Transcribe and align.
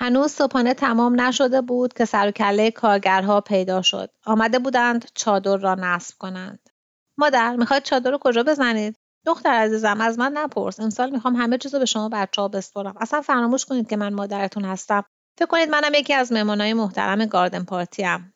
هنوز 0.00 0.32
صبحانه 0.32 0.74
تمام 0.74 1.20
نشده 1.20 1.60
بود 1.60 1.92
که 1.92 2.04
سر 2.04 2.28
و 2.28 2.30
کله 2.30 2.70
کارگرها 2.70 3.40
پیدا 3.40 3.82
شد. 3.82 4.10
آمده 4.26 4.58
بودند 4.58 5.10
چادر 5.14 5.56
را 5.56 5.74
نصب 5.74 6.18
کنند. 6.18 6.70
مادر 7.16 7.56
می‌خواید 7.56 7.82
چادر 7.82 8.10
رو 8.10 8.18
کجا 8.18 8.42
بزنید؟ 8.42 8.96
دختر 9.26 9.50
عزیزم 9.50 10.00
از 10.00 10.18
من 10.18 10.32
نپرس. 10.32 10.80
امسال 10.80 11.10
می‌خوام 11.10 11.36
همه 11.36 11.58
چیز 11.58 11.74
رو 11.74 11.80
به 11.80 11.86
شما 11.86 12.08
بچه 12.08 12.42
ها 12.42 12.48
بسپرم. 12.48 12.94
اصلا 13.00 13.20
فراموش 13.20 13.64
کنید 13.64 13.88
که 13.88 13.96
من 13.96 14.14
مادرتون 14.14 14.64
هستم. 14.64 15.04
فکر 15.38 15.46
کنید 15.46 15.68
منم 15.68 15.94
یکی 15.94 16.14
از 16.14 16.32
مهمانهای 16.32 16.72
محترم 16.72 17.24
گاردن 17.24 17.64
پارتی 17.64 18.04
ام. 18.04 18.32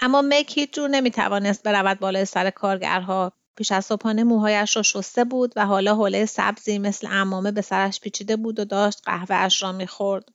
اما 0.00 0.22
مک 0.22 0.58
هیچ 0.58 0.72
جور 0.72 0.88
نمی‌توانست 0.88 1.62
برود 1.62 1.98
بالای 1.98 2.24
سر 2.24 2.50
کارگرها 2.50 3.32
پیش 3.56 3.72
از 3.72 3.84
صبحانه 3.84 4.24
موهایش 4.24 4.76
را 4.76 4.82
شسته 4.82 5.24
بود 5.24 5.52
و 5.56 5.66
حالا 5.66 5.94
حوله 5.94 6.26
سبزی 6.26 6.78
مثل 6.78 7.08
امامه 7.10 7.52
به 7.52 7.60
سرش 7.60 8.00
پیچیده 8.00 8.36
بود 8.36 8.58
و 8.60 8.64
داشت 8.64 9.02
قهوهاش 9.04 9.62
را 9.62 9.72
می‌خورد 9.72 10.28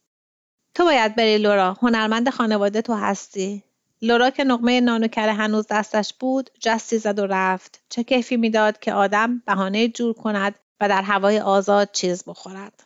تو 0.74 0.84
باید 0.86 1.16
بری 1.16 1.38
لورا. 1.38 1.78
هنرمند 1.82 2.30
خانواده 2.30 2.82
تو 2.82 2.94
هستی. 2.94 3.64
لورا 4.02 4.30
که 4.30 4.44
نقمه 4.44 4.82
نانوکره 4.82 5.34
هنوز 5.34 5.66
دستش 5.70 6.14
بود 6.20 6.50
جستی 6.60 6.98
زد 6.98 7.20
و 7.20 7.26
رفت. 7.26 7.82
چه 7.90 8.04
کیفی 8.04 8.38
می‌داد 8.38 8.80
که 8.80 8.94
آدم 8.94 9.44
بهانه 9.46 9.88
جور 9.88 10.14
کند 10.14 10.56
و 10.82 10.90
در 10.90 11.02
هوای 11.02 11.40
آزاد 11.40 11.90
چیز 11.92 12.24
بخورد. 12.28 12.84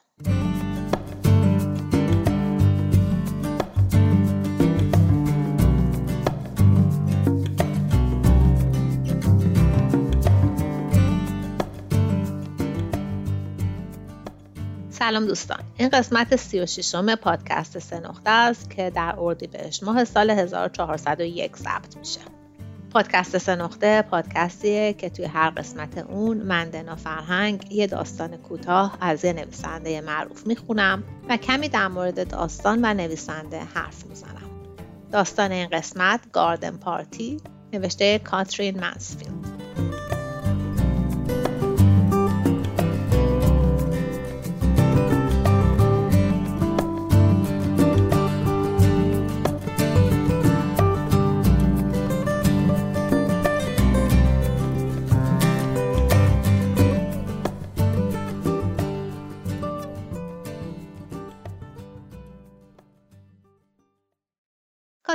سلام 14.99 15.25
دوستان. 15.25 15.59
این 15.77 15.89
قسمت 15.89 16.35
36 16.35 16.95
م 16.95 17.15
پادکست 17.15 17.79
سه 17.79 17.99
نقطه 17.99 18.29
است 18.29 18.69
که 18.69 18.89
در 18.89 19.15
اردیبهشت 19.19 19.83
ماه 19.83 20.05
سال 20.05 20.29
1401 20.29 21.57
ضبط 21.57 21.97
میشه. 21.97 22.19
پادکست 22.91 23.37
سه 23.37 23.55
نقطه 23.55 24.01
پادکستیه 24.01 24.93
که 24.93 25.09
توی 25.09 25.25
هر 25.25 25.49
قسمت 25.49 25.97
اون 25.97 26.37
من 26.37 26.69
دنا 26.69 26.95
فرهنگ 26.95 27.71
یه 27.71 27.87
داستان 27.87 28.37
کوتاه 28.37 28.97
از 29.01 29.25
یه 29.25 29.33
نویسنده 29.33 30.01
معروف 30.01 30.47
می‌خونم 30.47 31.03
و 31.29 31.37
کمی 31.37 31.69
در 31.69 31.87
مورد 31.87 32.27
داستان 32.27 32.79
و 32.83 32.93
نویسنده 32.93 33.59
حرف 33.73 34.05
می‌زنم. 34.05 34.49
داستان 35.11 35.51
این 35.51 35.67
قسمت 35.67 36.19
گاردن 36.31 36.77
پارتی 36.77 37.37
نوشته 37.73 38.19
کاترین 38.19 38.79
منسفیلد 38.79 39.64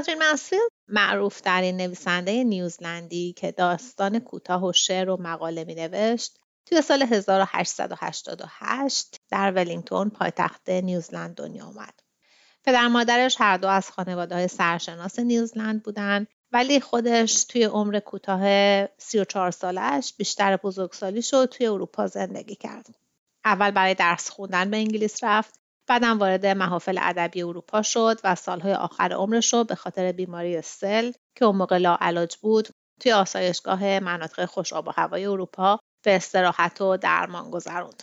کاترین 0.01 0.19
منسفیلد 0.19 0.71
معروف 0.89 1.47
این 1.47 1.77
نویسنده 1.77 2.45
نیوزلندی 2.45 3.33
که 3.33 3.53
داستان 3.53 4.19
کوتاه 4.19 4.65
و 4.65 4.73
شعر 4.73 5.11
و 5.11 5.23
مقاله 5.23 5.65
می 5.65 5.75
نوشت 5.75 6.39
توی 6.67 6.83
سال 6.83 7.03
1888 7.03 9.17
در 9.31 9.53
ولینگتون 9.53 10.11
پایتخت 10.11 10.71
نیوزلند 10.71 11.35
دنیا 11.35 11.65
آمد. 11.65 12.01
پدر 12.65 12.89
مادرش 12.89 13.37
هر 13.39 13.57
دو 13.57 13.69
از 13.69 13.91
خانواده 13.91 14.35
های 14.35 14.49
سرشناس 14.49 15.19
نیوزلند 15.19 15.83
بودند 15.83 16.27
ولی 16.53 16.81
خودش 16.81 17.45
توی 17.45 17.65
عمر 17.65 18.01
کوتاه 18.01 18.43
34 18.99 19.51
سالش 19.51 20.15
بیشتر 20.19 20.57
بزرگسالی 20.57 21.23
شد 21.23 21.49
توی 21.53 21.67
اروپا 21.67 22.07
زندگی 22.07 22.55
کرد. 22.55 22.87
اول 23.45 23.71
برای 23.71 23.95
درس 23.95 24.31
خوندن 24.31 24.71
به 24.71 24.77
انگلیس 24.77 25.25
رفت 25.25 25.60
بعدم 25.91 26.19
وارد 26.19 26.47
محافل 26.47 26.99
ادبی 27.03 27.43
اروپا 27.43 27.83
شد 27.83 28.21
و 28.25 28.35
سالهای 28.35 28.75
آخر 28.75 29.13
عمرش 29.13 29.53
رو 29.53 29.65
به 29.65 29.75
خاطر 29.75 30.13
بیماری 30.13 30.63
سل 30.63 31.13
که 31.37 31.45
اون 31.45 31.57
موقع 31.57 31.79
لاعلاج 31.79 32.37
بود 32.37 32.69
توی 33.01 33.13
آسایشگاه 33.13 34.01
مناطق 34.01 34.45
خوش 34.45 34.73
آب 34.73 34.89
و 34.89 34.91
هوای 34.91 35.27
اروپا 35.27 35.79
به 36.05 36.17
استراحت 36.17 36.81
و 36.81 36.97
درمان 36.97 37.51
گذروند. 37.51 38.03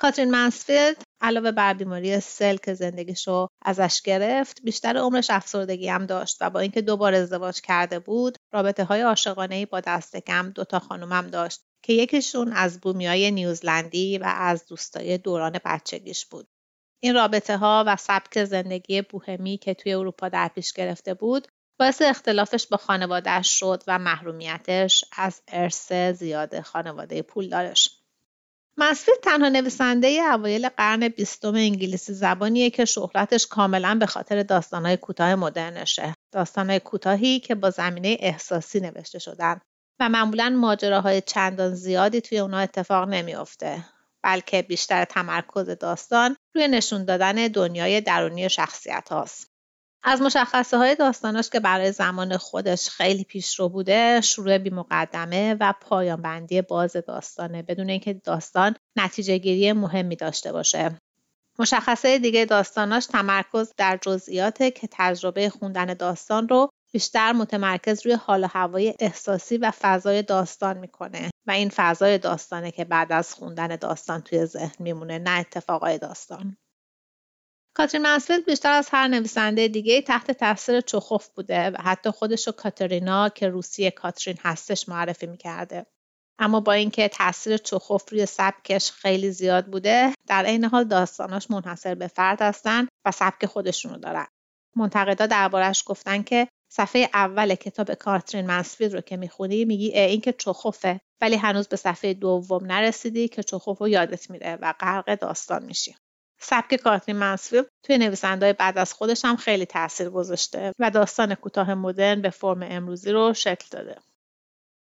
کاترین 0.00 0.30
منسفیلد 0.30 1.02
علاوه 1.20 1.50
بر 1.50 1.74
بیماری 1.74 2.20
سل 2.20 2.56
که 2.56 2.74
زندگیشو 2.74 3.46
ازش 3.64 4.02
گرفت 4.02 4.62
بیشتر 4.62 4.96
عمرش 4.96 5.30
افسردگی 5.30 5.88
هم 5.88 6.06
داشت 6.06 6.36
و 6.40 6.50
با 6.50 6.60
اینکه 6.60 6.82
دوبار 6.82 7.14
ازدواج 7.14 7.60
کرده 7.60 7.98
بود 7.98 8.36
رابطه 8.52 8.84
های 8.84 9.00
عاشقانه 9.00 9.66
با 9.66 9.80
دست 9.80 10.16
کم 10.16 10.50
دوتا 10.50 10.78
خانومم 10.78 11.26
داشت 11.26 11.60
که 11.84 11.92
یکیشون 11.92 12.52
از 12.52 12.80
بومیای 12.80 13.30
نیوزلندی 13.30 14.18
و 14.18 14.24
از 14.36 14.66
دوستای 14.66 15.18
دوران 15.18 15.58
بچگیش 15.64 16.26
بود 16.26 16.48
این 17.00 17.14
رابطه 17.14 17.56
ها 17.56 17.84
و 17.86 17.96
سبک 17.96 18.44
زندگی 18.44 19.02
بوهمی 19.02 19.58
که 19.58 19.74
توی 19.74 19.94
اروپا 19.94 20.28
در 20.28 20.48
پیش 20.48 20.72
گرفته 20.72 21.14
بود 21.14 21.48
باعث 21.80 22.02
اختلافش 22.02 22.66
با 22.66 22.76
خانوادهش 22.76 23.58
شد 23.58 23.82
و 23.86 23.98
محرومیتش 23.98 25.04
از 25.16 25.42
ارث 25.48 25.92
زیاد 25.92 26.60
خانواده 26.60 27.22
پولدارش. 27.22 27.98
مسفید 28.76 29.14
تنها 29.22 29.48
نویسنده 29.48 30.08
اوایل 30.08 30.68
قرن 30.68 31.08
بیستم 31.08 31.54
انگلیسی 31.54 32.12
زبانیه 32.12 32.70
که 32.70 32.84
شهرتش 32.84 33.46
کاملا 33.46 33.94
به 33.94 34.06
خاطر 34.06 34.42
داستانهای 34.42 34.96
کوتاه 34.96 35.34
مدرنشه. 35.34 36.14
داستانهای 36.32 36.80
کوتاهی 36.80 37.40
که 37.40 37.54
با 37.54 37.70
زمینه 37.70 38.16
احساسی 38.20 38.80
نوشته 38.80 39.18
شدن 39.18 39.60
و 40.00 40.08
معمولا 40.08 40.48
ماجراهای 40.48 41.20
چندان 41.20 41.74
زیادی 41.74 42.20
توی 42.20 42.38
اونا 42.38 42.58
اتفاق 42.58 43.08
نمیافته. 43.08 43.84
بلکه 44.28 44.62
بیشتر 44.62 45.04
تمرکز 45.04 45.70
داستان 45.70 46.36
روی 46.54 46.68
نشون 46.68 47.04
دادن 47.04 47.34
دنیای 47.34 48.00
درونی 48.00 48.50
شخصیت 48.50 49.08
هاست. 49.08 49.50
از 50.02 50.22
مشخصه 50.22 50.76
های 50.78 50.94
داستاناش 50.94 51.50
که 51.50 51.60
برای 51.60 51.92
زمان 51.92 52.36
خودش 52.36 52.88
خیلی 52.88 53.24
پیشرو 53.24 53.68
بوده 53.68 54.20
شروع 54.20 54.58
بی 54.58 54.70
مقدمه 54.70 55.56
و 55.60 55.74
پایان 55.80 56.22
بندی 56.22 56.62
باز 56.62 56.92
داستانه 56.92 57.62
بدون 57.62 57.90
اینکه 57.90 58.14
داستان 58.14 58.74
نتیجه 58.96 59.38
گیری 59.38 59.72
مهمی 59.72 60.16
داشته 60.16 60.52
باشه 60.52 60.98
مشخصه 61.58 62.18
دیگه 62.18 62.44
داستاناش 62.44 63.06
تمرکز 63.06 63.72
در 63.76 63.98
جزئیاته 64.02 64.70
که 64.70 64.88
تجربه 64.92 65.50
خوندن 65.50 65.94
داستان 65.94 66.48
رو 66.48 66.70
بیشتر 66.92 67.32
متمرکز 67.32 68.06
روی 68.06 68.14
حال 68.14 68.44
و 68.44 68.48
هوای 68.50 68.94
احساسی 69.00 69.56
و 69.56 69.72
فضای 69.80 70.22
داستان 70.22 70.78
می‌کنه. 70.78 71.30
و 71.46 71.50
این 71.50 71.70
فضای 71.74 72.18
داستانه 72.18 72.70
که 72.70 72.84
بعد 72.84 73.12
از 73.12 73.34
خوندن 73.34 73.76
داستان 73.76 74.20
توی 74.20 74.46
ذهن 74.46 74.74
میمونه 74.78 75.18
نه 75.18 75.30
اتفاقای 75.30 75.98
داستان. 75.98 76.56
کاترین 77.74 78.02
منسفیلد 78.02 78.44
بیشتر 78.44 78.72
از 78.72 78.88
هر 78.92 79.08
نویسنده 79.08 79.68
دیگه 79.68 80.02
تحت 80.02 80.30
تاثیر 80.30 80.80
چخوف 80.80 81.28
بوده 81.28 81.70
و 81.70 81.76
حتی 81.82 82.10
خودش 82.10 82.48
و 82.48 82.52
کاترینا 82.52 83.28
که 83.28 83.48
روسی 83.48 83.90
کاترین 83.90 84.36
هستش 84.40 84.88
معرفی 84.88 85.26
می‌کرده. 85.26 85.86
اما 86.38 86.60
با 86.60 86.72
اینکه 86.72 87.08
تاثیر 87.08 87.56
چخوف 87.56 88.10
روی 88.10 88.26
سبکش 88.26 88.90
خیلی 88.90 89.30
زیاد 89.30 89.66
بوده 89.66 90.14
در 90.26 90.44
عین 90.44 90.64
حال 90.64 90.84
داستاناش 90.84 91.50
منحصر 91.50 91.94
به 91.94 92.06
فرد 92.06 92.42
هستن 92.42 92.88
و 93.04 93.10
سبک 93.10 93.46
خودشونو 93.46 93.98
دارن. 93.98 94.26
منتقدا 94.76 95.26
دربارش 95.26 95.82
گفتن 95.86 96.22
که 96.22 96.48
صفحه 96.68 97.10
اول 97.14 97.54
کتاب 97.54 97.94
کاترین 97.94 98.46
منسفیلد 98.46 98.94
رو 98.94 99.00
که 99.00 99.16
می‌خونی 99.16 99.64
میگی 99.64 99.98
این 99.98 100.20
که 100.20 100.32
چخوفه 100.32 101.00
ولی 101.20 101.36
هنوز 101.36 101.68
به 101.68 101.76
صفحه 101.76 102.14
دوم 102.14 102.66
نرسیدی 102.66 103.28
که 103.28 103.42
چخوف 103.42 103.78
رو 103.78 103.88
یادت 103.88 104.30
میره 104.30 104.58
و 104.62 104.74
غرق 104.80 105.14
داستان 105.14 105.64
میشی. 105.64 105.96
سبک 106.40 106.74
کاترین 106.74 107.16
منسفیلد 107.16 107.66
توی 107.82 107.98
نویسندهای 107.98 108.52
بعد 108.52 108.78
از 108.78 108.92
خودش 108.92 109.24
هم 109.24 109.36
خیلی 109.36 109.66
تاثیر 109.66 110.10
گذاشته 110.10 110.72
و 110.78 110.90
داستان 110.90 111.34
کوتاه 111.34 111.74
مدرن 111.74 112.22
به 112.22 112.30
فرم 112.30 112.62
امروزی 112.62 113.12
رو 113.12 113.34
شکل 113.34 113.66
داده. 113.70 113.96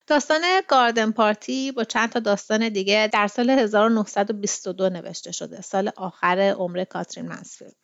داستان 0.06 0.40
گاردن 0.68 1.10
پارتی 1.12 1.72
با 1.72 1.84
چند 1.84 2.10
تا 2.10 2.20
داستان 2.20 2.68
دیگه 2.68 3.10
در 3.12 3.26
سال 3.26 3.50
1922 3.50 4.88
نوشته 4.88 5.32
شده 5.32 5.60
سال 5.60 5.90
آخر 5.96 6.54
عمر 6.58 6.84
کاترین 6.84 7.28
منسفیلد. 7.28 7.81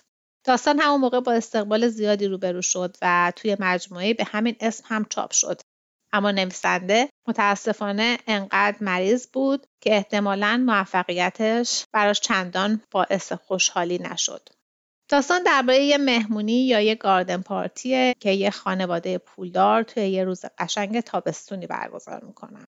داستان 0.48 0.80
همون 0.80 1.00
موقع 1.00 1.20
با 1.20 1.32
استقبال 1.32 1.88
زیادی 1.88 2.26
روبرو 2.26 2.62
شد 2.62 2.96
و 3.02 3.32
توی 3.36 3.56
مجموعه 3.60 4.14
به 4.14 4.24
همین 4.24 4.56
اسم 4.60 4.84
هم 4.86 5.04
چاپ 5.04 5.32
شد. 5.32 5.60
اما 6.12 6.30
نویسنده 6.30 7.08
متاسفانه 7.26 8.18
انقدر 8.26 8.76
مریض 8.80 9.26
بود 9.26 9.66
که 9.80 9.96
احتمالا 9.96 10.64
موفقیتش 10.66 11.84
براش 11.92 12.20
چندان 12.20 12.82
باعث 12.90 13.32
خوشحالی 13.32 13.98
نشد. 13.98 14.48
داستان 15.08 15.42
درباره 15.42 15.84
یه 15.84 15.98
مهمونی 15.98 16.66
یا 16.66 16.80
یه 16.80 16.94
گاردن 16.94 17.42
پارتیه 17.42 18.14
که 18.20 18.30
یه 18.30 18.50
خانواده 18.50 19.18
پولدار 19.18 19.82
توی 19.82 20.08
یه 20.08 20.24
روز 20.24 20.44
قشنگ 20.58 21.00
تابستونی 21.00 21.66
برگزار 21.66 22.24
می‌کنن. 22.24 22.64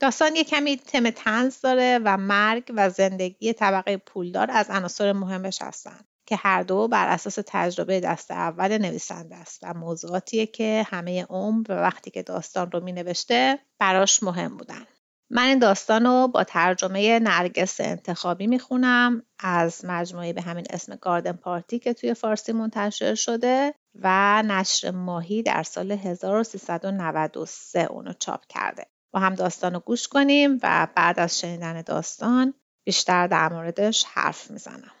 داستان 0.00 0.36
یه 0.36 0.44
کمی 0.44 0.76
تم 0.76 1.10
تنز 1.10 1.60
داره 1.60 2.00
و 2.04 2.16
مرگ 2.16 2.72
و 2.76 2.90
زندگی 2.90 3.52
طبقه 3.52 3.96
پولدار 3.96 4.50
از 4.50 4.70
عناصر 4.70 5.12
مهمش 5.12 5.62
هستن. 5.62 6.00
که 6.28 6.36
هر 6.36 6.62
دو 6.62 6.88
بر 6.88 7.08
اساس 7.08 7.38
تجربه 7.46 8.00
دست 8.00 8.30
اول 8.30 8.78
نویسنده 8.78 9.36
است 9.36 9.60
و 9.62 9.74
موضوعاتیه 9.74 10.46
که 10.46 10.86
همه 10.88 11.24
عمر 11.24 11.66
و 11.68 11.74
وقتی 11.74 12.10
که 12.10 12.22
داستان 12.22 12.70
رو 12.70 12.80
می 12.80 12.92
نوشته 12.92 13.58
براش 13.78 14.22
مهم 14.22 14.56
بودن. 14.56 14.86
من 15.30 15.42
این 15.42 15.58
داستان 15.58 16.06
رو 16.06 16.28
با 16.28 16.44
ترجمه 16.44 17.18
نرگس 17.18 17.80
انتخابی 17.80 18.46
می‌خونم 18.46 19.22
از 19.38 19.84
مجموعه 19.84 20.32
به 20.32 20.42
همین 20.42 20.66
اسم 20.70 20.96
گاردن 20.96 21.32
پارتی 21.32 21.78
که 21.78 21.94
توی 21.94 22.14
فارسی 22.14 22.52
منتشر 22.52 23.14
شده 23.14 23.74
و 24.02 24.42
نشر 24.42 24.90
ماهی 24.90 25.42
در 25.42 25.62
سال 25.62 25.92
1393 25.92 27.80
اونو 27.80 28.12
چاپ 28.12 28.40
کرده. 28.48 28.86
با 29.12 29.20
هم 29.20 29.34
داستان 29.34 29.74
رو 29.74 29.80
گوش 29.80 30.08
کنیم 30.08 30.58
و 30.62 30.88
بعد 30.94 31.20
از 31.20 31.40
شنیدن 31.40 31.82
داستان 31.82 32.54
بیشتر 32.84 33.26
در 33.26 33.52
موردش 33.52 34.04
حرف 34.04 34.50
می‌زنم. 34.50 34.97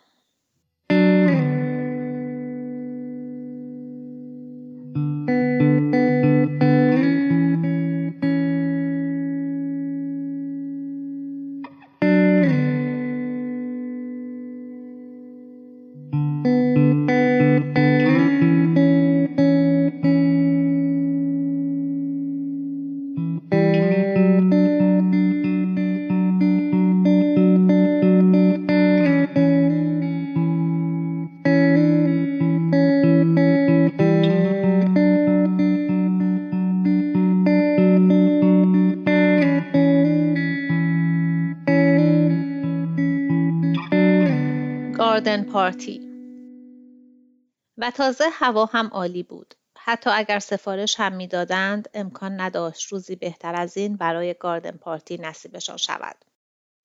تازه 47.90 48.24
هوا 48.32 48.64
هم 48.64 48.86
عالی 48.86 49.22
بود. 49.22 49.54
حتی 49.78 50.10
اگر 50.10 50.38
سفارش 50.38 51.00
هم 51.00 51.12
می‌دادند 51.12 51.88
امکان 51.94 52.40
نداشت 52.40 52.92
روزی 52.92 53.16
بهتر 53.16 53.54
از 53.54 53.76
این 53.76 53.96
برای 53.96 54.34
گاردن 54.34 54.70
پارتی 54.76 55.18
نصیبشان 55.18 55.76
شود. 55.76 56.24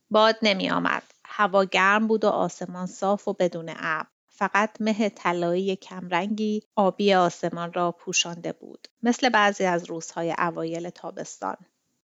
باد 0.09 0.35
نمی 0.41 0.69
آمد. 0.69 1.03
هوا 1.25 1.63
گرم 1.65 2.07
بود 2.07 2.25
و 2.25 2.29
آسمان 2.29 2.85
صاف 2.85 3.27
و 3.27 3.33
بدون 3.33 3.69
ابر. 3.69 4.07
فقط 4.29 4.69
مه 4.79 5.09
طلایی 5.09 5.75
کمرنگی 5.75 6.63
آبی 6.75 7.13
آسمان 7.13 7.73
را 7.73 7.91
پوشانده 7.91 8.51
بود. 8.51 8.87
مثل 9.03 9.29
بعضی 9.29 9.65
از 9.65 9.85
روزهای 9.85 10.35
اوایل 10.37 10.89
تابستان. 10.89 11.57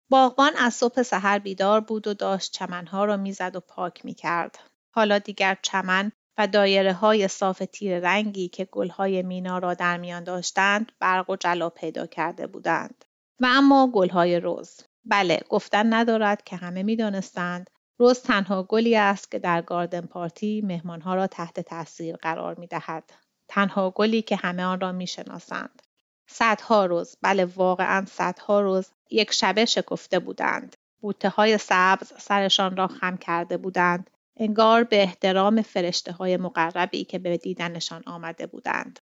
باغبان 0.09 0.51
از 0.57 0.73
صبح 0.73 1.03
سحر 1.03 1.39
بیدار 1.39 1.81
بود 1.81 2.07
و 2.07 2.13
داشت 2.13 2.51
چمنها 2.51 3.05
را 3.05 3.17
می‌زد 3.17 3.55
و 3.55 3.59
پاک 3.59 4.05
می 4.05 4.13
کرد. 4.13 4.59
حالا 4.91 5.19
دیگر 5.19 5.57
چمن 5.61 6.11
و 6.37 6.47
دایره 6.47 6.93
های 6.93 7.27
صاف 7.27 7.63
تیر 7.71 7.99
رنگی 7.99 8.47
که 8.47 8.65
گلهای 8.65 9.23
مینا 9.23 9.57
را 9.57 9.73
در 9.73 9.97
میان 9.97 10.23
داشتند 10.23 10.91
برق 10.99 11.29
و 11.29 11.35
جلا 11.35 11.69
پیدا 11.69 12.05
کرده 12.05 12.47
بودند. 12.47 13.05
و 13.39 13.45
اما 13.49 13.91
گلهای 13.93 14.39
روز. 14.39 14.81
بله 15.05 15.39
گفتن 15.49 15.93
ندارد 15.93 16.43
که 16.43 16.55
همه 16.55 16.83
می‌دانستند 16.83 17.69
روز 17.97 18.21
تنها 18.21 18.63
گلی 18.63 18.95
است 18.95 19.31
که 19.31 19.39
در 19.39 19.61
گاردن 19.61 20.01
پارتی 20.01 20.61
مهمانها 20.61 21.15
را 21.15 21.27
تحت 21.27 21.59
تاثیر 21.59 22.15
قرار 22.15 22.55
می 22.55 22.67
دهد. 22.67 23.13
تنها 23.47 23.89
گلی 23.89 24.21
که 24.21 24.35
همه 24.35 24.63
آن 24.63 24.79
را 24.79 24.91
می 24.91 25.07
شناسند. 25.07 25.81
صدها 26.27 26.85
روز 26.85 27.17
بله 27.21 27.45
واقعا 27.45 28.05
صدها 28.05 28.61
روز 28.61 28.91
یک 29.09 29.31
شبه 29.31 29.65
شکفته 29.65 30.19
بودند. 30.19 30.75
بوته 31.01 31.29
های 31.29 31.57
سبز 31.57 32.13
سرشان 32.17 32.77
را 32.77 32.87
خم 32.87 33.17
کرده 33.17 33.57
بودند 33.57 34.09
انگار 34.37 34.83
به 34.83 35.01
احترام 35.01 35.61
فرشته 35.61 36.11
های 36.11 36.37
مقربی 36.37 37.03
که 37.03 37.19
به 37.19 37.37
دیدنشان 37.37 38.03
آمده 38.05 38.47
بودند. 38.47 38.99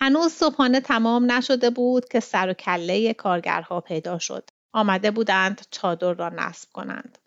هنوز 0.00 0.32
صبحانه 0.32 0.80
تمام 0.80 1.32
نشده 1.32 1.70
بود 1.70 2.08
که 2.08 2.20
سر 2.20 2.50
و 2.50 2.52
کله 2.52 3.14
کارگرها 3.14 3.80
پیدا 3.80 4.18
شد. 4.18 4.48
آمده 4.74 5.10
بودند 5.10 5.66
چادر 5.70 6.12
را 6.12 6.28
نصب 6.28 6.68
کنند. 6.72 7.18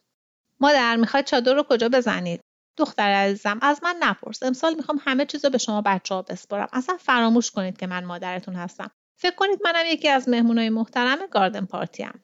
مادر 0.60 0.96
می‌خواید 0.96 1.25
چادر 1.25 1.54
رو 1.54 1.63
کجا 1.63 1.90
بزنید؟ 1.90 2.42
دختر 2.78 3.12
عزیزم 3.12 3.60
از 3.62 3.80
من 3.84 3.95
نپرس. 4.00 4.44
امسال 4.44 4.75
می‌خوام 4.75 5.00
همه 5.06 5.25
چیز 5.25 5.45
رو 5.45 5.52
به 5.52 5.57
شما 5.57 5.81
بچه 5.81 6.16
ها 6.16 6.22
بسپارم. 6.22 6.68
اصلا 6.74 6.98
فراموش 6.98 7.52
کنید 7.52 7.78
که 7.78 7.88
من 7.88 8.04
مادرتون 8.04 8.56
هستم. 8.56 8.92
فکر 9.19 9.36
کنید 9.36 9.60
منم 9.63 9.86
یکی 9.86 10.10
از 10.10 10.30
مهمونای 10.30 10.69
محترم 10.69 11.18
گاردن 11.31 11.66
پارتیم. 11.66 12.24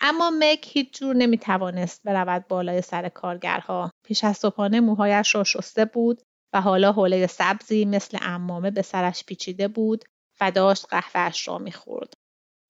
اما 0.00 0.30
مک 0.30 0.68
هیچ 0.76 0.98
جور 0.98 1.16
نمی 1.16 1.38
توانست 1.38 2.02
برود 2.04 2.48
بالای 2.48 2.82
سر 2.82 3.08
کارگرها. 3.08 3.90
پیش 4.04 4.24
از 4.24 4.36
صبحانه 4.36 4.80
موهایش 4.80 5.34
را 5.34 5.44
شسته 5.44 5.84
بود 5.84 6.22
و 6.52 6.60
حالا 6.60 6.92
حوله 6.92 7.26
سبزی 7.26 7.84
مثل 7.84 8.18
امامه 8.22 8.70
به 8.70 8.82
سرش 8.82 9.24
پیچیده 9.24 9.68
بود 9.68 10.04
و 10.40 10.50
داشت 10.50 10.86
قهوهش 10.90 11.48
را 11.48 11.58
می‌خورد. 11.58 12.12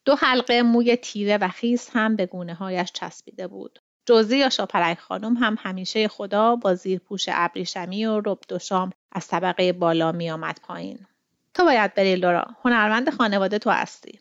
دو 0.05 0.15
حلقه 0.15 0.63
موی 0.63 0.97
تیره 0.97 1.39
و 1.39 1.49
خیس 1.49 1.91
هم 1.93 2.17
به 2.17 2.27
گونه 2.27 2.55
هایش 2.55 2.93
چسبیده 2.93 3.47
بود. 3.47 3.79
جوزی 4.07 4.39
یا 4.39 4.51
شاپرک 4.51 4.99
خانم 4.99 5.37
هم 5.37 5.57
همیشه 5.59 6.09
خدا 6.09 6.57
با 6.57 6.75
زیرپوش 6.75 7.25
ابریشمی 7.33 8.07
و 8.07 8.21
رب 8.21 8.39
دوشام 8.49 8.91
از 9.13 9.29
طبقه 9.29 9.73
بالا 9.73 10.13
می 10.13 10.31
آمد 10.31 10.61
پایین. 10.63 11.07
تو 11.55 11.65
باید 11.65 11.95
بری 11.95 12.17
لورا. 12.17 12.45
هنرمند 12.65 13.11
خانواده 13.11 13.59
تو 13.59 13.71
هستی. 13.71 14.21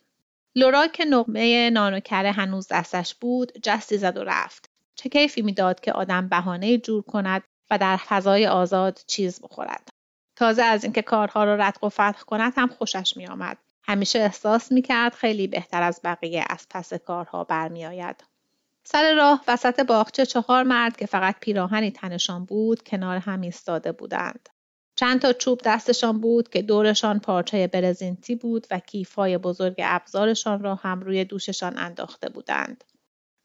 لورا 0.54 0.86
که 0.86 1.04
نقمه 1.04 1.70
نانوکره 1.70 2.32
هنوز 2.32 2.68
دستش 2.70 3.14
بود 3.14 3.52
جستی 3.62 3.98
زد 3.98 4.16
و 4.16 4.24
رفت. 4.24 4.70
چه 4.94 5.08
کیفی 5.08 5.42
می‌داد 5.42 5.80
که 5.80 5.92
آدم 5.92 6.28
بهانه 6.28 6.78
جور 6.78 7.02
کند 7.02 7.42
و 7.70 7.78
در 7.78 7.96
فضای 7.96 8.46
آزاد 8.46 9.00
چیز 9.06 9.40
بخورد. 9.42 9.88
تازه 10.36 10.62
از 10.62 10.84
اینکه 10.84 11.02
کارها 11.02 11.44
را 11.44 11.54
رد 11.54 11.78
و 11.82 11.88
فتح 11.88 12.22
کند 12.26 12.52
هم 12.56 12.68
خوشش 12.68 13.16
میآمد. 13.16 13.58
همیشه 13.82 14.18
احساس 14.18 14.72
می‌کرد 14.72 15.14
خیلی 15.14 15.46
بهتر 15.46 15.82
از 15.82 16.00
بقیه 16.04 16.44
از 16.48 16.66
پس 16.70 16.94
کارها 16.94 17.44
برمیآید. 17.44 18.24
سر 18.84 19.14
راه 19.14 19.44
وسط 19.48 19.80
باغچه 19.80 20.26
چهار 20.26 20.62
مرد 20.62 20.96
که 20.96 21.06
فقط 21.06 21.36
پیراهنی 21.40 21.90
تنشان 21.90 22.44
بود 22.44 22.82
کنار 22.82 23.16
هم 23.16 23.40
ایستاده 23.40 23.92
بودند. 23.92 24.48
چند 25.00 25.20
تا 25.20 25.32
چوب 25.32 25.60
دستشان 25.64 26.20
بود 26.20 26.48
که 26.48 26.62
دورشان 26.62 27.18
پارچه 27.18 27.66
برزینتی 27.66 28.34
بود 28.34 28.66
و 28.70 28.78
کیفای 28.78 29.38
بزرگ 29.38 29.74
ابزارشان 29.78 30.62
را 30.62 30.74
هم 30.74 31.00
روی 31.00 31.24
دوششان 31.24 31.78
انداخته 31.78 32.28
بودند. 32.28 32.84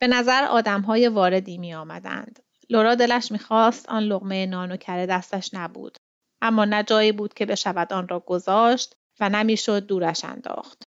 به 0.01 0.07
نظر 0.07 0.43
آدمهای 0.43 1.07
واردی 1.07 1.57
می 1.57 1.73
آمدند. 1.73 2.39
لورا 2.69 2.95
دلش 2.95 3.31
می‌خواست 3.31 3.89
آن 3.89 4.03
لغمه 4.03 4.45
نان 4.45 4.71
و 4.71 4.77
کره 4.77 5.05
دستش 5.05 5.53
نبود. 5.53 5.97
اما 6.41 6.65
نه 6.65 6.83
جایی 6.83 7.11
بود 7.11 7.33
که 7.33 7.45
بشود 7.45 7.93
آن 7.93 8.07
را 8.07 8.19
گذاشت 8.19 8.95
و 9.19 9.29
نمی‌شد 9.29 9.85
دورش 9.85 10.25
انداخت. 10.25 10.83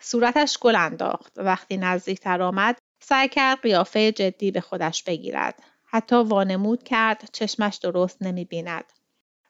صورتش 0.00 0.58
گل 0.58 0.76
انداخت 0.76 1.32
و 1.36 1.42
وقتی 1.42 1.76
نزدیکتر 1.76 2.42
آمد 2.42 2.78
سعی 3.02 3.28
کرد 3.28 3.60
قیافه 3.62 4.12
جدی 4.12 4.50
به 4.50 4.60
خودش 4.60 5.02
بگیرد. 5.02 5.62
حتی 5.84 6.16
وانمود 6.16 6.82
کرد 6.82 7.28
چشمش 7.32 7.76
درست 7.76 8.22
نمی 8.22 8.44
بیند. 8.44 8.92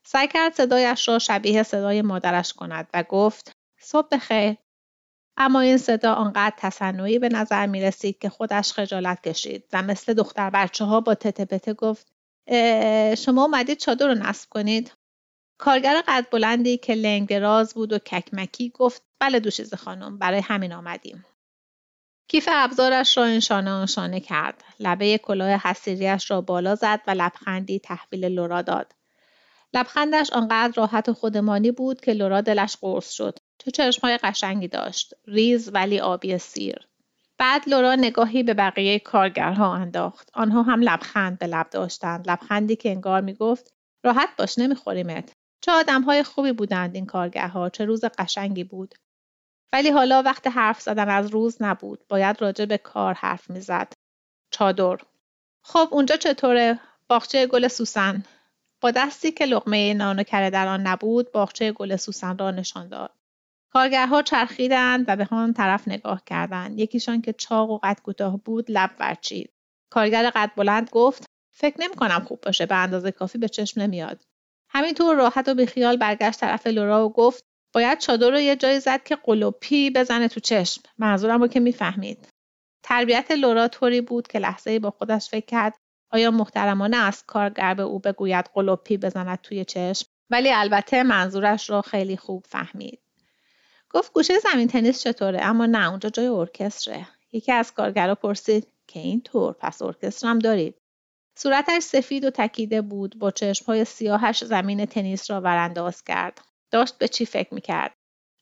سعی 0.06 0.28
کرد 0.28 0.54
صدایش 0.54 1.08
را 1.08 1.18
شبیه 1.18 1.62
صدای 1.62 2.02
مادرش 2.02 2.52
کند 2.52 2.88
و 2.94 3.02
گفت 3.02 3.56
صبح 3.80 4.08
بخیر. 4.12 4.56
اما 5.36 5.60
این 5.60 5.78
صدا 5.78 6.14
آنقدر 6.14 6.54
تصنعی 6.58 7.18
به 7.18 7.28
نظر 7.28 7.66
می 7.66 7.82
رسید 7.82 8.18
که 8.18 8.28
خودش 8.28 8.72
خجالت 8.72 9.28
کشید 9.28 9.64
و 9.72 9.82
مثل 9.82 10.14
دختر 10.14 10.50
بچه 10.50 10.84
ها 10.84 11.00
با 11.00 11.14
تته 11.14 11.44
پته 11.44 11.75
گفت 11.75 12.12
شما 13.18 13.42
اومدید 13.42 13.78
چادر 13.78 14.06
رو 14.06 14.14
نصب 14.14 14.48
کنید. 14.50 14.92
کارگر 15.58 16.02
قد 16.08 16.26
بلندی 16.30 16.78
که 16.78 16.94
لنگ 16.94 17.34
راز 17.34 17.75
بود 17.75 17.92
و 17.92 17.98
ککمکی 17.98 18.70
گفت 18.70 19.02
بله 19.20 19.40
دوشیز 19.40 19.75
خانم 19.75 20.18
برای 20.18 20.40
همین 20.40 20.72
آمدیم. 20.72 21.25
کیف 22.28 22.48
ابزارش 22.52 23.16
را 23.16 23.25
این 23.25 23.40
شانه 23.86 24.20
کرد. 24.20 24.64
لبه 24.80 25.18
کلاه 25.18 25.50
حسیریش 25.50 26.30
را 26.30 26.40
بالا 26.40 26.75
زد 26.75 27.00
و 27.06 27.10
لبخندی 27.10 27.78
تحویل 27.78 28.25
لورا 28.25 28.62
داد. 28.62 28.92
لبخندش 29.75 30.32
آنقدر 30.32 30.73
راحت 30.76 31.08
و 31.08 31.14
خودمانی 31.14 31.70
بود 31.70 32.00
که 32.00 32.12
لورا 32.12 32.40
دلش 32.40 32.76
قرص 32.80 33.11
شد. 33.11 33.38
چه 33.58 33.70
چشمهای 33.70 34.18
قشنگی 34.18 34.68
داشت. 34.68 35.14
ریز 35.26 35.70
ولی 35.73 36.00
آبی 36.00 36.38
سیر. 36.38 36.88
بعد 37.38 37.68
لورا 37.68 37.94
نگاهی 37.94 38.42
به 38.42 38.54
بقیه 38.54 38.99
کارگرها 38.99 39.75
انداخت. 39.75 40.30
آنها 40.35 40.62
هم 40.62 40.80
لبخند 40.80 41.38
به 41.38 41.46
لب 41.46 41.70
داشتند. 41.70 42.30
لبخندی 42.30 42.76
که 42.76 42.90
انگار 42.90 43.20
می‌گفت 43.20 43.75
راحت 44.04 44.28
باش 44.38 44.58
نمیخوریمت. 44.58 45.32
چه 45.61 45.73
آدمهای 45.73 46.23
خوبی 46.23 46.52
بودند 46.52 46.94
این 46.94 47.06
کارگرها. 47.06 47.68
چه 47.68 47.85
روز 47.85 48.04
قشنگی 48.04 48.64
بود. 48.64 48.94
ولی 49.73 49.90
حالا 49.90 50.23
وقت 50.23 50.46
حرف 50.46 50.80
زدن 50.80 51.08
از 51.08 51.30
روز 51.30 51.56
نبود. 51.61 52.04
باید 52.08 52.42
راجع 52.42 52.64
به 52.64 52.78
کار 52.78 53.14
حرف 53.14 53.50
می‌زد. 53.50 53.92
چادر. 54.50 54.96
خب 55.62 55.88
اونجا 55.90 56.16
چطوره؟ 56.16 56.80
باغچه 57.08 57.46
گل 57.46 57.68
سوسن. 57.68 58.25
با 58.87 58.90
دستی 58.90 59.33
که 59.33 59.45
لقمه 59.45 59.95
نان 59.95 60.19
و 60.19 60.23
کره 60.23 60.50
در 60.50 60.69
آن 60.69 60.87
نبود 60.87 61.33
باغچه 61.33 61.73
گل 61.73 61.97
سوسن 61.97 62.38
را 62.38 62.50
نشان 62.50 62.88
داد. 62.88 63.14
کارگرها 63.73 64.23
چرخیدند 64.23 65.05
و 65.09 65.16
به 65.16 65.28
آن 65.31 65.52
طرف 65.52 65.88
نگاه 65.88 66.23
کردند. 66.26 66.78
یکیشان 66.78 67.23
که 67.23 67.33
چاق 67.33 67.71
و 67.71 67.78
قد 67.83 68.00
کوتاه 68.00 68.37
بود 68.37 68.71
لب 68.71 68.90
ورچید. 69.00 69.52
کارگر 69.90 70.31
قد 70.35 70.50
بلند 70.57 70.90
گفت 70.90 71.25
فکر 71.55 71.81
نمی 71.81 71.95
کنم 71.95 72.25
خوب 72.25 72.40
باشه 72.40 72.66
به 72.66 72.75
اندازه 72.75 73.11
کافی 73.11 73.38
به 73.38 73.49
چشم 73.49 73.81
نمیاد. 73.81 74.23
همینطور 74.69 75.16
راحت 75.16 75.49
و 75.49 75.55
بیخیال 75.55 75.97
برگشت 75.97 76.40
طرف 76.40 76.66
لورا 76.66 77.07
و 77.07 77.12
گفت 77.12 77.45
باید 77.75 77.99
چادر 77.99 78.31
رو 78.31 78.40
یه 78.40 78.57
جایی 78.57 78.81
زد 78.81 79.02
که 79.02 79.16
قلوپی 79.16 79.90
بزنه 79.90 80.28
تو 80.28 80.40
چشم. 80.40 80.83
منظورم 80.99 81.40
رو 81.40 81.49
که 81.49 81.61
می‌فهمید. 81.61 82.28
تربیت 82.83 83.31
لورا 83.31 83.69
طوری 83.69 84.00
بود 84.00 84.26
که 84.28 84.38
لحظه 84.38 84.78
با 84.78 84.90
خودش 84.90 85.28
فکر 85.28 85.47
کرد 85.47 85.75
آیا 86.16 86.30
محترمانه 86.30 86.96
است 86.96 87.26
کارگر 87.26 87.75
به 87.75 87.82
او 87.82 87.99
بگوید 87.99 88.50
قلوپی 88.54 88.96
بزند 88.96 89.40
توی 89.40 89.64
چشم؟ 89.64 90.06
ولی 90.30 90.52
البته 90.52 91.02
منظورش 91.02 91.70
را 91.70 91.82
خیلی 91.82 92.16
خوب 92.16 92.44
فهمید. 92.49 92.99
گفت 93.90 94.12
گوشه 94.12 94.38
زمین 94.38 94.68
تنیس 94.68 95.02
چطوره؟ 95.02 95.44
اما 95.44 95.66
نه 95.66 95.90
اونجا 95.90 96.08
جای 96.08 96.26
ارکستره. 96.26 97.06
یکی 97.32 97.52
از 97.52 97.73
کارگرا 97.73 98.14
پرسید 98.14 98.66
که 98.87 99.00
اینطور 99.00 99.52
پس 99.52 99.82
ارکستر 99.82 100.28
هم 100.28 100.38
دارید؟ 100.38 100.75
صورتش 101.35 101.82
سفید 101.82 102.25
و 102.25 102.30
تکیده 102.30 102.80
بود 102.82 103.18
با 103.18 103.30
چشمهای 103.30 103.85
سیاهش 103.85 104.44
زمین 104.44 104.87
تنیس 104.87 105.30
را 105.30 105.40
ورانداز 105.40 106.04
کرد. 106.04 106.40
داشت 106.70 106.99
به 106.99 107.08
چی 107.08 107.26
فکر 107.26 107.54
می‌کرد؟ 107.54 107.94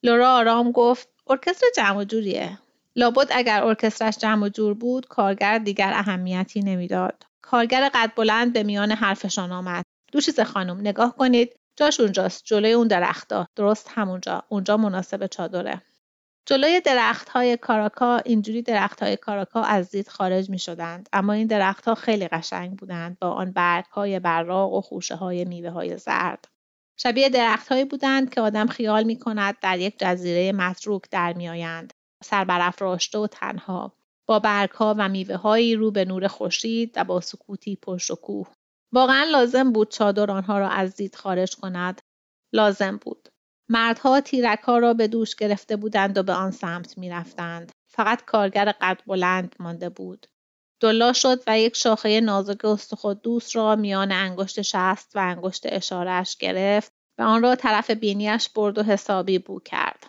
لورا 0.02 0.34
آرام 0.34 0.72
گفت 0.72 1.08
ارکستر 1.26 1.66
جمع 1.76 2.04
جوریه. 2.04 2.58
لابد 2.96 3.28
اگر 3.30 3.64
ارکسترش 3.64 4.18
جمع 4.18 4.48
جور 4.48 4.74
بود 4.74 5.06
کارگر 5.06 5.58
دیگر 5.58 5.92
اهمیتی 5.94 6.60
نمی‌داد. 6.60 7.33
کارگر 7.44 7.90
قد 7.94 8.12
بلند 8.16 8.52
به 8.52 8.62
میان 8.62 8.92
حرفشان 8.92 9.52
آمد. 9.52 9.84
دوشیز 10.12 10.40
خانم 10.40 10.80
نگاه 10.80 11.16
کنید. 11.16 11.56
جاش 11.76 12.00
اونجاست. 12.00 12.44
جلوی 12.44 12.72
اون 12.72 12.88
درختا 12.88 13.46
درست 13.56 13.90
همونجا. 13.94 14.42
اونجا 14.48 14.76
مناسب 14.76 15.26
چادره. 15.26 15.82
جلوی 16.46 16.80
درخت 16.80 17.28
های 17.28 17.56
کاراکا 17.56 18.16
اینجوری 18.16 18.62
درخت 18.62 19.02
های 19.02 19.16
کاراکا 19.16 19.62
از 19.62 19.90
دید 19.90 20.08
خارج 20.08 20.50
می 20.50 20.58
شدند 20.58 21.08
اما 21.12 21.32
این 21.32 21.46
درختها 21.46 21.94
خیلی 21.94 22.28
قشنگ 22.28 22.78
بودند. 22.78 23.18
با 23.18 23.30
آن 23.30 23.52
برگ 23.52 23.84
های 23.84 24.20
براق 24.20 24.72
و 24.72 24.80
خوشه 24.80 25.14
های 25.14 25.44
میوه 25.44 25.70
های 25.70 25.98
زرد. 25.98 26.48
شبیه 26.96 27.28
درخت 27.28 27.68
هایی 27.68 27.84
بودند 27.84 28.34
که 28.34 28.40
آدم 28.40 28.66
خیال 28.66 29.04
می 29.04 29.18
کند 29.18 29.56
در 29.60 29.78
یک 29.78 29.98
جزیره 29.98 30.52
متروک 30.52 31.02
در 31.10 31.32
می 31.32 31.48
آیند 31.48 31.92
سربرافراشته 32.24 33.18
و 33.18 33.26
تنها. 33.26 33.92
با 34.26 34.38
برگ 34.38 34.70
ها 34.70 34.94
و 34.98 35.08
میوه 35.08 35.36
هایی 35.36 35.74
رو 35.74 35.90
به 35.90 36.04
نور 36.04 36.28
خورشید 36.28 36.92
و 36.96 37.04
با 37.04 37.20
سکوتی 37.20 37.76
پشت 37.76 38.10
و 38.10 38.14
کوه 38.14 38.48
واقعا 38.92 39.24
لازم 39.24 39.72
بود 39.72 39.90
چادر 39.90 40.30
آنها 40.30 40.58
را 40.58 40.68
از 40.68 40.96
دید 40.96 41.16
خارج 41.16 41.56
کند 41.56 42.02
لازم 42.52 42.96
بود 42.96 43.28
مردها 43.68 44.20
تیرک 44.20 44.58
ها 44.58 44.78
را 44.78 44.94
به 44.94 45.08
دوش 45.08 45.34
گرفته 45.34 45.76
بودند 45.76 46.18
و 46.18 46.22
به 46.22 46.32
آن 46.32 46.50
سمت 46.50 46.98
می 46.98 47.10
رفتند. 47.10 47.72
فقط 47.88 48.24
کارگر 48.24 48.74
قد 48.80 49.00
بلند 49.06 49.54
مانده 49.58 49.88
بود. 49.88 50.26
دلا 50.80 51.12
شد 51.12 51.42
و 51.46 51.58
یک 51.58 51.76
شاخه 51.76 52.20
نازک 52.20 52.58
دوست 53.22 53.56
را 53.56 53.76
میان 53.76 54.12
انگشت 54.12 54.62
شست 54.62 55.16
و 55.16 55.18
انگشت 55.18 55.62
اشارهش 55.64 56.36
گرفت 56.36 56.92
و 57.18 57.22
آن 57.22 57.42
را 57.42 57.56
طرف 57.56 57.90
بینیش 57.90 58.48
برد 58.48 58.78
و 58.78 58.82
حسابی 58.82 59.38
بو 59.38 59.60
کرد. 59.60 60.06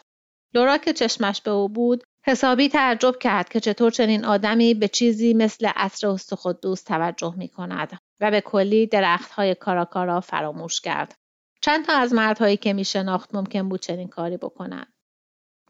لورا 0.53 0.77
که 0.77 0.93
چشمش 0.93 1.41
به 1.41 1.51
او 1.51 1.69
بود 1.69 2.03
حسابی 2.27 2.70
تعجب 2.70 3.17
کرد 3.17 3.50
که 3.50 3.60
چطور 3.60 3.91
چنین 3.91 4.25
آدمی 4.25 4.74
به 4.74 4.88
چیزی 4.88 5.34
مثل 5.34 5.65
عصر 5.75 6.17
دوست 6.62 6.88
توجه 6.88 7.34
می 7.38 7.50
کند 7.50 8.00
و 8.20 8.32
به 8.32 8.41
کلی 8.41 8.88
درخت 8.88 9.32
های 9.32 9.55
کاراکارا 9.55 10.22
فراموش 10.22 10.82
کرد. 10.82 11.15
چند 11.62 11.86
تا 11.86 11.94
از 11.94 12.13
مردهایی 12.13 12.58
که 12.58 12.74
می 12.74 12.86
شناخت 12.86 13.36
ممکن 13.36 13.70
بود 13.70 13.79
چنین 13.79 14.08
کاری 14.08 14.38
بکنند. 14.38 14.94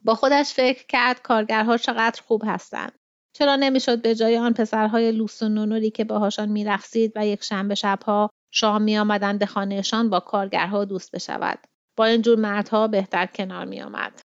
با 0.02 0.16
خودش 0.16 0.54
فکر 0.54 0.86
کرد 0.88 1.22
کارگرها 1.22 1.78
چقدر 1.78 2.22
خوب 2.22 2.44
هستند. 2.46 3.00
چرا 3.34 3.56
نمی‌شد 3.56 4.02
به 4.02 4.16
جای 4.16 4.38
آن 4.38 4.54
پسرهای 4.54 5.12
لوس 5.12 5.44
و 5.44 5.50
نونوری 5.50 5.92
که 5.92 6.04
باهاشان 6.04 6.50
میرقصید 6.50 7.12
و 7.16 7.28
یک 7.28 7.44
شنبه 7.44 7.76
شبها 7.76 8.30
شام 8.52 8.82
می 8.82 8.98
آمدند 8.98 9.40
به 9.40 9.46
خانهشان 9.46 10.10
با 10.10 10.20
کارگرها 10.20 10.86
دوست 10.86 11.12
بشود. 11.12 11.60
با 11.98 12.06
اینجور 12.06 12.40
مردها 12.40 12.88
بهتر 12.88 13.26
کنار 13.26 13.66
می 13.66 13.82
آمد. 13.82 14.25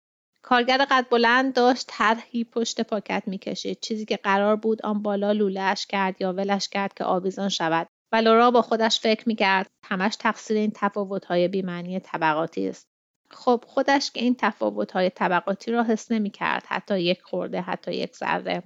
کارگر 0.45 0.87
قد 0.91 1.07
بلند 1.11 1.55
داشت 1.55 1.85
طرحی 1.89 2.45
پشت 2.45 2.81
پاکت 2.81 3.23
می‌کشید. 3.27 3.81
چیزی 3.81 4.05
که 4.05 4.17
قرار 4.17 4.57
بود 4.57 4.83
آن 4.83 5.03
بالا 5.03 5.33
لولهاش 5.33 5.87
کرد 5.87 6.21
یا 6.21 6.33
ولش 6.33 6.69
کرد 6.69 6.95
که 6.95 7.05
آویزان 7.05 7.49
شود. 7.49 7.89
و 8.13 8.17
لورا 8.17 8.51
با 8.51 8.63
خودش 8.63 9.01
فکر 9.01 9.29
می‌کرد. 9.29 9.71
همش 9.85 10.17
تقصیر 10.17 10.57
این 10.57 10.73
تفاوتهای 10.75 11.49
بیمعنی 11.49 12.01
طبقاتی 12.01 12.69
است. 12.69 12.89
خب 13.31 13.65
خودش 13.67 14.11
که 14.11 14.21
این 14.21 14.35
تفاوتهای 14.39 15.11
طبقاتی 15.11 15.73
را 15.73 15.85
حس 15.85 16.13
نمی‌کرد. 16.13 16.65
حتی 16.67 17.01
یک 17.01 17.23
خورده 17.23 17.61
حتی 17.61 17.95
یک 17.95 18.17
ذره. 18.17 18.63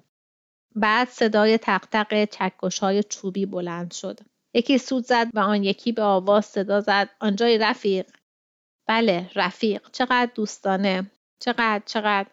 بعد 0.77 1.09
صدای 1.09 1.59
تقتق 1.59 2.25
چکش 2.25 2.79
های 2.79 3.03
چوبی 3.03 3.47
بلند 3.47 3.93
شد. 3.93 4.21
یکی 4.55 4.79
سود 4.79 5.05
زد 5.05 5.27
و 5.35 5.39
آن 5.39 5.65
یکی 5.65 5.93
به 5.93 6.03
آواز 6.03 6.47
صدا 6.47 6.81
زد. 6.81 7.09
آنجای 7.21 7.59
رفیق. 7.59 8.07
بله 8.89 9.31
رفیق. 9.35 9.91
چقدر 9.93 10.31
دوستانه. 10.35 11.11
چقدر 11.39 11.83
چقدر. 11.87 12.29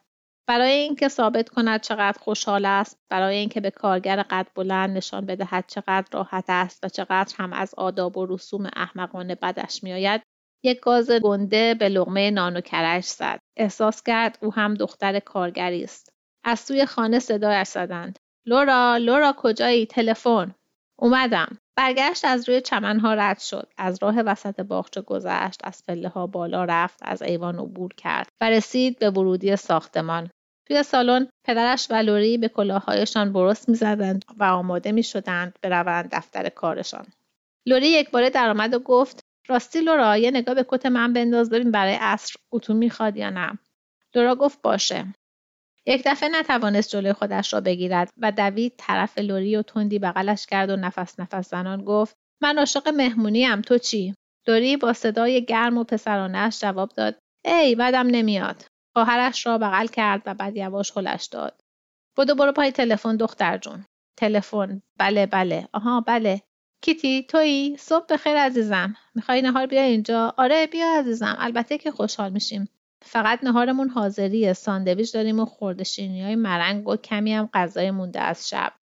برای 0.47 0.71
اینکه 0.71 1.07
ثابت 1.07 1.50
کند 1.50 1.81
چقدر 1.81 2.17
خوشحال 2.19 2.65
است 2.65 3.00
برای 3.09 3.35
اینکه 3.35 3.62
به 3.62 3.71
کارگر 3.71 4.24
قد 4.24 4.47
بلند 4.55 4.97
نشان 4.97 5.25
بدهد 5.25 5.65
چقدر 5.67 6.05
راحت 6.12 6.45
است 6.47 6.83
و 6.83 6.89
چقدر 6.89 7.35
هم 7.38 7.53
از 7.53 7.74
آداب 7.77 8.17
و 8.17 8.25
رسوم 8.25 8.69
احمقانه 8.75 9.35
بدش 9.35 9.83
میآید 9.83 10.21
یک 10.63 10.79
گاز 10.79 11.12
گنده 11.12 11.74
به 11.74 11.89
لغمه 11.89 12.31
نان 12.31 12.57
و 12.57 12.62
کرش 12.62 13.05
زد. 13.05 13.39
احساس 13.57 14.03
کرد 14.03 14.38
او 14.41 14.53
هم 14.53 14.74
دختر 14.74 15.19
کارگری 15.19 15.83
است. 15.83 16.09
از 16.43 16.59
سوی 16.59 16.85
خانه 16.85 17.19
صدایش 17.19 17.67
زدند. 17.67 18.19
لورا 18.45 18.97
لورا 18.97 19.33
کجایی؟ 19.38 19.85
تلفن. 19.85 20.55
اومدم. 21.00 21.57
برگشت 21.77 22.25
از 22.25 22.50
روی 22.50 22.62
چمنها 22.62 23.13
رد 23.13 23.39
شد. 23.39 23.67
از 23.77 23.98
راه 24.01 24.22
وسط 24.22 24.60
باغچه 24.60 25.01
گذشت. 25.01 25.62
از 25.63 25.84
پله 25.88 26.10
ها 26.10 26.27
بالا 26.27 26.65
رفت. 26.65 27.00
از 27.01 27.22
ایوان 27.22 27.60
عبور 27.60 27.94
کرد 27.94 28.27
و 28.41 28.50
رسید 28.50 29.00
به 29.00 29.10
ورودی 29.10 29.55
ساختمان. 29.55 30.29
توی 30.67 30.84
سالن 30.84 31.27
پدرش 31.46 31.88
و 31.89 31.94
لوری 31.96 32.38
به 32.38 32.48
کلاههایشان 32.48 33.34
برست 33.34 33.70
می‌زدند 33.70 34.25
و 34.38 34.44
آماده 34.44 34.91
می‌شدند 34.91 35.60
بروند 35.62 36.10
دفتر 36.12 36.50
کارشان. 36.50 37.05
لوری 37.67 37.88
یک 37.88 38.12
باره 38.12 38.29
درآمد 38.29 38.74
و 38.74 38.79
گفت 38.79 39.20
راستی 39.48 39.82
لورا 39.82 40.17
یه 40.17 40.32
نگاه 40.32 40.55
به 40.55 40.65
کت 40.67 40.86
من 40.86 41.13
بنداز 41.13 41.50
ببین 41.50 41.72
برای 41.72 41.98
عصر 42.01 42.36
اتو 42.51 42.74
می‌خواد 42.74 43.17
یا 43.17 43.29
نه. 43.29 43.60
لورا 44.15 44.36
گفت 44.36 44.62
باشه. 44.62 45.05
یک 45.88 46.01
دفعه 46.06 46.30
نتوانست 46.30 46.89
جلوی 46.89 47.13
خودش 47.13 47.54
را 47.54 47.62
بگیرد 47.62 48.10
و 48.18 48.32
دوید 48.32 48.74
طرف 48.77 49.18
لوری 49.18 49.56
و 49.56 49.62
تندی 49.62 50.00
بغلش 50.00 50.46
کرد 50.46 50.70
و 50.70 50.75
نفس 50.75 51.20
نفس 51.20 51.50
زنان 51.50 51.84
گفت 51.84 52.15
من 52.42 52.58
عاشق 52.58 52.88
مهمونیم 52.88 53.62
تو 53.62 53.77
چی؟ 53.77 54.15
لوری 54.48 54.77
با 54.77 54.94
صدای 54.94 55.46
گرم 55.46 55.77
و 55.77 55.84
پسرانهاش 55.84 56.60
جواب 56.60 56.89
داد 56.89 57.15
ای 57.46 57.75
بدم 57.75 58.08
نمیاد. 58.08 58.65
خواهرش 58.94 59.46
را 59.46 59.58
بغل 59.58 59.88
کرد 59.88 60.22
و 60.25 60.34
بعد 60.34 60.58
یواش 60.58 60.98
هلش 60.98 61.25
داد. 61.25 61.62
بدو 62.18 62.36
برو 62.36 62.51
پای 62.51 62.72
تلفن 62.72 63.15
دختر 63.15 63.58
جون. 63.58 63.86
تلفن 64.18 64.82
بله 65.00 65.25
بله. 65.25 65.68
آها 65.74 66.01
بله. 66.01 66.42
کیتی 66.82 67.24
تویی؟ 67.24 67.77
صبح 67.77 68.06
بخیر 68.10 68.38
عزیزم. 68.38 68.96
می‌خوای 69.15 69.42
نهار 69.42 69.65
بیا 69.65 69.82
اینجا؟ 69.82 70.34
آره 70.38 70.68
بیا 70.68 71.00
عزیزم 71.00 71.36
البته 71.39 71.77
که 71.77 71.92
خوشحال 71.92 72.32
میشیم. 72.32 72.70
فقط 73.05 73.43
نهارمون 73.43 73.89
حاضریه 73.89 74.53
ساندویچ 74.53 75.13
داریم 75.13 75.39
و 75.39 75.45
خوردشینی 75.45 76.24
های 76.24 76.35
مرنگ 76.35 76.88
و 76.88 76.95
کمی 76.95 77.33
هم 77.33 77.50
غذای 77.53 77.91
مونده 77.91 78.19
از 78.19 78.50
شب. 78.50 78.74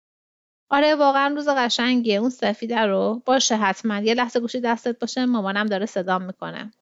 آره 0.71 0.95
واقعا 0.95 1.35
روز 1.35 1.49
قشنگیه. 1.49 2.19
اون 2.19 2.31
سفیده 2.31 2.81
رو 2.81 3.23
باشه 3.27 3.57
حتما. 3.57 3.99
یه 3.99 4.15
لحظه 4.15 4.41
گوشی 4.41 4.61
دستت 4.61 4.99
باشه 4.99 5.27
مامانم 5.27 5.67
داره 5.67 5.87
صدام 5.87 6.23
می‌کنه. 6.23 6.73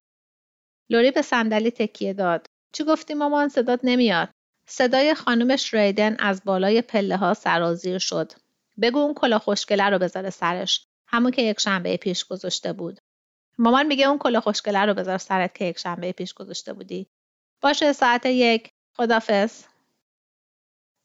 لوری 0.90 1.10
به 1.10 1.22
صندلی 1.22 1.70
تکیه 1.70 2.12
داد. 2.12 2.46
چی 2.72 2.84
گفتی 2.84 3.14
مامان؟ 3.14 3.48
صدات 3.48 3.80
نمیاد. 3.82 4.28
صدای 4.66 5.14
خانم 5.14 5.56
شریدن 5.56 6.16
از 6.18 6.42
بالای 6.44 6.82
پله 6.82 7.16
ها 7.16 7.34
سرازیر 7.34 7.98
شد. 7.98 8.32
بگو 8.82 8.98
اون 8.98 9.14
کلا 9.14 9.38
خوشگله 9.38 9.84
رو 9.84 9.98
بذاره 9.98 10.30
سرش. 10.30 10.86
همون 11.06 11.30
که 11.30 11.42
یک 11.42 11.60
شنبه 11.60 11.96
پیش 11.96 12.24
گذاشته 12.24 12.72
بود. 12.72 13.00
مامان 13.58 13.86
میگه 13.86 14.08
اون 14.08 14.18
کلا 14.18 14.40
خوشگله 14.40 14.78
رو 14.78 14.94
بذار 14.94 15.18
سرت 15.18 15.54
که 15.54 15.64
یک 15.64 15.78
شنبه 15.78 16.12
پیش 16.12 16.34
گذاشته 16.34 16.72
بودی. 16.72 17.06
باشه 17.60 17.92
ساعت 17.92 18.26
یک. 18.26 18.70
خدافز 18.96 19.64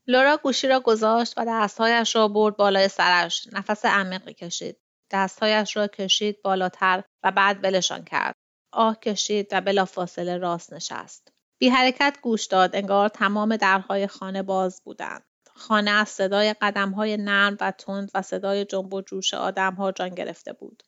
لورا 0.07 0.37
گوشی 0.37 0.67
را 0.67 0.79
گذاشت 0.79 1.33
و 1.37 1.45
دستهایش 1.47 2.15
را 2.15 2.27
برد 2.27 2.57
بالای 2.57 2.87
سرش. 2.87 3.47
نفس 3.51 3.85
عمیقی 3.85 4.33
کشید. 4.33 4.77
دستهایش 5.11 5.77
را 5.77 5.87
کشید 5.87 6.41
بالاتر 6.41 7.03
و 7.23 7.31
بعد 7.31 7.61
بلشان 7.61 8.03
کرد. 8.03 8.35
آه 8.71 8.99
کشید 8.99 9.47
و 9.51 9.61
بلافاصله 9.61 10.37
راست 10.37 10.73
نشست. 10.73 11.33
بی 11.57 11.69
حرکت 11.69 12.17
گوش 12.21 12.45
داد. 12.45 12.75
انگار 12.75 13.09
تمام 13.09 13.57
درهای 13.57 14.07
خانه 14.07 14.43
باز 14.43 14.81
بودند. 14.85 15.23
خانه 15.55 15.91
از 15.91 16.09
صدای 16.09 16.53
قدم 16.53 16.91
های 16.91 17.17
نرم 17.17 17.57
و 17.61 17.71
تند 17.71 18.11
و 18.13 18.21
صدای 18.21 18.65
جنب 18.65 18.93
و 18.93 19.01
جوش 19.01 19.33
آدم 19.33 19.73
ها 19.73 19.91
جان 19.91 20.09
گرفته 20.09 20.53
بود. 20.53 20.83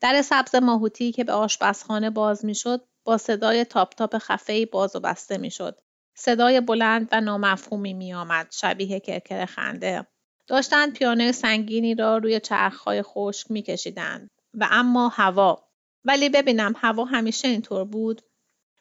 در 0.00 0.22
سبز 0.22 0.54
ماهوتی 0.54 1.12
که 1.12 1.24
به 1.24 1.32
آشپزخانه 1.32 2.10
باز 2.10 2.44
می‌شد 2.44 2.88
صدای 3.16 3.64
تاپ 3.64 3.94
تاپ 3.94 4.18
خفه 4.18 4.66
باز 4.66 4.96
و 4.96 5.00
بسته 5.00 5.38
می‌شد. 5.38 5.80
صدای 6.14 6.60
بلند 6.60 7.08
و 7.12 7.20
نامفهومی 7.20 7.94
میآمد 7.94 8.46
شبیه 8.50 9.00
کرکر 9.00 9.44
خنده. 9.44 10.06
داشتند 10.46 10.92
پیانوی 10.92 11.32
سنگینی 11.32 11.94
را 11.94 12.18
روی 12.18 12.40
چرخهای 12.40 13.02
خشک 13.02 13.50
میکشیدند. 13.50 14.30
و 14.54 14.68
اما 14.70 15.08
هوا. 15.08 15.68
ولی 16.04 16.28
ببینم 16.28 16.72
هوا 16.76 17.04
همیشه 17.04 17.48
اینطور 17.48 17.84
بود؟ 17.84 18.22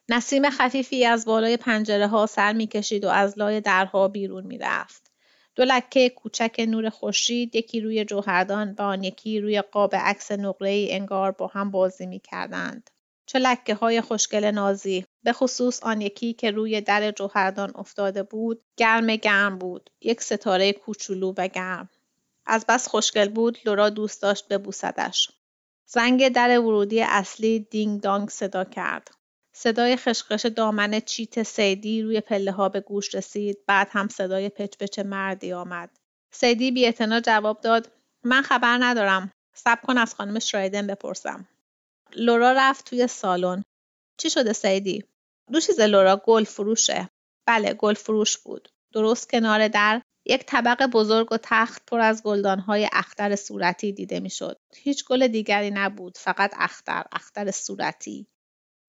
نسیم 0.10 0.50
خفیفی 0.50 1.06
از 1.06 1.26
بالای 1.26 1.58
پنجره 1.58 2.08
ها 2.08 2.26
سر 2.26 2.54
می‌کشید 2.54 3.06
و 3.06 3.10
از 3.10 3.40
لای 3.40 3.62
درها 3.62 4.08
بیرون 4.08 4.46
می‌رفت. 4.46 5.12
دو 5.56 5.64
لکه 5.66 6.10
کوچک 6.10 6.66
نور 6.68 6.90
خورشید 6.90 7.56
یکی 7.56 7.82
روی 7.82 8.06
جوهردان 8.06 8.76
و 8.78 8.82
آن 8.82 9.04
یکی 9.04 9.40
روی 9.40 9.62
قاب 9.62 9.96
عکس 9.96 10.32
نقره 10.32 10.88
انگار 10.90 11.32
با 11.32 11.48
هم 11.48 11.72
بازی 11.72 12.06
می‌کردند. 12.06 12.90
چه 13.32 13.40
لکه 13.40 13.76
های 13.76 14.02
خوشگل 14.02 14.46
نازی. 14.46 15.06
به 15.24 15.34
خصوص 15.34 15.84
آن 15.84 16.02
یکی 16.02 16.34
که 16.34 16.52
روی 16.52 16.82
در 16.82 17.12
جوهردان 17.12 17.72
افتاده 17.76 18.24
بود 18.24 18.62
گرم 18.78 19.16
گرم 19.16 19.58
بود. 19.58 19.90
یک 20.02 20.22
ستاره 20.22 20.74
کوچولو 20.74 21.34
و 21.38 21.48
گرم. 21.48 21.90
از 22.46 22.66
بس 22.70 22.88
خوشگل 22.88 23.30
بود 23.30 23.58
لورا 23.66 23.90
دوست 23.90 24.22
داشت 24.22 24.48
ببوسدش. 24.48 25.32
زنگ 25.86 26.30
در 26.30 26.60
ورودی 26.60 27.02
اصلی 27.02 27.60
دینگ 27.60 28.02
دانگ 28.02 28.30
صدا 28.30 28.64
کرد. 28.64 29.12
صدای 29.52 29.98
خشخش 29.98 30.46
دامن 30.46 31.00
چیت 31.00 31.44
سیدی 31.44 32.02
روی 32.02 32.22
پله 32.22 32.52
ها 32.52 32.70
به 32.70 32.80
گوش 32.80 33.16
رسید. 33.16 33.58
بعد 33.68 33.88
هم 33.92 34.08
صدای 34.08 34.50
پچ 34.50 34.78
پچ 34.78 35.00
مردی 35.00 35.54
آمد. 35.54 35.90
سیدی 36.32 36.72
بی 36.72 36.92
جواب 37.26 37.62
داد 37.62 37.92
من 38.24 38.42
خبر 38.42 38.78
ندارم. 38.82 39.32
صبر 39.54 39.82
کن 39.82 39.98
از 39.98 40.16
خانم 40.16 40.40
شرایدن 40.40 40.88
بپرسم. 40.88 41.48
لورا 42.16 42.52
رفت 42.58 42.86
توی 42.86 43.08
سالن. 43.08 43.64
چی 44.18 44.30
شده 44.30 44.54
سیدی؟ 44.54 45.04
دو 45.52 45.60
چیز 45.60 45.80
لورا 45.80 46.22
گل 46.26 46.44
فروشه. 46.44 47.10
بله 47.46 47.74
گل 47.74 47.94
فروش 47.94 48.38
بود. 48.38 48.70
درست 48.94 49.30
کنار 49.30 49.68
در 49.68 50.02
یک 50.26 50.46
طبق 50.46 50.86
بزرگ 50.86 51.32
و 51.32 51.38
تخت 51.44 51.86
پر 51.86 52.00
از 52.00 52.24
گلدانهای 52.24 52.90
اختر 52.92 53.36
صورتی 53.36 53.92
دیده 53.92 54.20
می‌شد. 54.20 54.60
هیچ 54.76 55.06
گل 55.06 55.28
دیگری 55.28 55.72
نبود 55.72 56.18
فقط 56.18 56.54
اختر 56.58 57.04
اختر 57.12 57.52
صورتی. 57.52 58.28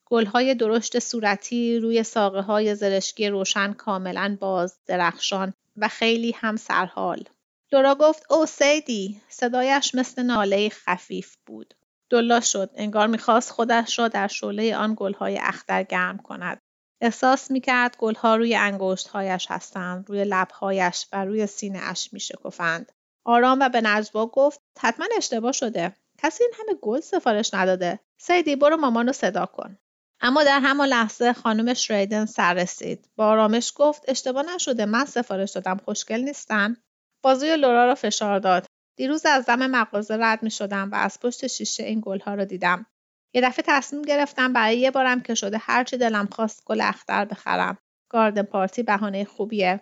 گلهای 0.05 0.55
درشت 0.55 0.99
صورتی 0.99 1.79
روی 1.79 2.03
ساقه 2.03 2.41
های 2.41 2.75
زرشکی 2.75 3.29
روشن 3.29 3.73
کاملا 3.73 4.37
باز 4.41 4.79
درخشان 4.87 5.55
و 5.77 5.89
خیلی 5.89 6.35
هم 6.37 6.57
سرحال. 6.57 7.25
لورا 7.73 7.95
گفت 7.95 8.33
او 8.33 8.47
سیدی 8.47 9.21
صدایش 9.29 9.95
مثل 9.95 10.23
ناله 10.23 10.69
خفیف 10.69 11.37
بود. 11.47 11.75
دلا 12.11 12.41
شد. 12.41 12.71
انگار 12.75 13.07
می‌خواست 13.07 13.51
خودش 13.51 13.99
را 13.99 14.09
در 14.09 14.27
شعله 14.27 14.77
آن 14.77 14.95
گلهای 14.99 15.39
اختر 15.39 15.83
گرم 15.83 16.19
کند. 16.19 16.61
احساس 17.01 17.51
می‌کرد 17.51 17.97
گلها 17.97 18.37
روی 18.37 18.55
انگشتهایش 18.55 19.47
هستند 19.51 20.09
روی 20.09 20.25
لبهایش 20.25 21.07
و 21.13 21.25
روی 21.25 21.47
سینه 21.47 21.79
اش 21.83 22.13
میشکفند. 22.13 22.93
آرام 23.25 23.59
و 23.61 23.69
به 23.69 23.81
نجوا 23.81 24.27
گفت 24.27 24.61
حتما 24.81 25.07
اشتباه 25.17 25.53
شده. 25.53 25.97
کسی 26.19 26.45
این 26.45 26.53
همه 26.59 26.79
گل 26.83 27.01
سفارش 27.01 27.55
نداده. 27.55 28.01
سیدی 28.21 28.57
برو 28.57 28.77
مامان 28.77 29.07
رو 29.07 29.13
صدا 29.13 29.47
کن. 29.47 29.79
اما 30.21 30.45
در 30.45 30.61
همان 30.61 30.89
لحظه 30.89 31.33
خانم 31.33 31.75
شریدن 31.75 32.27
سر 32.27 32.55
رسید. 32.55 33.09
با 33.17 33.27
آرامش 33.27 33.73
گفت 33.77 34.05
اشتباه 34.09 34.55
نشده. 34.55 34.85
من 34.85 35.05
سفارش 35.05 35.51
دادم. 35.51 35.77
خوشگل 35.85 36.21
نیستن 36.21 36.77
بازوی 37.23 37.57
لورا 37.57 37.85
را 37.85 37.95
فشار 37.95 38.39
داد. 38.39 38.67
دیروز 39.01 39.27
از 39.27 39.47
دم 39.47 39.67
مغازه 39.67 40.17
رد 40.21 40.43
می 40.43 40.51
شدم 40.51 40.91
و 40.91 40.95
از 40.95 41.21
پشت 41.21 41.47
شیشه 41.47 41.83
این 41.83 42.01
گلها 42.05 42.35
رو 42.35 42.45
دیدم. 42.45 42.87
یه 43.35 43.41
دفعه 43.41 43.65
تصمیم 43.69 44.03
گرفتم 44.03 44.53
برای 44.53 44.79
یه 44.79 44.91
بارم 44.91 45.21
که 45.21 45.35
شده 45.35 45.59
هرچی 45.59 45.97
دلم 45.97 46.27
خواست 46.27 46.63
گل 46.65 46.81
اختر 46.81 47.25
بخرم. 47.25 47.79
گاردن 48.11 48.43
پارتی 48.43 48.83
بهانه 48.83 49.25
خوبیه. 49.25 49.81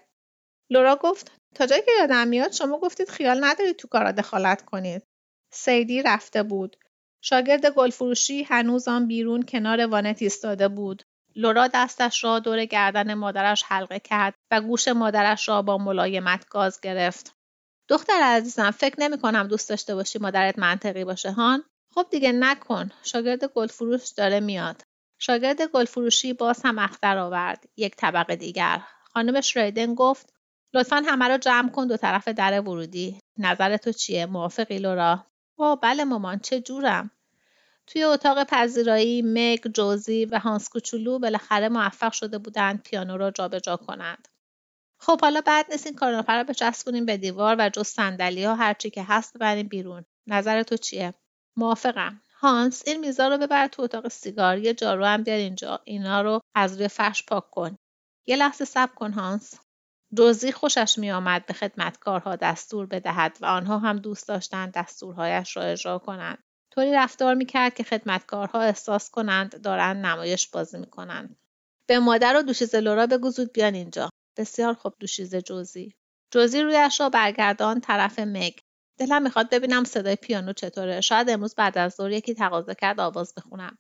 لورا 0.71 0.97
گفت 0.97 1.33
تا 1.55 1.67
جایی 1.67 1.83
که 1.83 1.91
یادم 2.01 2.29
میاد 2.29 2.53
شما 2.53 2.79
گفتید 2.79 3.09
خیال 3.09 3.45
ندارید 3.45 3.77
تو 3.77 3.89
کارا 3.89 4.13
دخالت 4.13 4.65
کنید. 4.65 5.03
سیدی 5.53 6.03
رفته 6.03 6.43
بود. 6.43 6.77
شاگرد 7.23 7.67
گلفروشی 7.67 8.43
هنوز 8.43 8.89
آن 8.89 9.07
بیرون 9.07 9.43
کنار 9.43 9.87
وانت 9.87 10.23
ایستاده 10.23 10.69
بود. 10.69 11.03
لورا 11.37 11.69
دستش 11.75 12.25
را 12.25 12.39
دور 12.39 12.65
گردن 12.65 13.15
مادرش 13.15 13.63
حلقه 13.63 14.01
کرد 14.01 14.35
و 14.51 14.61
گوش 14.61 14.89
مادرش 14.89 15.49
را 15.49 15.63
با 15.63 15.79
ملایمت 15.79 16.49
گاز 16.49 16.81
گرفت. 16.81 17.38
دختر 17.89 18.21
عزیزم 18.23 18.71
فکر 18.71 18.95
نمی 18.99 19.19
کنم 19.19 19.49
دوست 19.49 19.69
داشته 19.69 19.95
باشی 19.95 20.19
مادرت 20.19 20.59
منطقی 20.59 21.05
باشه 21.05 21.33
هان. 21.33 21.65
خب 21.95 22.07
دیگه 22.11 22.33
نکن. 22.33 22.91
شاگرد 23.03 23.45
گلفروش 23.45 24.09
داره 24.09 24.41
میاد. 24.41 24.83
شاگرد 25.19 25.63
گلفروشی 25.63 26.33
باز 26.33 26.61
هم 26.65 26.79
اختر 26.79 27.19
آورد. 27.19 27.65
یک 27.77 27.97
طبقه 27.97 28.37
دیگر. 28.37 28.83
خانم 29.15 29.41
شریدن 29.41 29.95
گفت 29.95 30.33
لطفا 30.75 31.03
همه 31.07 31.29
رو 31.29 31.39
جمع 31.39 31.71
کن 31.71 31.87
دو 31.87 31.97
طرف 31.97 32.29
در 32.29 32.61
ورودی. 32.61 33.21
نظر 33.39 33.77
تو 33.77 33.93
چیه؟ 33.93 34.27
موافقی 34.27 34.79
لورا؟ 34.79 35.27
وا 35.59 35.77
بله 35.77 36.05
مامان. 36.05 36.39
چه 36.39 36.61
جورم؟ 36.61 37.11
توی 37.87 38.03
اتاق 38.03 38.45
پذیرایی 38.45 39.23
مگ 39.23 39.73
جوزی 39.75 40.25
و 40.25 40.39
هانس 40.39 40.69
کوچولو 40.69 41.19
بالاخره 41.19 41.69
موفق 41.69 42.13
شده 42.13 42.39
بودند 42.39 42.83
پیانو 42.83 43.17
را 43.17 43.31
جابجا 43.31 43.77
کنند. 43.77 44.29
خب 45.01 45.21
حالا 45.21 45.41
بعد 45.41 45.67
نیست 45.71 45.87
این 45.87 45.97
کارنامه 45.97 46.31
رو 46.31 46.45
بچسبونیم 46.45 47.07
به 47.07 47.17
دیوار 47.17 47.57
و 47.59 47.69
جز 47.69 47.87
صندلی 47.87 48.45
ها 48.45 48.55
هرچی 48.55 48.91
که 48.91 49.03
هست 49.03 49.37
ببریم 49.37 49.69
بیرون. 49.69 50.05
نظر 50.27 50.63
تو 50.63 50.77
چیه؟ 50.77 51.15
موافقم. 51.57 52.23
هانس 52.41 52.83
این 52.87 53.01
میزا 53.01 53.29
رو 53.29 53.39
ببر 53.39 53.69
تو 53.69 53.83
اتاق 53.83 54.09
سیگار. 54.09 54.59
یه 54.59 54.75
جارو 54.75 55.05
هم 55.05 55.23
بیار 55.23 55.39
اینجا. 55.39 55.81
اینا 55.85 56.23
رو 56.23 56.41
از 56.55 56.77
روی 56.77 56.89
فرش 56.89 57.27
پاک 57.27 57.51
کن. 57.51 57.77
یه 58.27 58.37
لحظه 58.37 58.65
صبر 58.65 58.95
کن 58.95 59.13
هانس. 59.13 59.55
روزی 60.17 60.53
خوشش 60.53 60.99
میآمد 60.99 61.47
به 61.47 61.55
خدمتکارها 61.55 62.37
دستور 62.37 62.87
بدهد 62.87 63.39
و 63.41 63.47
آنها 63.47 63.79
هم 63.79 63.99
دوست 63.99 64.29
داشتند 64.29 64.73
دستورهایش 64.73 65.57
را 65.57 65.63
اجرا 65.63 65.99
کنند. 65.99 66.39
طوری 66.71 66.93
رفتار 66.93 67.35
می‌کرد 67.35 67.75
که 67.75 67.85
خدمتکارها 67.85 68.61
احساس 68.61 69.11
کنند 69.11 69.63
دارند 69.63 70.07
نمایش 70.07 70.49
بازی 70.49 70.79
می‌کنند. 70.79 71.37
به 71.89 71.99
مادر 71.99 72.37
و 72.37 72.43
دوشیزه 72.43 72.81
لورا 72.81 73.07
بگو 73.07 73.31
زود 73.31 73.53
بیان 73.53 73.75
اینجا. 73.75 74.11
بسیار 74.39 74.75
خوب 74.75 74.95
دوشیزه 75.01 75.43
جوزی. 75.43 75.95
جوزی 76.31 76.63
رویش 76.63 77.01
را 77.01 77.09
برگردان 77.09 77.81
طرف 77.81 78.19
مگ 78.19 78.53
دلم 78.99 79.23
می‌خواد 79.23 79.51
ببینم 79.51 79.85
صدای 79.85 80.17
پیانو 80.17 80.53
چطوره. 80.53 81.01
شاید 81.01 81.31
امروز 81.31 81.55
بعد 81.55 81.79
از 81.79 81.95
ظهر 81.95 82.11
یکی 82.11 82.35
تقاضا 82.35 82.75
کرد 82.75 83.01
آواز 83.01 83.35
بخونم. 83.35 83.79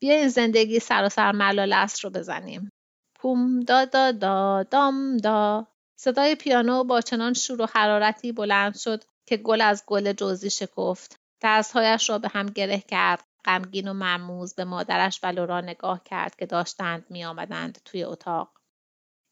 بیا 0.00 0.14
این 0.14 0.28
زندگی 0.28 0.80
سراسر 0.80 1.32
ملال 1.32 1.72
است 1.72 2.04
رو 2.04 2.10
بزنیم. 2.10 2.70
پوم 3.14 3.60
دا 3.60 3.84
دا 3.84 4.12
دا 4.12 4.62
دام 4.62 5.16
دا. 5.16 5.66
صدای 5.98 6.34
پیانو 6.34 6.84
با 6.84 7.00
چنان 7.00 7.32
شور 7.32 7.62
و 7.62 7.66
حرارتی 7.72 8.32
بلند 8.32 8.76
شد 8.76 9.04
که 9.26 9.36
گل 9.36 9.60
از 9.60 9.84
گل 9.86 10.12
جوزی 10.12 10.50
شکفت. 10.50 11.20
دستهایش 11.42 12.10
را 12.10 12.18
به 12.18 12.28
هم 12.28 12.46
گره 12.46 12.78
کرد. 12.78 13.24
غمگین 13.44 13.88
و 13.88 13.92
مرموز 13.92 14.54
به 14.54 14.64
مادرش 14.64 15.20
و 15.22 15.26
لورا 15.26 15.60
نگاه 15.60 16.04
کرد 16.04 16.36
که 16.36 16.46
داشتند 16.46 17.06
میآمدند 17.10 17.80
توی 17.84 18.04
اتاق. 18.04 18.55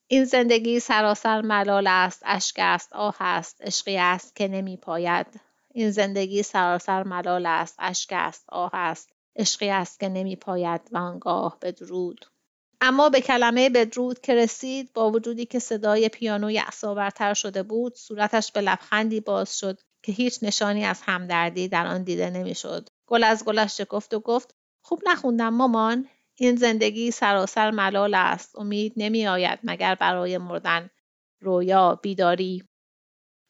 این 0.07 0.25
زندگی 0.25 0.81
سراسر 0.81 1.41
ملال 1.41 1.87
است 1.87 2.23
اشک 2.25 2.57
است 2.59 2.93
آه 2.93 3.17
است 3.21 3.63
عشقی 3.63 3.97
است 3.97 4.37
که 4.37 4.49
نمی 4.49 4.77
پاید 4.77 5.27
این 5.75 5.91
زندگی 5.91 6.43
سراسر 6.43 7.03
ملال 7.03 7.47
است 7.47 7.77
اشک 7.79 8.09
است 8.13 8.45
آه 8.49 8.71
است 8.75 9.11
عشقی 9.37 9.71
است 9.71 10.01
که 10.01 10.09
نمی 10.09 10.37
پاید 10.37 10.81
و 10.93 10.99
آنگاه 10.99 11.59
بدرود. 11.63 12.27
اما 12.81 13.09
به 13.09 13.21
کلمه 13.21 13.71
بدرود 13.71 14.21
که 14.21 14.35
رسید 14.35 14.93
با 14.93 15.11
وجودی 15.11 15.47
که 15.47 15.59
صدای 15.59 16.09
پیانو 16.09 16.51
یعصاورتر 16.51 17.35
شده 17.35 17.63
بود 17.63 17.97
صورتش 17.97 18.53
به 18.53 18.61
لبخندی 18.61 19.21
باز 19.21 19.59
شد 19.59 19.81
که 20.03 20.13
هیچ 20.13 20.39
نشانی 20.43 20.85
از 20.85 21.03
همدردی 21.03 21.69
در 21.69 21.87
آن 21.87 22.03
دیده 22.03 22.31
نمی‌شد. 22.31 22.89
گل 23.07 23.25
از 23.25 23.45
گلش 23.45 23.77
شکفت 23.77 24.15
و 24.15 24.21
گفت 24.21 24.55
خوب 24.83 25.03
نخوندم 25.07 25.55
مامان. 25.55 26.09
این 26.37 26.57
زندگی 26.57 27.11
سراسر 27.11 27.71
ملال 27.71 28.15
است. 28.15 28.59
امید 28.59 28.93
نمی 28.97 29.27
آید 29.27 29.59
مگر 29.63 29.95
برای 29.95 30.39
مردن 30.39 30.91
رویا 31.41 31.95
بیداری. 31.95 32.65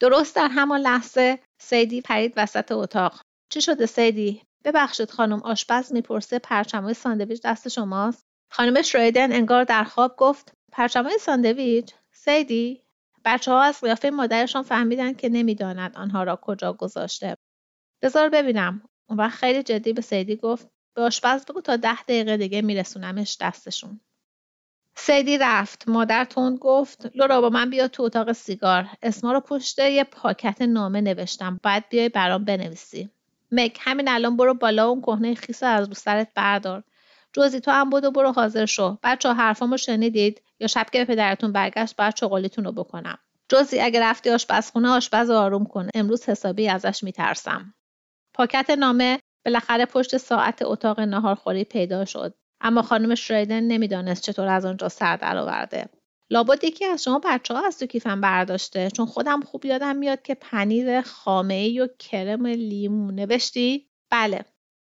درست 0.01 0.37
در 0.37 0.49
همان 0.49 0.81
لحظه 0.81 1.39
سیدی 1.61 2.01
پرید 2.01 2.33
وسط 2.37 2.73
اتاق. 2.73 3.21
چی 3.49 3.61
شده 3.61 3.87
سیدی؟ 3.87 4.43
ببخشید 4.65 5.11
خانم 5.11 5.43
آشپز 5.43 5.93
می‌پرسه. 5.93 6.39
پرچمای 6.39 6.95
ساندویچ 6.95 7.43
دست 7.45 7.69
شماست. 7.69 8.27
خانم 8.51 8.83
شرایدن 8.83 9.33
انگار 9.33 9.65
در 9.65 9.85
خواب 9.85 10.17
گفت 10.17 10.53
پرچمای 10.73 11.19
ساندویچ؟ 11.19 11.95
سیدی؟ 12.13 12.83
بچه 13.25 13.51
ها 13.53 13.63
از 13.63 13.81
قیافه 13.81 14.11
مادرشان 14.11 14.63
فهمیدن 14.63 15.15
که 15.15 15.29
نمی‌داند 15.29 15.97
آنها 15.97 16.23
را 16.23 16.39
کجا 16.43 16.73
گذاشته. 16.73 17.37
بذار 18.03 18.29
ببینم. 18.29 18.83
اون 19.09 19.19
وقت 19.19 19.39
خیلی 19.39 19.63
جدی 19.63 19.93
به 19.93 20.03
سیدی 20.03 20.37
گفت 20.37 20.69
به 20.95 21.03
آشپز 21.03 21.45
بگو 21.45 21.61
تا 21.61 21.77
ده 21.77 22.03
دقیقه 22.03 22.37
دیگه 22.37 22.63
میرسونمش 22.63 23.37
دستشون. 23.41 24.01
سیدی 24.97 25.39
رفت. 25.39 25.89
مادر 25.89 26.25
تند 26.25 26.59
گفت 26.59 27.11
لورا 27.15 27.41
با 27.41 27.49
من 27.49 27.71
بیا 27.71 27.89
تو 27.89 28.03
اتاق 28.03 28.33
سیگار. 28.33 28.87
اسما 29.03 29.33
رو 29.33 29.41
پشت 29.41 29.79
یه 29.79 30.05
پاکت 30.05 30.63
نامه 30.63 31.01
نوشتم. 31.01 31.61
باید 31.63 31.85
بیای 31.89 32.09
برام 32.09 32.45
بنویسی. 32.45 33.11
مک 33.53 33.79
همین 33.81 34.09
الان 34.09 34.37
برو 34.37 34.55
بالا. 34.55 34.89
اون 34.89 35.01
کهنه 35.01 35.35
خیس 35.35 35.63
از 35.63 35.89
رو 35.89 35.95
سرت 35.95 36.29
بردار. 36.35 36.83
جوزی 37.33 37.61
تو 37.61 37.71
هم 37.71 37.91
بودو 37.91 38.11
برو 38.11 38.33
حاضر 38.33 38.67
شو. 38.67 38.99
بچه 39.03 39.33
حرفامو 39.33 39.77
شنیدید 39.77 40.43
یا 40.61 40.67
شب 40.67 40.87
که 40.93 41.05
پدرتون 41.05 41.53
برگشت 41.53 41.97
باید 41.97 42.15
چغالیتون 42.15 42.65
رو 42.65 42.73
بکنم. 42.73 43.19
جوزی 43.49 43.81
اگه 43.81 44.01
رفتی 44.01 44.31
آشپزخونه 44.31 44.89
آشپز 44.89 45.31
آروم 45.31 45.65
کن. 45.65 45.89
امروز 45.95 46.29
حسابی 46.29 46.69
ازش 46.69 47.05
میترسم. 47.05 47.75
پاکت 48.35 48.71
نامه 48.71 49.19
بالاخره 49.45 49.87
پشت 49.87 50.17
ساعت 50.17 50.63
اتاق 50.63 51.01
ناهارخوری 51.01 51.65
پیدا 51.65 52.05
شد. 52.05 52.35
اما 52.61 52.83
خانم 52.83 53.15
شریدن 53.15 53.61
نمی‌دانست 53.61 54.23
چطور 54.23 54.49
از 54.49 54.65
آنجا 54.65 54.89
سر 54.89 55.17
درآورده. 55.17 55.89
لابد 56.31 56.65
یکی 56.65 56.85
از 56.85 57.05
شما 57.05 57.21
بچه 57.25 57.55
ها 57.55 57.67
از 57.67 57.79
تو 57.79 57.87
کیفم 57.87 58.21
برداشته 58.21 58.91
چون 58.91 59.07
خودم 59.07 59.41
خوب 59.41 59.65
یادم 59.65 59.97
میاد 59.97 60.23
که 60.23 60.35
پنیر 60.35 61.01
خامه 61.01 61.55
ای 61.55 61.81
و 61.81 61.89
کرم 61.99 62.47
لیمو 62.47 63.11
نوشتی؟ 63.11 63.89
بله. 64.11 64.45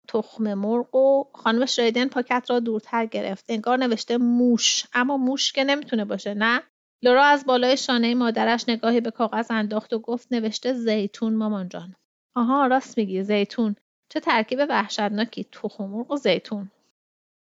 تخم 0.08 0.54
مرغ 0.54 0.94
و 0.94 1.24
خانم 1.34 1.66
شریدن 1.66 2.08
پاکت 2.08 2.46
را 2.48 2.60
دورتر 2.60 3.06
گرفت. 3.06 3.44
انگار 3.48 3.78
نوشته 3.78 4.16
موش. 4.16 4.84
اما 4.92 5.16
موش 5.16 5.52
که 5.52 5.64
نمی‌تونه 5.64 6.04
باشه 6.04 6.34
نه؟ 6.34 6.62
لورا 7.02 7.24
از 7.24 7.46
بالای 7.46 7.76
شانه 7.76 8.14
مادرش 8.14 8.64
نگاهی 8.68 9.00
به 9.00 9.10
کاغذ 9.10 9.46
انداخت 9.50 9.92
و 9.92 9.98
گفت 9.98 10.32
نوشته 10.32 10.72
زیتون 10.72 11.34
مامان 11.34 11.68
جان. 11.68 11.94
آها 12.36 12.66
راست 12.66 12.98
میگی 12.98 13.22
زیتون. 13.22 13.76
چه 14.08 14.20
ترکیب 14.20 14.58
وحشتناکی 14.68 15.44
تخم 15.52 15.84
مرغ 15.84 16.10
و 16.10 16.16
زیتون 16.16 16.70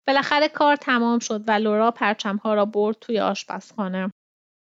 بالاخره 0.08 0.48
کار 0.48 0.76
تمام 0.76 1.20
شد 1.20 1.44
و 1.48 1.52
لورا 1.52 1.92
پرچمها 1.92 2.54
را 2.54 2.66
برد 2.66 2.98
توی 3.02 3.20
آشپزخانه 3.20 4.12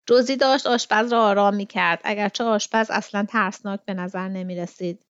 روزی 0.08 0.36
داشت 0.36 0.66
آشپز 0.66 1.12
را 1.12 1.24
آرام 1.24 1.54
می 1.54 1.66
کرد 1.66 2.00
اگرچه 2.04 2.44
آشپز 2.44 2.90
اصلا 2.90 3.24
ترسناک 3.24 3.80
به 3.84 3.94
نظر 3.94 4.28
نمی 4.28 4.56
رسید. 4.56 5.02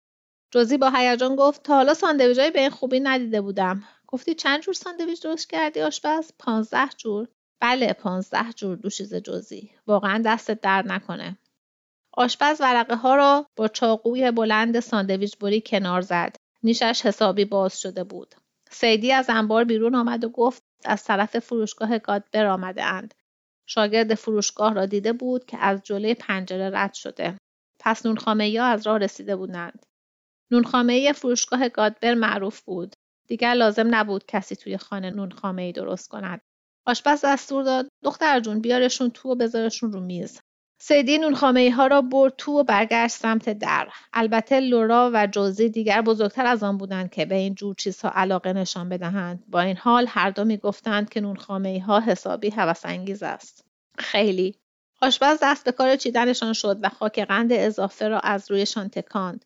جوزی 0.51 0.77
با 0.77 0.89
هیجان 0.95 1.35
گفت 1.35 1.63
تا 1.63 1.75
حالا 1.75 1.93
ساندویچ 1.93 2.39
به 2.39 2.59
این 2.59 2.69
خوبی 2.69 2.99
ندیده 2.99 3.41
بودم. 3.41 3.83
گفتی 4.07 4.33
چند 4.33 4.61
جور 4.61 4.73
ساندویچ 4.73 5.23
درست 5.23 5.49
کردی 5.49 5.81
آشپز؟ 5.81 6.31
پانزده 6.39 6.89
جور. 6.97 7.27
بله 7.61 7.93
پانزده 7.93 8.53
جور 8.55 8.75
دوشیزه 8.75 9.21
جوزی. 9.21 9.71
واقعا 9.87 10.21
دستت 10.25 10.61
درد 10.61 10.91
نکنه. 10.91 11.37
آشپز 12.13 12.61
ورقه 12.61 12.95
ها 12.95 13.15
را 13.15 13.45
با 13.55 13.67
چاقوی 13.67 14.31
بلند 14.31 14.79
ساندویچ 14.79 15.37
بری 15.37 15.63
کنار 15.65 16.01
زد. 16.01 16.35
نیشش 16.63 17.05
حسابی 17.05 17.45
باز 17.45 17.81
شده 17.81 18.03
بود. 18.03 18.35
سیدی 18.71 19.11
از 19.11 19.25
انبار 19.29 19.63
بیرون 19.63 19.95
آمد 19.95 20.23
و 20.23 20.29
گفت 20.29 20.63
از 20.85 21.03
طرف 21.03 21.39
فروشگاه 21.39 21.99
گادبر 21.99 22.45
آمده 22.45 22.83
اند. 22.83 23.13
شاگرد 23.65 24.15
فروشگاه 24.15 24.73
را 24.73 24.85
دیده 24.85 25.13
بود 25.13 25.45
که 25.45 25.57
از 25.57 25.81
جلوی 25.83 26.13
پنجره 26.13 26.69
رد 26.73 26.93
شده. 26.93 27.37
پس 27.79 28.05
نونخامه 28.05 28.49
یا 28.49 28.65
از 28.65 28.87
راه 28.87 28.97
رسیده 28.97 29.35
بودند. 29.35 29.85
نونخامه 30.51 31.13
فروشگاه 31.13 31.69
گادبر 31.69 32.13
معروف 32.13 32.61
بود. 32.61 32.95
دیگر 33.27 33.53
لازم 33.53 33.95
نبود 33.95 34.25
کسی 34.25 34.55
توی 34.55 34.77
خانه 34.77 35.09
نونخامه 35.11 35.61
ای 35.61 35.71
درست 35.71 36.09
کند. 36.09 36.41
آشپز 36.85 37.21
دستور 37.25 37.63
داد 37.63 37.87
دختر 38.03 38.39
جون 38.39 38.61
بیارشون 38.61 39.09
تو 39.09 39.29
و 39.29 39.35
بذارشون 39.35 39.91
رو 39.91 39.99
میز. 39.99 40.39
سیدی 40.85 41.17
نونخامه 41.17 41.71
ها 41.71 41.87
را 41.87 42.01
برد 42.01 42.33
تو 42.37 42.51
و 42.51 42.63
برگشت 42.63 43.15
سمت 43.15 43.49
در. 43.49 43.87
البته 44.13 44.59
لورا 44.59 45.11
و 45.13 45.27
جوزی 45.27 45.69
دیگر 45.69 46.01
بزرگتر 46.01 46.45
از 46.45 46.63
آن 46.63 46.77
بودند 46.77 47.11
که 47.11 47.25
به 47.25 47.35
این 47.35 47.55
جور 47.55 47.75
چیزها 47.75 48.11
علاقه 48.15 48.53
نشان 48.53 48.89
بدهند. 48.89 49.43
با 49.47 49.61
این 49.61 49.77
حال 49.77 50.05
هر 50.09 50.29
دو 50.29 50.45
می 50.45 50.57
گفتند 50.57 51.09
که 51.09 51.21
نونخامه 51.21 51.83
ها 51.83 51.99
حسابی 51.99 52.49
هوس 52.49 52.85
انگیز 52.85 53.23
است. 53.23 53.65
خیلی. 53.97 54.55
آشپز 55.01 55.37
دست 55.41 55.65
به 55.65 55.71
کار 55.71 55.95
چیدنشان 55.95 56.53
شد 56.53 56.79
و 56.81 56.89
خاک 56.89 57.19
قند 57.19 57.53
اضافه 57.53 58.07
را 58.07 58.19
از 58.19 58.51
رویشان 58.51 58.89
تکاند. 58.89 59.45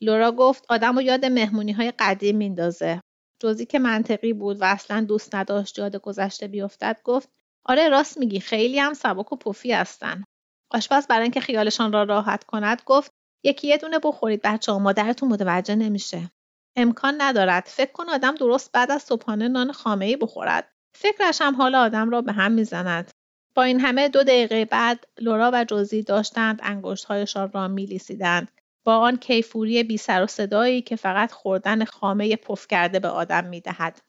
لورا 0.00 0.32
گفت 0.32 0.64
آدم 0.68 0.98
و 0.98 1.00
یاد 1.00 1.24
مهمونی 1.24 1.72
های 1.72 1.92
قدیم 1.98 2.36
میندازه. 2.36 3.00
جوزی 3.42 3.66
که 3.66 3.78
منطقی 3.78 4.32
بود 4.32 4.60
و 4.60 4.64
اصلا 4.64 5.00
دوست 5.00 5.34
نداشت 5.34 5.78
یاد 5.78 5.96
گذشته 5.96 6.48
بیفتد 6.48 7.00
گفت 7.04 7.28
آره 7.64 7.88
راست 7.88 8.18
میگی 8.18 8.40
خیلی 8.40 8.78
هم 8.78 8.94
سبک 8.94 9.32
و 9.32 9.36
پفی 9.36 9.72
هستن. 9.72 10.24
آشپز 10.74 11.06
برای 11.06 11.22
اینکه 11.22 11.40
خیالشان 11.40 11.92
را 11.92 12.02
راحت 12.02 12.44
کند 12.44 12.82
گفت 12.86 13.10
یکی 13.44 13.68
یه 13.68 13.78
دونه 13.78 13.98
بخورید 13.98 14.42
بچه 14.44 14.72
ها 14.72 14.78
مادرتون 14.78 15.28
متوجه 15.28 15.74
نمیشه. 15.74 16.30
امکان 16.76 17.14
ندارد. 17.18 17.64
فکر 17.66 17.92
کن 17.92 18.08
آدم 18.08 18.34
درست 18.34 18.72
بعد 18.72 18.90
از 18.90 19.02
صبحانه 19.02 19.48
نان 19.48 19.72
خامه 19.72 20.04
ای 20.04 20.16
بخورد. 20.16 20.72
فکرش 20.96 21.40
هم 21.40 21.56
حال 21.56 21.74
آدم 21.74 22.10
را 22.10 22.22
به 22.22 22.32
هم 22.32 22.52
می‌زند. 22.52 23.10
با 23.54 23.62
این 23.62 23.80
همه 23.80 24.08
دو 24.08 24.22
دقیقه 24.22 24.64
بعد 24.64 25.04
لورا 25.20 25.50
و 25.54 25.64
جوزی 25.64 26.02
داشتند 26.02 26.60
انگشتهایشان 26.62 27.50
را 27.52 27.68
میلیسیدند. 27.68 28.48
با 28.84 28.96
آن 28.96 29.16
کیفوری 29.16 29.82
بی 29.82 29.96
سر 29.96 30.24
و 30.24 30.26
صدایی 30.26 30.82
که 30.82 30.96
فقط 30.96 31.32
خوردن 31.32 31.84
خامه 31.84 32.36
پف 32.36 32.66
کرده 32.66 32.98
به 32.98 33.08
آدم 33.08 33.44
می‌دهد. 33.44 34.02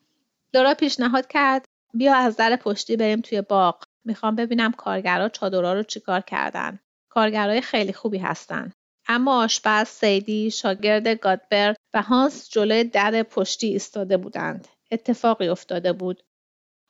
لورا 0.53 0.73
پیشنهاد 0.73 1.27
کرد 1.27 1.65
بیا 1.93 2.15
از 2.15 2.37
در 2.37 2.55
پشتی 2.55 2.97
بریم 2.97 3.21
توی 3.21 3.41
باغ. 3.41 3.83
می‌خوام 4.05 4.35
ببینم 4.35 4.71
کارگرا 4.71 5.29
چادرها 5.29 5.73
رو 5.73 5.83
چیکار 5.83 6.21
کردن. 6.21 6.79
کارگرای 7.09 7.61
خیلی 7.61 7.93
خوبی 7.93 8.17
هستن. 8.17 8.71
اما 9.07 9.43
آشپز 9.43 9.87
سیدی 9.87 10.51
شاگرد 10.51 11.07
گادبر 11.07 11.75
و 11.93 12.01
هانس 12.01 12.49
جلوی 12.49 12.83
در 12.83 13.23
پشتی 13.23 13.67
ایستاده 13.67 14.17
بودند. 14.17 14.67
اتفاقی 14.91 15.47
افتاده 15.47 15.93
بود. 15.93 16.23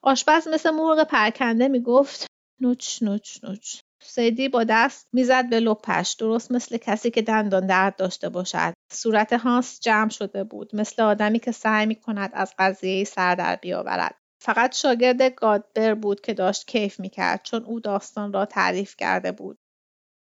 آشپز 0.04 0.48
مثل 0.48 0.72
مرغ 0.72 1.04
پرکنده 1.04 1.68
می‌گفت 1.68 2.26
نوچ 2.62 3.04
نوچ 3.04 3.44
نوچ. 3.44 3.80
سیدی 4.02 4.50
با 4.50 4.64
دست 4.64 5.08
می‌زد 5.14 5.50
به 5.50 5.60
لپش 5.60 6.14
درست 6.14 6.52
مثل 6.52 6.78
کسی 6.78 7.12
که 7.12 7.22
دندان 7.22 7.68
درد 7.68 7.96
داشته 7.96 8.30
باشد. 8.30 8.74
صورت 8.92 9.34
هانس 9.34 9.80
جمع 9.80 10.10
شده 10.10 10.44
بود 10.44 10.76
مثل 10.76 11.02
آدمی 11.02 11.40
که 11.40 11.52
سعی 11.52 11.86
می 11.86 11.96
کند 11.96 12.30
از 12.34 12.54
قضیه 12.60 13.04
سر 13.04 13.36
در 13.36 13.56
بیاورد. 13.56 14.16
فقط 14.46 14.76
شاگرد 14.76 15.22
گادبر 15.22 15.94
بود 15.94 16.22
که 16.22 16.34
داشت 16.34 16.68
کیف 16.68 17.00
می‌کرد 17.00 17.44
چون 17.44 17.64
او 17.64 17.80
داستان 17.80 18.34
را 18.34 18.46
تعریف 18.46 18.96
کرده 18.96 19.32
بود. 19.32 19.58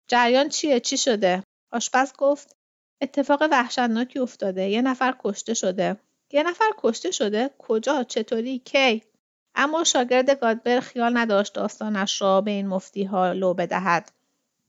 جریان 0.08 0.48
چیه؟ 0.48 0.80
چی 0.80 0.96
شده؟ 0.98 1.42
آشپز 1.72 2.12
گفت 2.18 2.56
اتفاق 3.00 3.42
وحشتناکی 3.50 4.18
افتاده. 4.18 4.68
یه 4.68 4.82
نفر 4.82 5.14
کشته 5.18 5.54
شده. 5.54 5.96
یه 6.32 6.42
نفر 6.42 6.70
کشته 6.78 7.10
شده؟ 7.10 7.50
کجا؟ 7.58 8.04
چطوری؟ 8.04 8.58
کی؟ 8.58 9.02
اما 9.54 9.84
شاگرد 9.84 10.40
گادبر 10.40 10.80
خیال 10.80 11.18
نداشت 11.18 11.52
داستانش 11.52 12.22
را 12.22 12.40
به 12.40 12.50
این 12.50 12.66
مفتی 12.66 13.04
ها 13.04 13.32
لو 13.32 13.54
بدهد. 13.54 14.12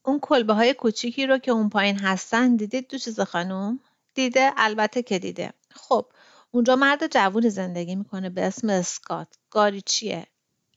اون 0.06 0.19
کلبه 0.19 0.54
های 0.54 0.73
کوچیکی 0.73 1.25
رو 1.25 1.38
که 1.38 1.52
اون 1.52 1.69
پایین 1.69 1.99
هستن 1.99 2.56
دیدید 2.56 2.88
دو 2.88 2.97
چیز 2.97 3.19
خانم؟ 3.19 3.80
دیده؟ 4.13 4.52
البته 4.58 5.04
که 5.04 5.19
دیده. 5.19 5.54
خب 5.71 6.06
اونجا 6.52 6.76
مرد 6.76 7.08
جوونی 7.12 7.50
زندگی 7.50 7.96
می‌کنه 7.96 8.30
به 8.30 8.42
اسم 8.46 8.70
اسکات. 8.70 9.28
گاری 9.50 9.82
چیه؟ 9.82 10.28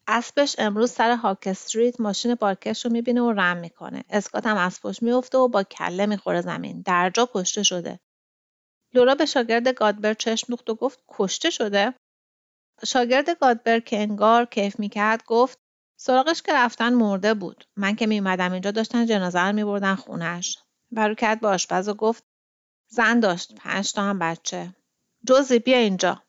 اسبش 0.07 0.55
امروز 0.59 0.91
سر 0.91 1.11
هاک 1.17 1.39
استریت 1.47 2.01
ماشین 2.01 2.35
پارکش 2.35 2.85
رو 2.85 2.93
می‌بینه 2.93 3.21
و 3.21 3.33
رم 3.33 3.57
می‌کنه. 3.57 4.05
اسکات 4.11 4.47
هم 4.47 4.57
از 4.57 4.81
میفته 5.03 5.39
و 5.39 5.49
با 5.49 5.63
کله 5.63 6.07
می‌خوره 6.07 6.41
زمین. 6.41 6.83
درجا 6.83 7.29
کشته 7.35 7.63
شده. 7.63 8.01
لورا 8.95 9.15
به 9.15 9.27
شاگرد 9.27 9.69
گادبر 9.69 10.15
چشم 10.15 10.47
دوخت 10.49 10.71
و 10.71 10.75
گفت 10.75 10.99
کشته 11.09 11.51
شده؟ 11.51 11.95
شاگرد 12.87 13.31
گادبر 13.31 13.81
که 13.81 13.99
انگار 14.03 14.45
کیف 14.45 14.79
می‌کرد 14.79 15.25
گفت 15.27 15.59
سراغش 15.97 16.43
که 16.43 16.53
رفتن 16.53 16.95
مرده 16.95 17.35
بود. 17.35 17.65
من 17.77 17.97
که 17.97 18.07
میومدم 18.07 18.53
اینجا 18.53 18.71
داشتن 18.71 19.07
جنازه 19.07 19.41
رو 19.41 19.53
میبردن 19.53 19.95
خونش. 19.95 20.59
و 20.93 21.09
رو 21.09 21.15
کرد 21.15 21.41
به 21.41 21.49
آشپز 21.49 21.89
و 21.89 21.95
گفت 21.95 22.25
زن 22.89 23.21
داشت 23.21 23.55
پنج 23.55 23.93
تا 23.93 24.03
هم 24.03 24.19
بچه. 24.19 24.75
جوزی 25.25 25.59
بیا 25.59 25.79
اینجا. 25.79 26.23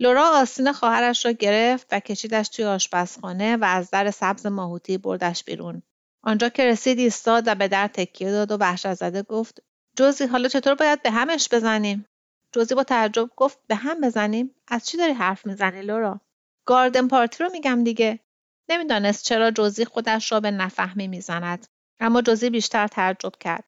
لورا 0.00 0.30
آستین 0.40 0.72
خواهرش 0.72 1.26
را 1.26 1.32
گرفت 1.32 1.86
و 1.90 2.00
کشیدش 2.00 2.48
توی 2.48 2.64
آشپزخانه 2.64 3.56
و 3.56 3.64
از 3.64 3.90
در 3.90 4.10
سبز 4.10 4.46
ماهوتی 4.46 4.98
بردش 4.98 5.44
بیرون. 5.44 5.82
آنجا 6.22 6.48
که 6.48 6.66
رسید 6.66 6.98
ایستاد 6.98 7.44
و 7.46 7.54
به 7.54 7.68
در 7.68 7.88
تکیه 7.88 8.30
داد 8.30 8.52
و 8.52 8.56
وحشت 8.56 8.94
زده 8.94 9.22
گفت 9.22 9.62
جوزی 9.96 10.26
حالا 10.26 10.48
چطور 10.48 10.74
باید 10.74 11.02
به 11.02 11.10
همش 11.10 11.48
بزنیم؟ 11.52 12.06
جوزی 12.52 12.74
با 12.74 12.84
تعجب 12.84 13.30
گفت 13.36 13.58
به 13.66 13.74
هم 13.74 14.00
بزنیم؟ 14.00 14.54
از 14.68 14.86
چی 14.86 14.96
داری 14.96 15.12
حرف 15.12 15.46
می‌زنی 15.46 15.82
لورا؟ 15.82 16.20
گاردن 16.64 17.08
پارتی 17.08 17.44
رو 17.44 17.50
میگم 17.52 17.84
دیگه. 17.84 18.20
نمی‌دانست 18.68 19.24
چرا 19.24 19.50
جوزی 19.50 19.84
خودش 19.84 20.32
را 20.32 20.40
به 20.40 20.50
نفهمی 20.50 21.08
می‌زند. 21.08 21.66
اما 22.00 22.22
جوزی 22.22 22.50
بیشتر 22.50 22.86
تعجب 22.86 23.32
کرد. 23.40 23.64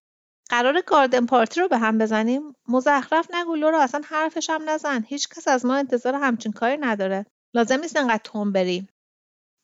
قرار 0.51 0.81
گاردن 0.81 1.27
پارتی 1.27 1.61
رو 1.61 1.69
به 1.69 1.79
هم 1.79 1.99
بزنیم؟ 1.99 2.43
مزخرف 2.69 3.29
نگو 3.35 3.57
لورا 3.57 3.83
اصلا 3.83 4.01
حرفش 4.05 4.51
هم 4.51 4.71
نزن. 4.71 5.05
هیچ 5.09 5.29
کس 5.29 5.49
از 5.49 5.67
ما 5.67 5.75
انتظار 5.75 6.15
همچین 6.15 6.53
کاری 6.53 6.77
نداره. 6.77 7.27
لازم 7.55 7.81
نیست 7.81 7.97
انقدر 7.97 8.21
تون 8.25 8.53
بریم. 8.53 8.89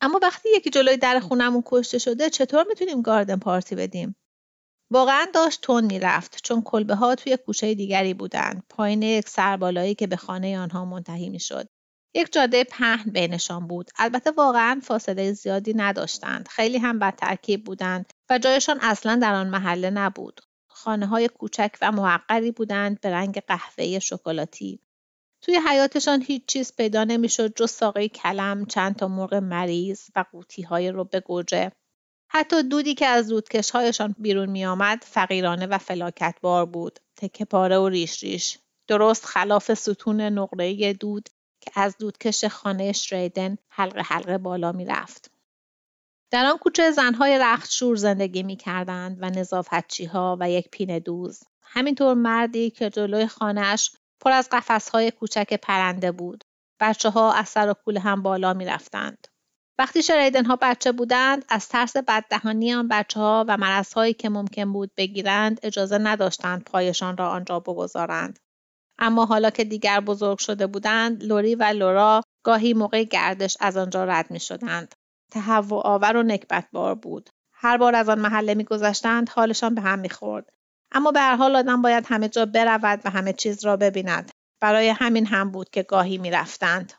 اما 0.01 0.21
وقتی 0.23 0.49
یکی 0.57 0.71
جلوی 0.71 0.97
در 0.97 1.21
خونمون 1.21 1.63
کشته 1.67 1.99
شده 1.99 2.31
چطور 2.31 2.65
می‌تونیم 2.69 3.03
گاردن 3.03 3.39
پارتی 3.39 3.75
بدیم؟ 3.75 4.17
واقعا 4.91 5.27
داشت 5.35 5.61
تون 5.61 5.85
می‌رفت 5.85 6.41
چون 6.43 6.63
کلبه 6.63 6.95
ها 6.95 7.15
توی 7.15 7.37
کوچه 7.37 7.75
دیگری 7.75 8.15
بودند 8.15 8.63
پایین 8.69 9.03
یک 9.03 9.29
سربالایی 9.29 9.95
که 9.95 10.07
به 10.07 10.17
خانه 10.17 10.59
آنها 10.59 10.85
منتهی 10.85 11.29
می‌شد. 11.29 11.69
یک 12.15 12.33
جاده 12.33 12.65
پهن 12.65 13.11
بینشان 13.11 13.67
بود. 13.67 13.91
البته 13.99 14.31
واقعا 14.31 14.81
فاصله 14.83 15.33
زیادی 15.33 15.75
نداشتند. 15.75 16.49
خیلی 16.49 16.79
هم 16.79 16.99
بد 16.99 17.15
ترکیب 17.17 17.65
بودند 17.65 18.13
و 18.31 18.39
جایشان 18.39 18.79
اصلا 18.81 19.17
در 19.17 19.35
آن 19.35 19.49
محله 19.49 19.91
نبود. 19.91 20.41
خانه 20.83 21.07
های 21.07 21.29
کوچک 21.29 21.71
و 21.83 21.93
موقری 21.93 22.51
بودند 22.51 23.01
به 23.01 23.11
رنگ 23.11 23.41
قهوه‌ای 23.41 24.01
شکلاتی. 24.01 24.81
توی 25.43 25.61
حیاتشان 25.69 26.23
هیچ 26.23 26.47
چیز 26.47 26.77
پیدا 26.77 27.05
نمی‌شد 27.05 27.57
جز 27.57 27.71
ساقه 27.71 28.09
کلم، 28.09 28.67
چند 28.67 28.97
تا 28.97 29.09
مرغ 29.09 29.35
مریض 29.35 30.01
و 30.17 30.25
قوطی 30.33 30.63
های 30.63 30.91
رو 30.91 31.05
به 31.05 31.21
گوجه. 31.21 31.73
حتی 32.29 32.63
دودی 32.63 32.95
که 32.95 33.07
از 33.07 33.29
دودکشهایشان 33.29 34.15
بیرون 34.19 34.51
می 34.51 34.67
آمد 34.67 35.05
فقیرانه 35.07 35.67
و 35.67 35.79
فلاکتبار 35.79 36.67
بود. 36.67 37.01
تکه 37.17 37.45
پاره 37.45 37.79
و 37.79 37.89
ریش 37.89 38.23
ریش. 38.23 38.59
درست 38.89 39.25
خلاف 39.25 39.75
ستون 39.75 40.21
نقره 40.21 40.93
دود 40.93 41.29
که 41.61 41.71
از 41.75 41.97
دودکش 41.99 42.45
خانه 42.45 42.93
شریدن 42.93 43.57
حلقه 43.69 44.01
حلقه 44.01 44.39
بالا 44.39 44.73
می 44.73 44.85
رفت. 44.85 45.32
در 46.33 46.47
آن 46.47 46.59
کوچه 46.59 46.91
زنهای 46.91 47.39
رختشور 47.39 47.97
زندگی 47.97 48.43
می 48.43 48.57
کردند 48.57 49.19
و 49.21 49.31
نظافتچی 49.31 50.05
ها 50.05 50.37
و 50.41 50.51
یک 50.51 50.69
پینه 50.71 51.01
دوز. 51.01 51.41
همینطور 51.63 52.15
مردی 52.15 52.71
که 52.71 52.91
جلوی 52.91 53.27
خانهش 53.27 53.91
پر 54.21 54.33
از 54.33 54.49
قفسهای 54.53 55.11
کوچک 55.11 55.55
پرنده 55.55 56.13
بود. 56.13 56.45
بچه 56.81 57.11
ها 57.11 57.33
از 57.33 57.49
سر 57.49 57.71
و 57.71 57.75
کول 57.85 57.99
هم 57.99 58.23
بالا 58.23 58.55
می 58.55 58.65
رفتند. 58.65 59.27
وقتی 59.79 60.03
شریدن 60.03 60.45
ها 60.45 60.59
بچه 60.63 60.93
بودند 60.93 61.45
از 61.49 61.69
ترس 61.69 61.97
بددهانی 61.97 62.75
آن 62.75 62.89
بچه 62.89 63.21
ها 63.21 63.45
و 63.49 63.57
مرضهایی 63.57 64.15
که 64.15 64.29
ممکن 64.29 64.73
بود 64.73 64.91
بگیرند 64.97 65.61
اجازه 65.63 65.99
نداشتند 65.99 66.65
پایشان 66.65 67.17
را 67.17 67.31
آنجا 67.31 67.61
بگذارند. 67.61 68.39
اما 68.99 69.27
حالا 69.27 69.51
که 69.51 69.65
دیگر 69.65 70.01
بزرگ 70.01 70.39
شده 70.39 70.67
بودند 70.67 71.25
لوری 71.25 71.55
و 71.55 71.63
لورا 71.63 72.23
گاهی 72.45 72.75
موقع 72.75 73.05
گردش 73.05 73.57
از 73.61 73.77
آنجا 73.77 74.05
رد 74.05 74.31
می 74.31 74.41
شدند. 74.41 74.95
تهوع 75.33 75.87
آور 75.87 76.17
و 76.17 76.23
بار 76.73 76.95
بود. 76.95 77.31
هر 77.53 77.77
بار 77.77 77.95
از 77.95 78.09
آن 78.09 78.19
محله 78.19 78.55
میگذشتند 78.55 79.29
حالشان 79.29 79.75
به 79.75 79.81
هم 79.81 79.99
می‌خورد. 79.99 80.49
اما 80.93 81.11
به 81.11 81.21
هر 81.21 81.37
حال 81.37 81.57
آدم 81.57 81.83
باید 81.83 82.07
همه 82.09 82.29
جا 82.29 82.47
برود 82.47 83.01
و 83.05 83.11
همه 83.11 83.33
چیز 83.33 83.65
را 83.65 83.77
ببیند. 83.77 84.31
برای 84.61 84.89
همین 84.89 85.27
هم 85.27 85.51
بود 85.51 85.71
که 85.71 85.83
گاهی 85.83 86.19
می‌رفتند. 86.19 86.93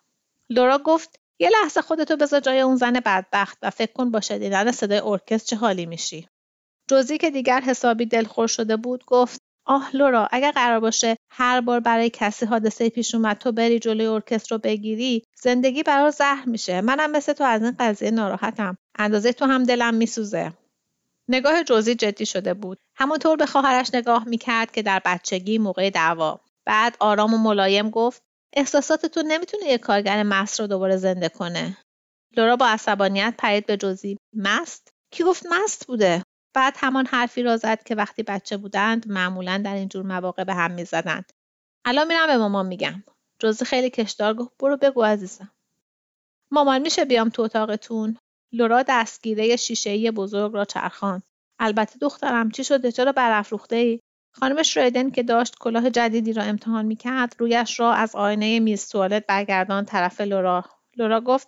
لورا 0.50 0.78
گفت 0.78 1.20
یه 1.40 1.50
لحظه 1.50 1.82
خودتو 1.82 2.18
بذار 2.18 2.40
جای 2.40 2.60
اون 2.60 2.76
زن 2.76 2.94
بدبخت 2.94 3.58
و 3.62 3.70
فکر 3.70 3.94
کن 3.94 4.12
با 4.12 4.22
شنیدن 4.22 4.72
صدای 4.72 5.00
ارکستر 5.00 5.46
چه 5.46 5.56
حالی 5.56 5.86
میشی. 5.86 6.28
جوزی 6.90 7.18
که 7.18 7.32
دیگر 7.32 7.62
حسابی 7.62 8.06
دلخور 8.06 8.48
شده 8.48 8.78
بود 8.78 9.06
گفت 9.06 9.42
آه 9.66 9.96
لورا 9.96 10.28
اگر 10.32 10.52
قرار 10.52 10.80
باشه 10.80 11.18
هر 11.30 11.62
بار 11.62 11.80
برای 11.80 12.10
کسی 12.10 12.46
حادثه 12.46 12.90
پیش 12.90 13.16
اومد 13.16 13.38
تو 13.38 13.52
بری 13.52 13.80
جلوی 13.80 14.06
ارکستر 14.08 14.56
رو 14.56 14.62
بگیری 14.62 15.24
زندگی 15.42 15.84
برای 15.84 16.12
زهر 16.12 16.44
میشه. 16.46 16.82
منم 16.82 17.12
مثل 17.12 17.34
تو 17.34 17.44
از 17.44 17.64
این 17.64 17.76
قضیه 17.80 18.12
ناراحتم. 18.12 18.78
اندازه 18.96 19.34
تو 19.34 19.46
هم 19.46 19.64
دلم 19.64 19.94
میسوزه. 19.94 20.54
نگاه 21.28 21.64
جوزی 21.64 21.96
جدی 21.96 22.26
شده 22.26 22.54
بود. 22.54 22.80
همونطور 22.96 23.38
به 23.38 23.46
خواهرش 23.46 23.90
نگاه 23.94 24.28
می‌کرد 24.28 24.72
که 24.72 24.82
در 24.82 25.02
بچگی 25.06 25.58
موقع 25.58 25.90
دعوا. 25.90 26.40
بعد 26.66 26.98
آرام 27.00 27.34
و 27.34 27.38
ملایم 27.38 27.90
گفت 27.90 28.22
احساسات 28.54 29.06
تو 29.06 29.22
نمی‌تونه 29.28 29.66
یه 29.66 29.78
کارگر 29.78 30.24
مست 30.24 30.60
رو 30.60 30.68
دوباره 30.68 30.98
زنده 30.98 31.30
کنه. 31.30 31.78
لورا 32.38 32.56
با 32.56 32.68
عصبانیت 32.68 33.34
پرید 33.38 33.66
به 33.66 33.78
جوزی 33.78 34.18
مست؟ 34.34 34.94
کی 35.12 35.24
گفت 35.24 35.46
مست 35.52 35.88
بوده؟ 35.88 36.24
بعد 36.54 36.76
همان 36.78 37.06
حرفی 37.06 37.44
را 37.44 37.58
زد 37.58 37.84
که 37.84 37.96
وقتی 37.96 38.24
بچه 38.24 38.58
بودند 38.58 39.08
معمولا 39.08 39.62
در 39.66 39.76
این 39.76 39.88
جور 39.88 40.06
مواقع 40.06 40.44
به 40.44 40.54
هم 40.54 40.72
می‌زدند. 40.72 41.34
الان 41.86 42.08
میرم 42.08 42.28
به 42.28 42.38
مامان 42.38 42.66
میگم. 42.66 43.04
جوزی 43.40 43.66
خیلی 43.66 43.90
کشدار 43.90 44.34
گفت 44.34 44.52
برو 44.60 44.78
بگو 44.78 45.04
عزیزم. 45.04 45.52
مامان 46.52 46.82
میشه 46.82 47.06
بیام 47.06 47.30
تو 47.30 47.42
اتاقتون؟ 47.42 48.18
لورا 48.52 48.84
دستگیره 48.88 49.56
شیشهای 49.56 50.12
بزرگ 50.12 50.54
را 50.54 50.66
چرخان 50.66 51.24
البته 51.60 52.00
دخترم 52.00 52.52
چی 52.52 52.64
شده؟ 52.64 52.92
چرا 52.92 53.12
برافروخته 53.12 53.76
ای 53.76 54.00
خانم 54.36 54.64
شریدن 54.64 55.10
که 55.10 55.24
داشت 55.24 55.56
کلاه 55.60 55.90
جدیدی 55.90 56.34
را 56.34 56.44
امتحان 56.44 56.86
می‌کرد 56.86 57.36
رویش 57.40 57.80
را 57.80 57.94
از 57.94 58.16
آینه 58.16 58.60
میز 58.60 58.90
توالت 58.90 59.26
برگردان 59.28 59.86
طرف 59.86 60.22
لورا. 60.22 60.66
لورا 60.98 61.22
گفت 61.22 61.48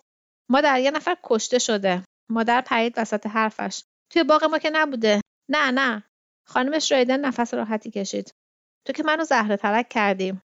مادر 0.50 0.80
یه 0.80 0.90
نفر 0.90 1.16
کشته 1.24 1.58
شده. 1.58 2.02
مادر 2.30 2.60
پرید 2.60 2.94
وسط 2.96 3.26
حرفش. 3.26 3.82
توی 4.10 4.24
باغ 4.24 4.44
ما 4.44 4.58
که 4.58 4.70
نبوده. 4.70 5.20
نه 5.48 5.70
نه. 5.70 6.04
خانم 6.46 6.78
شریدن 6.78 7.20
نفس 7.20 7.54
راحتی 7.54 7.90
کشید. 7.90 8.34
تو 8.84 8.92
که 8.92 9.02
منو 9.02 9.24
زهره 9.24 9.56
ترک 9.56 9.88
کردیم 9.88 10.42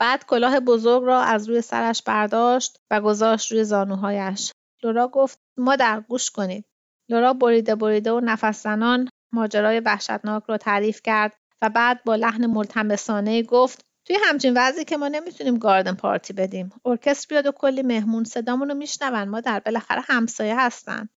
بعد 0.00 0.26
کلاه 0.26 0.60
بزرگ 0.60 1.04
را 1.04 1.20
از 1.22 1.48
روی 1.48 1.60
سرش 1.60 2.02
برداشت 2.02 2.76
و 2.90 3.00
گذاشت 3.00 3.52
روی 3.52 3.64
زانوهایش. 3.64 4.52
لورا 4.82 5.08
گفت 5.08 5.38
مادر 5.56 6.00
گوش 6.00 6.30
کنید. 6.30 6.64
لورا 7.08 7.32
بریده 7.32 7.74
بریده 7.74 8.12
و 8.12 8.20
نفس 8.20 8.62
زنان 8.62 9.08
ماجرای 9.32 9.80
وحشتناک 9.80 10.44
را 10.46 10.58
تعریف 10.58 11.00
کرد 11.04 11.36
و 11.62 11.68
بعد 11.68 12.04
با 12.04 12.14
لحن 12.14 12.46
ملتمسانه 12.46 13.42
گفت 13.42 13.80
توی 14.06 14.16
همچین 14.24 14.54
وضعی 14.56 14.84
که 14.84 14.96
ما 14.96 15.08
نمی‌تونیم 15.08 15.58
گاردن 15.58 15.94
پارتی 15.94 16.32
بدیم. 16.32 16.72
ارکستر 16.84 17.26
بیاد 17.28 17.46
و 17.46 17.52
کلی 17.52 17.82
مهمون 17.82 18.24
صدامون 18.24 18.68
رو 18.68 18.74
میشنون 18.74 19.28
مادر 19.28 19.60
بالاخره 19.60 20.00
همسایه 20.00 20.60
هستن. 20.60 21.08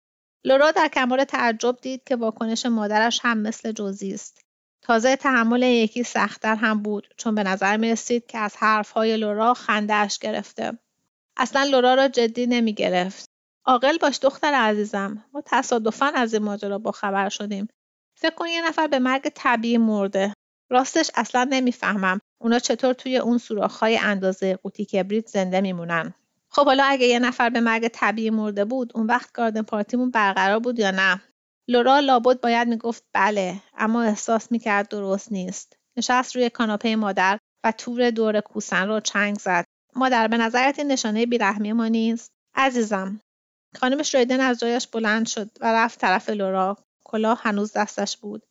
لورا 0.44 0.70
در 0.70 0.88
کمال 0.88 1.24
تعجب 1.24 1.76
دید 1.82 2.04
که 2.04 2.16
واکنش 2.16 2.66
مادرش 2.66 3.20
هم 3.22 3.38
مثل 3.38 3.72
جوزی 3.72 4.14
است. 4.14 4.40
تازه 4.82 5.16
تحمل 5.16 5.62
یکی 5.62 6.02
سختتر 6.02 6.54
هم 6.54 6.82
بود 6.82 7.14
چون 7.16 7.34
به 7.34 7.42
نظر 7.42 7.76
می 7.76 7.90
رسید 7.90 8.26
که 8.26 8.38
از 8.38 8.56
حرفهای 8.56 9.16
لورا 9.16 9.54
خندهاش 9.54 10.18
گرفته. 10.18 10.78
اصلا 11.36 11.62
لورا 11.62 11.94
را 11.94 12.08
جدی 12.08 12.46
نمی 12.46 12.74
گرفت. 12.74 13.28
عاقل 13.64 13.98
باش 13.98 14.18
دختر 14.22 14.54
عزیزم. 14.54 15.24
ما 15.32 15.42
تصادفا 15.46 16.06
از 16.14 16.34
این 16.34 16.42
ماجرا 16.42 16.78
با 16.78 16.92
خبر 16.92 17.28
شدیم. 17.28 17.68
فکر 18.14 18.34
کن 18.34 18.46
یه 18.46 18.68
نفر 18.68 18.86
به 18.86 18.98
مرگ 18.98 19.32
طبیعی 19.34 19.78
مرده. 19.78 20.34
راستش 20.70 21.10
اصلا 21.14 21.46
نمی‌فهمم 21.50 22.20
اونا 22.40 22.58
چطور 22.58 22.92
توی 22.92 23.16
اون 23.16 23.38
سوراخ‌های 23.38 23.98
اندازه 23.98 24.56
قوطی 24.56 24.84
کبریت 24.84 25.26
زنده 25.26 25.60
میمونن. 25.60 26.14
خب 26.58 26.66
حالا 26.66 26.84
اگه 26.84 27.06
یه 27.06 27.18
نفر 27.18 27.50
به 27.50 27.60
مرگ 27.60 27.88
طبیعی 27.88 28.30
مرده 28.30 28.64
بود 28.64 28.92
اون 28.94 29.06
وقت 29.06 29.32
گاردن 29.32 29.62
پارتیمون 29.62 30.10
برقرار 30.10 30.58
بود 30.58 30.78
یا 30.78 30.90
نه؟ 30.90 31.22
لورا 31.68 31.98
لابد 31.98 32.40
باید 32.40 32.68
می‌گفت 32.68 33.04
بله 33.12 33.60
اما 33.76 34.02
احساس 34.02 34.52
می‌کرد 34.52 34.88
درست 34.88 35.32
نیست. 35.32 35.76
نشست 35.96 36.36
روی 36.36 36.50
کاناپه 36.50 36.96
مادر 36.96 37.38
و 37.64 37.72
تور 37.72 38.10
دور 38.10 38.40
کوسن 38.40 38.88
رو 38.88 39.00
چنگ 39.00 39.38
زد. 39.38 39.64
مادر 39.96 40.28
به 40.28 40.36
نظرت 40.36 40.78
این 40.78 40.92
نشانه 40.92 41.26
بیرحمی 41.26 41.72
ما 41.72 41.88
نیست؟ 41.88 42.30
عزیزم. 42.54 43.20
خانم 43.76 44.02
شریدن 44.02 44.40
از 44.40 44.58
جایش 44.60 44.86
بلند 44.86 45.26
شد 45.26 45.50
و 45.60 45.72
رفت 45.72 46.00
طرف 46.00 46.28
لورا. 46.28 46.76
کلاه 47.04 47.40
هنوز 47.42 47.72
دستش 47.72 48.16
بود. 48.16 48.42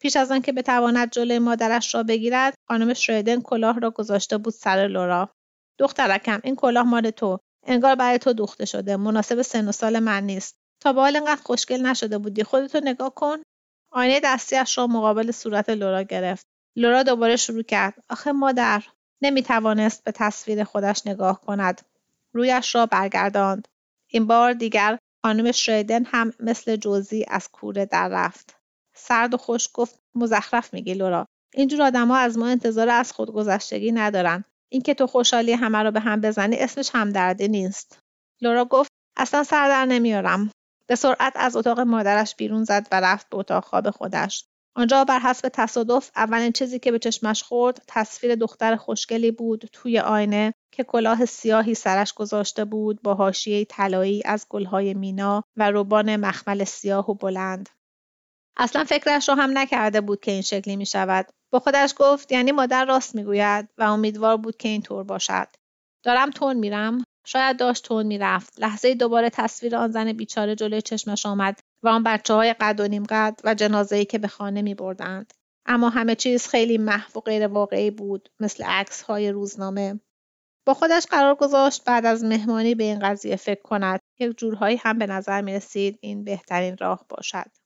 پیش 0.00 0.16
از 0.16 0.32
آنکه 0.32 0.52
بتواند 0.52 1.10
جلوی 1.10 1.38
مادرش 1.38 1.94
را 1.94 2.02
بگیرد 2.02 2.54
خانم 2.68 2.94
شریدن 2.94 3.40
کلاه 3.40 3.80
را 3.80 3.90
گذاشته 3.90 4.38
بود 4.38 4.52
سر 4.54 4.86
لورا. 4.86 5.30
دخترکم 5.82 6.40
این 6.44 6.56
کلاه 6.56 6.86
مال 6.86 7.10
تو. 7.10 7.38
انگار 7.66 7.94
برای 7.94 8.18
تو 8.18 8.32
دوخته 8.32 8.64
شده. 8.64 8.96
مناسب 8.96 9.42
سن 9.42 9.68
و 9.68 9.72
سال 9.72 9.98
من 9.98 10.24
نیست. 10.24 10.56
تا 10.80 10.92
به 10.92 11.00
حال 11.00 11.16
اینقدر 11.16 11.40
خوشگل 11.42 11.86
نشده 11.86 12.18
بودی. 12.18 12.42
خودتو 12.44 12.80
نگاه 12.84 13.14
کن. 13.14 13.36
آینه 13.92 14.20
دستیش 14.24 14.78
را 14.78 14.86
مقابل 14.86 15.30
صورت 15.30 15.68
لورا 15.70 16.02
گرفت. 16.02 16.46
لورا 16.76 17.02
دوباره 17.02 17.36
شروع 17.36 17.62
کرد. 17.62 17.94
آخه 18.10 18.32
مادر 18.32 18.82
نمی‌توانست 19.22 20.04
به 20.04 20.12
تصویر 20.12 20.64
خودش 20.64 21.06
نگاه 21.06 21.40
کند. 21.40 21.80
رویش 22.34 22.74
را 22.74 22.86
برگرداند. 22.86 23.68
این 24.08 24.26
بار 24.26 24.52
دیگر 24.52 24.98
خانم 25.22 25.52
شریدن 25.52 26.04
هم 26.04 26.32
مثل 26.40 26.76
جوزی 26.76 27.24
از 27.28 27.48
کوره 27.48 27.86
در 27.86 28.08
رفت. 28.08 28.56
سرد 28.94 29.34
و 29.34 29.36
خوش 29.36 29.68
گفت 29.74 29.98
مزخرف 30.14 30.74
میگی 30.74 30.94
لورا. 30.94 31.26
اینجور 31.54 31.82
آدمها 31.82 32.16
از 32.16 32.38
ما 32.38 32.46
انتظار 32.46 32.88
از 32.88 33.12
خودگذشتگی 33.12 33.92
ندارن. 33.92 34.44
اینکه 34.72 34.94
تو 34.94 35.06
خوشحالی 35.06 35.52
همه 35.52 35.78
رو 35.78 35.90
به 35.90 36.00
هم 36.00 36.20
بزنی 36.20 36.56
اسمش 36.56 36.90
همدردی 36.94 37.48
نیست. 37.48 37.98
لورا 38.40 38.64
گفت 38.64 38.90
اصلا 39.16 39.44
سر 39.44 39.68
در 39.68 39.84
نمیارم. 39.84 40.50
به 40.86 40.94
سرعت 40.94 41.32
از 41.36 41.56
اتاق 41.56 41.80
مادرش 41.80 42.36
بیرون 42.36 42.64
زد 42.64 42.86
و 42.92 43.00
رفت 43.00 43.28
به 43.28 43.36
اتاق 43.36 43.64
خواب 43.64 43.90
خودش. 43.90 44.44
آنجا 44.76 45.04
بر 45.04 45.18
حسب 45.18 45.48
تصادف 45.48 46.10
اولین 46.16 46.52
چیزی 46.52 46.78
که 46.78 46.92
به 46.92 46.98
چشمش 46.98 47.42
خورد 47.42 47.82
تصویر 47.86 48.34
دختر 48.34 48.76
خوشگلی 48.76 49.30
بود 49.30 49.64
توی 49.72 49.98
آینه 49.98 50.54
که 50.72 50.84
کلاه 50.84 51.24
سیاهی 51.24 51.74
سرش 51.74 52.12
گذاشته 52.12 52.64
بود 52.64 53.02
با 53.02 53.14
حاشیه 53.14 53.64
طلایی 53.64 54.22
از 54.24 54.46
گلهای 54.50 54.94
مینا 54.94 55.44
و 55.56 55.70
روبان 55.70 56.16
مخمل 56.16 56.64
سیاه 56.64 57.10
و 57.10 57.14
بلند. 57.14 57.68
اصلا 58.56 58.84
فکرش 58.84 59.28
رو 59.28 59.34
هم 59.34 59.58
نکرده 59.58 60.00
بود 60.00 60.20
که 60.20 60.30
این 60.30 60.42
شکلی 60.42 60.76
می 60.76 60.86
شود. 60.86 61.26
با 61.52 61.58
خودش 61.58 61.94
گفت 61.96 62.32
یعنی 62.32 62.52
مادر 62.52 62.84
راست 62.84 63.14
می‌گوید 63.14 63.68
و 63.78 63.82
امیدوار 63.82 64.36
بود 64.36 64.56
که 64.56 64.68
اینطور 64.68 65.04
باشد. 65.04 65.48
دارم 66.02 66.30
تون 66.30 66.56
میرم؟ 66.56 67.04
شاید 67.26 67.56
داشت 67.56 67.84
تون 67.84 68.06
می‌رفت. 68.06 68.60
لحظه 68.60 68.94
دوباره 68.94 69.30
تصویر 69.30 69.76
آن 69.76 69.90
زن 69.90 70.12
بیچاره 70.12 70.54
جلوی 70.54 70.82
چشمش 70.82 71.26
آمد 71.26 71.60
و 71.82 71.88
آن 71.88 72.02
بچه 72.02 72.34
های 72.34 72.52
قد 72.52 72.80
و 72.80 72.88
نیم 72.88 73.04
قد 73.04 73.40
و 73.44 73.54
جنازه 73.54 73.96
ای 73.96 74.04
که 74.04 74.18
به 74.18 74.28
خانه 74.28 74.62
می 74.62 74.74
بردند. 74.74 75.32
اما 75.66 75.88
همه 75.88 76.14
چیز 76.14 76.46
خیلی 76.46 76.78
محو 76.78 77.18
و 77.18 77.20
غیر 77.20 77.46
واقعی 77.46 77.90
بود 77.90 78.28
مثل 78.40 78.64
عکس 78.64 79.02
های 79.02 79.30
روزنامه. 79.30 80.00
با 80.66 80.74
خودش 80.74 81.06
قرار 81.06 81.34
گذاشت 81.34 81.84
بعد 81.84 82.06
از 82.06 82.24
مهمانی 82.24 82.74
به 82.74 82.84
این 82.84 82.98
قضیه 82.98 83.36
فکر 83.36 83.62
کند. 83.62 84.00
یک 84.18 84.38
جورهایی 84.38 84.76
هم 84.76 84.98
به 84.98 85.06
نظر 85.06 85.40
می 85.40 85.54
رسید 85.54 85.98
این 86.00 86.24
بهترین 86.24 86.76
راه 86.76 87.06
باشد. 87.08 87.61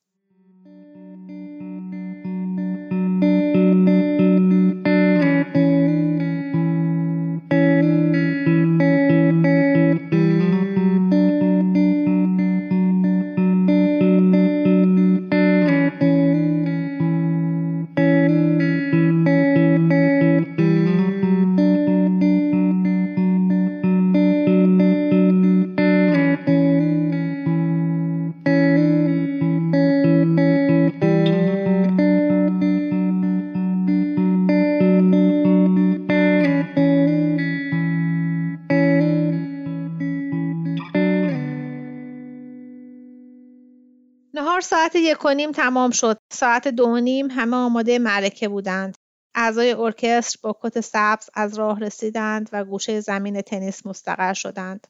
نهار 44.37 44.61
ساعت 44.61 44.97
یک 44.97 45.25
و 45.25 45.29
نیم 45.29 45.53
تمام 45.53 45.91
شد. 45.91 46.19
ساعت 46.33 46.69
دو 46.69 46.87
و 46.87 46.97
نیم 46.97 47.31
همه 47.31 47.57
آماده 47.57 47.99
معرکه 47.99 48.49
بودند. 48.49 48.95
اعضای 49.35 49.73
ارکستر 49.73 50.39
با 50.43 50.59
کت 50.63 50.81
سبز 50.81 51.31
از 51.35 51.59
راه 51.59 51.81
رسیدند 51.81 52.49
و 52.53 52.65
گوشه 52.65 53.01
زمین 53.01 53.41
تنیس 53.41 53.87
مستقر 53.87 54.33
شدند. 54.33 54.87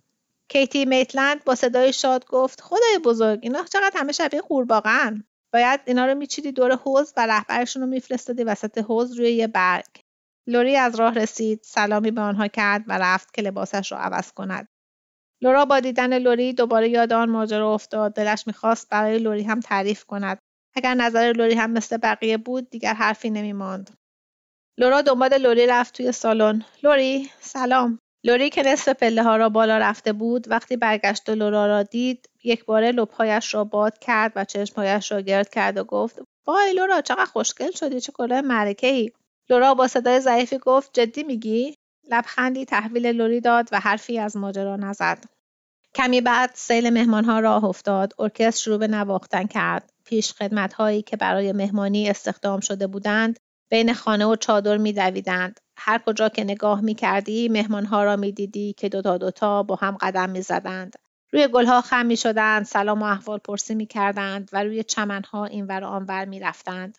کیتی 0.49 0.85
میتلند 0.85 1.45
با 1.45 1.55
صدای 1.55 1.93
شاد 1.93 2.27
گفت 2.27 2.61
خدای 2.61 2.99
بزرگ 3.05 3.39
اینا 3.43 3.65
چقدر 3.65 3.93
همه 3.95 4.13
شبیه 4.13 4.41
قورباغه‌ان 4.41 5.25
باید 5.53 5.81
اینا 5.87 6.07
رو 6.07 6.15
میچیدی 6.15 6.53
دور 6.53 6.77
حوز 6.77 7.13
و 7.17 7.27
رهبرشون 7.27 7.83
رو 7.83 7.89
میفرستادی 7.89 8.45
وسط 8.45 8.79
حوز 8.79 9.13
روی 9.19 9.33
یه 9.33 9.47
برگ 9.47 9.87
لوری 10.47 10.77
از 10.77 10.95
راه 10.95 11.15
رسید 11.15 11.61
سلامی 11.63 12.11
به 12.11 12.21
آنها 12.21 12.49
کرد 12.49 12.85
و 12.87 12.99
رفت 12.99 13.35
که 13.35 13.43
لباسش 13.43 13.93
را 13.93 13.99
عوض 13.99 14.33
کند 14.33 14.69
لورا 15.43 15.65
با 15.65 15.81
دیدن 15.81 16.19
لوری 16.19 16.53
دوباره 16.53 16.89
یاد 16.89 17.13
آن 17.13 17.31
ماجرا 17.31 17.75
افتاد. 17.75 18.15
دلش 18.15 18.47
می‌خواست 18.47 18.91
برای 18.91 19.19
لوری 19.19 19.43
هم 19.43 19.61
تعریف 19.61 20.05
کند. 20.05 20.39
اگر 20.75 20.95
نظر 20.95 21.33
لوری 21.37 21.55
هم 21.55 21.71
مثل 21.71 21.97
بقیه 21.97 22.37
بود 22.37 22.71
دیگر 22.71 22.95
حرفی 22.95 23.31
نمیماند. 23.31 23.91
لورا 24.79 25.03
دنبال 25.03 25.39
لوری 25.39 25.67
رفت 25.67 25.97
توی 25.97 26.13
سالن. 26.13 26.65
لوری 26.83 27.31
سلام. 27.41 27.99
لوری 28.25 28.51
که 28.51 28.63
نصف 28.63 28.89
پله 28.89 29.23
ها 29.23 29.37
را 29.37 29.49
بالا 29.49 29.79
رفته 29.79 30.13
بود 30.13 30.51
وقتی 30.51 30.77
برگشت 30.77 31.29
و 31.29 31.35
لورا 31.35 31.67
را 31.67 31.83
دید 31.83 32.29
یک 32.45 32.65
باره 32.65 32.93
لبهایش 32.93 33.55
را 33.55 33.65
باد 33.65 33.99
کرد 33.99 34.33
و 34.37 34.45
چشمهایش 34.45 35.13
را 35.13 35.21
گرد 35.21 35.49
کرد 35.49 35.77
و 35.77 35.85
گفت 35.85 36.23
وای 36.47 36.73
لورا 36.73 37.01
چقدر 37.01 37.25
خوشگل 37.25 37.71
شدی 37.71 38.01
چه 38.01 38.13
کلاه 38.13 38.41
مرکه 38.41 38.87
ای 38.87 39.13
لورا 39.51 39.75
با 39.75 39.89
صدای 39.89 40.21
ضعیفی 40.21 40.59
گفت 40.59 40.91
جدی 40.93 41.23
میگی؟ 41.23 41.75
لبخندی 42.11 42.65
تحویل 42.65 43.07
لوری 43.07 43.41
داد 43.41 43.69
و 43.73 43.81
حرفی 43.81 44.19
از 44.19 44.37
ماجرا 44.37 44.77
نزد 44.77 45.25
کمی 45.95 46.21
بعد 46.21 46.51
سیل 46.55 46.91
مهمانها 46.91 47.41
راه 47.41 47.65
افتاد 47.65 48.13
ارکستر 48.19 48.63
شروع 48.63 48.79
به 48.79 48.89
نواختن 48.89 49.47
کرد 49.47 49.93
پیش 50.05 50.33
خدمت 50.33 50.75
هایی 50.75 51.03
که 51.03 51.17
برای 51.17 51.53
مهمانی 51.53 52.11
استخدام 52.11 52.61
شده 52.61 52.87
بودند 52.87 53.39
بین 53.71 53.93
خانه 53.93 54.27
و 54.27 54.37
چادر 54.37 54.77
میدویدند 54.77 55.61
هر 55.77 55.99
کجا 56.07 56.29
که 56.29 56.45
نگاه 56.45 56.81
می 56.81 56.95
کردی 56.95 57.49
مهمانها 57.49 58.05
را 58.05 58.17
می 58.17 58.33
دیدی 58.33 58.73
که 58.73 58.89
دوتا 58.89 59.19
دوتا 59.19 59.63
با 59.63 59.75
هم 59.75 59.97
قدم 60.01 60.31
می 60.31 60.43
زدند. 60.43 60.97
روی 61.33 61.49
گلها 61.49 61.81
خم 61.81 62.07
می 62.07 62.17
شدند، 62.17 62.65
سلام 62.65 63.03
و 63.03 63.05
احوال 63.05 63.39
پرسی 63.39 63.75
می 63.75 63.87
کردند 63.87 64.51
و 64.53 64.65
روی 64.65 64.83
چمنها 64.83 65.45
اینور 65.45 65.85
و 65.85 65.87
آنور 65.87 66.25
می 66.25 66.41
رفتند. 66.41 66.99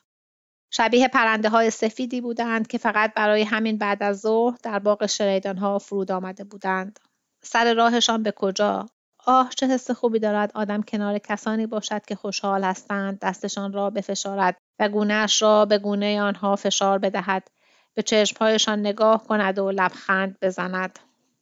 شبیه 0.71 1.07
پرنده 1.07 1.49
های 1.49 1.69
سفیدی 1.69 2.21
بودند 2.21 2.67
که 2.67 2.77
فقط 2.77 3.13
برای 3.13 3.43
همین 3.43 3.77
بعد 3.77 4.03
از 4.03 4.19
ظهر 4.19 4.57
در 4.63 4.79
باغ 4.79 5.05
شریدان 5.05 5.57
ها 5.57 5.79
فرود 5.79 6.11
آمده 6.11 6.43
بودند. 6.43 6.99
سر 7.41 7.73
راهشان 7.73 8.23
به 8.23 8.31
کجا؟ 8.31 8.85
آه 9.25 9.49
چه 9.55 9.67
حس 9.67 9.91
خوبی 9.91 10.19
دارد 10.19 10.51
آدم 10.55 10.81
کنار 10.81 11.17
کسانی 11.17 11.67
باشد 11.67 12.05
که 12.05 12.15
خوشحال 12.15 12.63
هستند 12.63 13.19
دستشان 13.19 13.73
را 13.73 13.89
بفشارد 13.89 14.57
و 14.79 14.89
گونهاش 14.89 15.41
را 15.41 15.65
به 15.65 15.77
گونه 15.77 16.21
آنها 16.21 16.55
فشار 16.55 16.99
بدهد. 16.99 17.47
به 17.93 18.03
چشمهایشان 18.03 18.79
نگاه 18.79 19.23
کند 19.23 19.59
و 19.59 19.71
لبخند 19.71 20.37
بزند. 20.41 20.99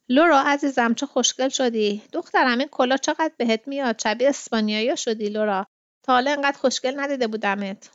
لورا 0.08 0.40
عزیزم 0.40 0.94
چه 0.94 1.06
خوشگل 1.06 1.48
شدی؟ 1.48 2.02
دخترم 2.12 2.58
این 2.58 2.68
کلا 2.68 2.96
چقدر 2.96 3.32
بهت 3.36 3.68
میاد؟ 3.68 3.98
شبیه 4.02 4.28
اسپانیایی 4.28 4.96
شدی 4.96 5.28
لورا. 5.28 5.66
تا 6.02 6.12
حالا 6.12 6.30
انقدر 6.30 6.58
خوشگل 6.58 7.00
ندیده 7.00 7.26
بودمت. 7.26 7.90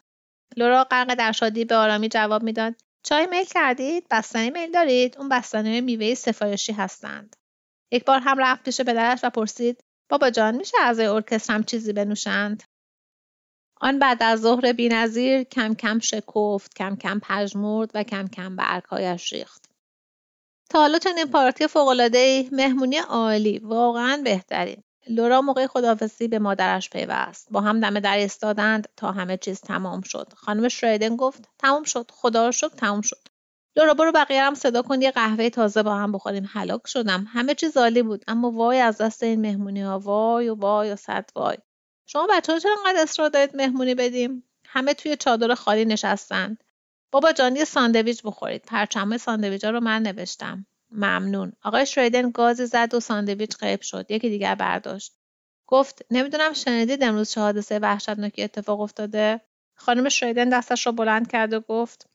لورا 0.57 0.83
غرق 0.83 1.13
در 1.13 1.31
شادی 1.31 1.65
به 1.65 1.75
آرامی 1.75 2.09
جواب 2.09 2.43
می‌داد. 2.43 2.75
چای 3.03 3.25
میل 3.25 3.45
کردید؟ 3.45 4.05
بستنی 4.11 4.49
میل 4.49 4.71
دارید؟ 4.71 5.17
اون 5.17 5.29
بستنی 5.29 5.81
میوه 5.81 6.13
سفارشی 6.13 6.73
هستند. 6.73 7.35
یک 7.91 8.05
بار 8.05 8.19
هم 8.19 8.37
رفت 8.39 8.63
پیش 8.63 8.81
پدرش 8.81 9.19
و 9.23 9.29
پرسید 9.29 9.83
بابا 10.09 10.29
جان 10.29 10.55
میشه 10.55 10.77
از 10.81 10.99
ارکستر 10.99 11.53
هم 11.53 11.63
چیزی 11.63 11.93
بنوشند؟ 11.93 12.63
آن 13.81 13.99
بعد 13.99 14.23
از 14.23 14.41
ظهر 14.41 14.73
بینظیر 14.73 15.43
کم 15.43 15.73
کم 15.73 15.99
شکفت 15.99 16.75
کم 16.75 16.95
کم 16.95 17.19
پژمرد 17.23 17.91
و 17.93 18.03
کم 18.03 18.27
کم 18.27 18.55
برگهایش 18.55 19.33
ریخت. 19.33 19.65
تا 20.69 20.79
حالا 20.79 20.99
چنین 20.99 21.25
پارتی 21.25 21.67
فوقالعادهای 21.67 22.49
مهمونی 22.51 22.97
عالی 22.97 23.59
واقعا 23.59 24.21
بهترین. 24.23 24.83
لورا 25.09 25.41
موقع 25.41 25.67
خداحافظی 25.67 26.27
به 26.27 26.39
مادرش 26.39 26.89
پیوست. 26.89 27.47
با 27.51 27.61
هم 27.61 27.79
دم 27.79 27.99
در 27.99 28.17
ایستادند 28.17 28.87
تا 28.97 29.11
همه 29.11 29.37
چیز 29.37 29.61
تمام 29.61 30.01
شد. 30.01 30.33
خانم 30.35 30.67
شریدن 30.67 31.15
گفت 31.15 31.49
تمام 31.59 31.83
شد. 31.83 32.11
خدا 32.13 32.45
رو 32.45 32.51
شکر 32.51 32.75
تمام 32.75 33.01
شد. 33.01 33.27
لورا 33.75 33.93
برو 33.93 34.11
بقیه 34.11 34.43
هم 34.43 34.53
صدا 34.53 34.81
کن 34.81 35.01
یه 35.01 35.11
قهوه 35.11 35.49
تازه 35.49 35.83
با 35.83 35.95
هم 35.95 36.11
بخوریم. 36.11 36.49
هلاک 36.53 36.81
شدم. 36.87 37.25
همه 37.27 37.55
چیز 37.55 37.77
عالی 37.77 38.01
بود. 38.01 38.23
اما 38.27 38.51
وای 38.51 38.79
از 38.79 38.97
دست 38.97 39.23
این 39.23 39.41
مهمونی 39.41 39.81
ها. 39.81 39.99
وای 39.99 40.49
و 40.49 40.55
وای 40.55 40.91
و 40.91 40.95
صد 40.95 41.29
وای. 41.35 41.57
شما 42.05 42.27
بچه 42.29 42.59
چرا 42.59 42.75
انقدر 42.85 43.03
اصرار 43.03 43.29
دارید 43.29 43.55
مهمونی 43.55 43.95
بدیم؟ 43.95 44.43
همه 44.65 44.93
توی 44.93 45.15
چادر 45.15 45.55
خالی 45.55 45.85
نشستند 45.85 46.63
بابا 47.11 47.31
جان 47.31 47.55
یه 47.55 47.65
ساندویچ 47.65 48.23
بخورید. 48.23 48.61
پرچم 48.61 49.17
ساندویچ 49.17 49.63
ها 49.63 49.69
رو 49.69 49.79
من 49.79 50.01
نوشتم. 50.01 50.65
ممنون. 50.91 51.53
آقای 51.63 51.85
شریدن 51.85 52.31
گازی 52.31 52.65
زد 52.65 52.93
و 52.93 52.99
ساندویچ 52.99 53.57
قیب 53.57 53.81
شد. 53.81 54.11
یکی 54.11 54.29
دیگر 54.29 54.55
برداشت. 54.55 55.13
گفت 55.67 56.05
نمی‌دونم 56.11 56.53
شنیدید 56.53 57.03
امروز 57.03 57.31
چه 57.31 57.41
حادثه 57.41 57.79
وحشتناکی 57.79 58.43
اتفاق 58.43 58.81
افتاده؟ 58.81 59.41
خانم 59.77 60.09
شریدن 60.09 60.49
دستش 60.49 60.85
را 60.85 60.91
بلند 60.91 61.31
کرد 61.31 61.53
و 61.53 61.59
گفت 61.59 62.05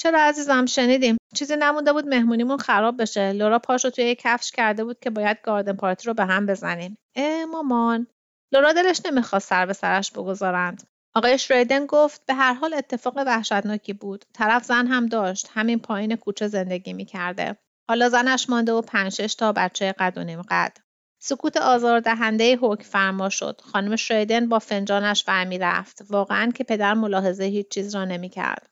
چرا 0.00 0.22
عزیزم 0.22 0.66
شنیدیم. 0.66 1.16
چیزی 1.34 1.56
نمونده 1.56 1.92
بود 1.92 2.06
مهمونیمون 2.06 2.58
خراب 2.58 3.02
بشه. 3.02 3.32
لورا 3.32 3.58
پاشو 3.58 3.90
توی 3.90 4.04
یک 4.04 4.20
کفش 4.22 4.50
کرده 4.50 4.84
بود 4.84 5.00
که 5.00 5.10
باید 5.10 5.38
گاردن 5.42 5.72
پارتی 5.72 6.06
رو 6.06 6.14
به 6.14 6.24
هم 6.24 6.46
بزنیم. 6.46 6.98
اه 7.16 7.44
مامان. 7.44 8.06
لورا 8.52 8.72
دلش 8.72 9.00
نمی‌خواست 9.06 9.48
سر 9.48 9.66
به 9.66 9.72
سرش 9.72 10.12
بگذارند. 10.12 10.82
آقای 11.14 11.38
شریدن 11.38 11.86
گفت 11.86 12.26
به 12.26 12.34
هر 12.34 12.52
حال 12.54 12.74
اتفاق 12.74 13.16
وحشتناکی 13.16 13.92
بود. 13.92 14.24
طرف 14.34 14.64
زن 14.64 14.86
هم 14.86 15.06
داشت. 15.06 15.50
همین 15.54 15.78
پایین 15.78 16.16
کوچه 16.16 16.48
زندگی 16.48 16.92
می‌کرده. 16.92 17.56
حالا 17.88 18.08
زنش 18.08 18.50
مانده 18.50 18.72
و 18.72 18.82
پنج 18.82 19.36
تا 19.36 19.52
بچه 19.52 19.94
قد 19.98 20.18
و 20.18 20.24
نیم 20.24 20.42
قد. 20.42 20.76
سکوت 21.18 21.56
آزاردهنده 21.56 22.56
حکم 22.56 22.82
فرما 22.82 23.28
شد. 23.28 23.60
خانم 23.64 23.96
شریدن 23.96 24.48
با 24.48 24.58
فنجانش 24.58 25.24
برمی 25.24 25.58
رفت. 25.58 26.02
واقعا 26.10 26.50
که 26.54 26.64
پدر 26.64 26.94
ملاحظه 26.94 27.44
هیچ 27.44 27.68
چیز 27.68 27.94
را 27.94 28.04
نمی‌کرد 28.04 28.70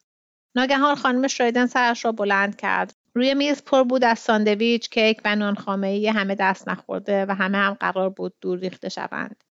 ناگهان 0.57 0.94
خانم 0.94 1.26
شریدن 1.29 1.66
سرش 1.66 2.05
را 2.05 2.12
بلند 2.12 2.57
کرد. 2.57 2.94
روی 3.14 3.35
میز 3.35 3.62
پر 3.62 3.83
بود 3.83 4.05
از 4.05 4.18
ساندویچ 4.18 4.90
کیک 4.90 5.20
و 5.24 5.37
نانخامه 5.37 5.87
ای 5.87 6.09
همه 6.09 6.35
دست 6.35 6.68
نخورده 6.68 7.26
و 7.26 7.35
همه 7.35 7.59
هم 7.59 7.74
قرار 7.74 8.11
بود 8.11 8.35
دور 8.40 8.59
ریخته 8.59 8.88
شوند. 8.88 9.44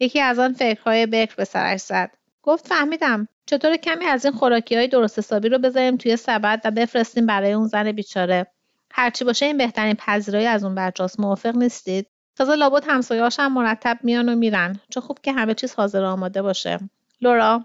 یکی 0.00 0.20
از 0.20 0.38
آن 0.38 0.52
فکرهای 0.52 1.06
بکر 1.06 1.34
به 1.34 1.44
سرش 1.44 1.80
زد. 1.80 2.10
گفت 2.42 2.66
فهمیدم. 2.66 3.28
چطور 3.46 3.76
کمی 3.76 4.04
از 4.04 4.24
این 4.24 4.34
خوراکی 4.34 4.76
های 4.76 4.88
درست 4.88 5.18
حسابی 5.18 5.48
رو 5.48 5.58
بذاریم 5.58 5.96
توی 5.96 6.16
سبد 6.16 6.60
و 6.64 6.70
بفرستیم 6.70 7.26
برای 7.26 7.52
اون 7.52 7.66
زن 7.66 7.92
بیچاره؟ 7.92 8.46
هرچی 8.92 9.24
باشه 9.24 9.46
این 9.46 9.56
بهترین 9.56 9.94
پذیرایی 9.94 10.46
از 10.46 10.64
اون 10.64 10.74
بچه‌هاست 10.74 11.20
موافق 11.20 11.56
نیستید؟ 11.56 12.06
تازه 12.36 12.54
لابد 12.54 12.84
همسایه‌هاش 12.86 13.40
هم 13.40 13.52
مرتب 13.52 13.98
میان 14.02 14.28
و 14.28 14.34
میرن. 14.34 14.80
چه 14.90 15.00
خوب 15.00 15.18
که 15.22 15.32
همه 15.32 15.54
چیز 15.54 15.74
حاضر 15.74 16.04
آماده 16.04 16.42
باشه. 16.42 16.78
لورا 17.20 17.64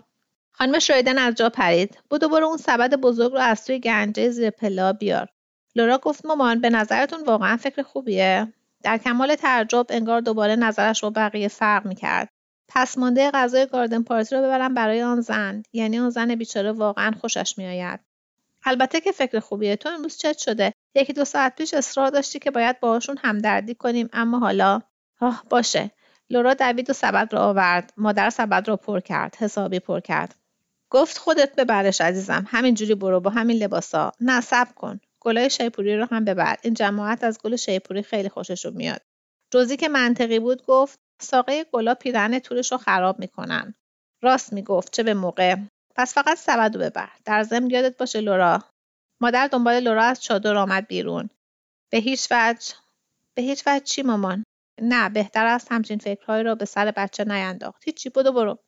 خانم 0.51 0.79
شریدن 0.79 1.17
از 1.17 1.35
جا 1.35 1.49
پرید. 1.49 1.97
بودو 2.09 2.29
برو 2.29 2.45
اون 2.45 2.57
سبد 2.57 2.95
بزرگ 2.95 3.31
رو 3.31 3.39
از 3.39 3.65
توی 3.65 3.79
گنجه 3.79 4.29
زیر 4.29 4.49
پلا 4.49 4.93
بیار. 4.93 5.27
لورا 5.75 5.97
گفت 5.97 6.25
مامان 6.25 6.61
به 6.61 6.69
نظرتون 6.69 7.23
واقعا 7.23 7.57
فکر 7.57 7.81
خوبیه؟ 7.81 8.53
در 8.83 8.97
کمال 8.97 9.35
تعجب 9.35 9.85
انگار 9.89 10.21
دوباره 10.21 10.55
نظرش 10.55 11.01
با 11.01 11.09
بقیه 11.09 11.47
فرق 11.47 11.85
می‌کرد. 11.85 12.29
پس 12.67 12.97
مانده 12.97 13.31
غذای 13.31 13.65
گاردن 13.65 14.03
پارتی 14.03 14.35
رو 14.35 14.41
ببرم 14.41 14.73
برای 14.73 15.01
آن 15.01 15.21
زن. 15.21 15.63
یعنی 15.73 15.99
آن 15.99 16.09
زن 16.09 16.35
بیچاره 16.35 16.71
واقعا 16.71 17.11
خوشش 17.21 17.57
میآید. 17.57 17.99
البته 18.65 19.01
که 19.01 19.11
فکر 19.11 19.39
خوبیه 19.39 19.75
تو 19.75 19.89
امروز 19.89 20.17
چت 20.17 20.37
شده. 20.37 20.73
یکی 20.95 21.13
دو 21.13 21.25
ساعت 21.25 21.55
پیش 21.55 21.73
اصرار 21.73 22.09
داشتی 22.09 22.39
که 22.39 22.51
باید 22.51 22.79
باهاشون 22.79 23.17
همدردی 23.17 23.75
کنیم 23.75 24.09
اما 24.13 24.39
حالا 24.39 24.81
آه 25.21 25.43
باشه. 25.49 25.91
لورا 26.29 26.53
دوید 26.53 26.89
و 26.89 26.93
سبد 26.93 27.33
را 27.33 27.39
آورد. 27.39 27.93
مادر 27.97 28.29
سبد 28.29 28.67
را 28.67 28.75
پر 28.77 28.99
کرد 28.99 29.35
حسابی 29.35 29.79
پر 29.79 29.99
کرد. 29.99 30.35
گفت 30.89 31.17
خودت 31.17 31.55
ببرش 31.55 32.01
عزیزم. 32.01 32.45
همینجوری 32.47 32.95
برو 32.95 33.19
با 33.19 33.29
همین 33.29 33.57
لباسا. 33.57 34.11
نه 34.19 34.41
صبر 34.41 34.71
کن. 34.71 34.99
گلای 35.19 35.49
شیپوری 35.49 35.97
رو 35.97 36.07
هم 36.11 36.25
ببر. 36.25 36.55
این 36.63 36.73
جماعت 36.73 37.23
از 37.23 37.39
گل 37.43 37.55
شیپوری 37.55 38.03
خیلی 38.03 38.29
خوششون 38.29 38.73
میاد. 38.73 39.01
روزی 39.53 39.77
که 39.77 39.89
منطقی 39.89 40.39
بود 40.39 40.65
گفت 40.65 40.99
ساقه 41.21 41.63
گلا 41.63 41.93
پیرن 41.95 42.39
تورش 42.39 42.71
رو 42.71 42.77
خراب 42.77 43.19
می‌کنن. 43.19 43.75
راست 44.21 44.53
می‌گفت 44.53 44.95
چه 44.95 45.03
به 45.03 45.13
موقع. 45.13 45.55
پس 45.97 46.13
فقط 46.13 46.37
سبد 46.37 46.77
ببر. 46.77 47.09
در 47.25 47.43
ضمن 47.43 47.69
یادت 47.69 47.97
باشه 47.97 48.21
لورا 48.21 48.63
مادر 49.21 49.47
دنبال 49.47 49.79
لورا 49.79 50.03
از 50.03 50.23
چادر 50.23 50.55
آمد 50.55 50.87
بیرون. 50.87 51.29
به 51.91 51.97
هیچ 51.97 52.27
وجه 52.31 52.73
به 53.37 53.41
هیچ 53.41 53.63
وجه 53.67 53.83
چی 53.83 54.01
مامان؟ 54.01 54.43
نه 54.81 55.09
بهتر 55.09 55.45
است 55.45 55.71
همچین 55.71 55.97
فکرهایی 55.97 56.43
را 56.43 56.55
به 56.55 56.65
سر 56.65 56.91
بچه 56.91 57.23
نینداخت. 57.23 57.83
هیچی 57.85 58.09
بدو 58.09 58.31
برو 58.31 58.59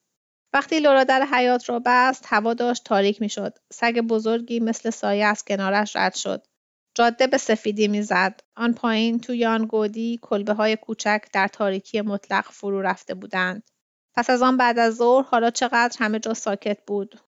وقتی 0.54 0.80
لورا 0.80 1.04
در 1.04 1.28
حیات 1.32 1.70
را 1.70 1.82
بست 1.86 2.26
هوا 2.28 2.54
داشت 2.54 2.84
تاریک 2.84 3.22
می‌شد. 3.22 3.58
سگ 3.74 4.00
بزرگی 4.00 4.60
مثل 4.60 4.90
سایه 4.90 5.26
از 5.26 5.44
کنارش 5.44 5.96
رد 5.96 6.16
شد. 6.16 6.48
جاده 6.96 7.28
به 7.28 7.38
سفیدی 7.38 7.88
می‌زد. 7.88 8.40
آن 8.56 8.74
پایین 8.74 9.20
توی 9.20 9.46
آن 9.46 9.66
گودی 9.66 10.20
کلبه 10.22 10.54
های 10.54 10.76
کوچک 10.76 11.26
در 11.34 11.48
تاریکی 11.48 12.02
مطلق 12.02 12.46
فرو 12.52 12.82
رفته 12.82 13.14
بودند. 13.14 13.70
پس 14.18 14.30
از 14.30 14.42
آن 14.42 14.58
بعد 14.58 14.80
از 14.80 14.96
ظهر 14.96 15.26
حالا 15.26 15.50
چقدر 15.50 15.96
همه 16.00 16.20
جا 16.20 16.34
ساکت 16.34 16.78
بود. 16.88 17.20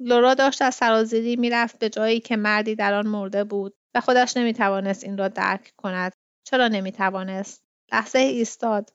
لورا 0.00 0.34
داشت 0.34 0.62
از 0.62 0.74
سرازیری 0.74 1.36
می‌رفت 1.36 1.78
به 1.78 1.88
جایی 1.88 2.20
که 2.20 2.36
مردی 2.36 2.74
در 2.74 2.94
آن 2.94 3.06
مرده 3.06 3.44
بود 3.44 3.74
و 3.94 4.00
خودش 4.00 4.36
نمی‌توانست 4.36 5.04
این 5.04 5.18
را 5.18 5.28
درک 5.28 5.72
کند. 5.76 6.12
چرا 6.44 6.68
نمی‌توانست؟ 6.68 7.62
لحظه 7.92 8.18
ایستاد. 8.18 8.90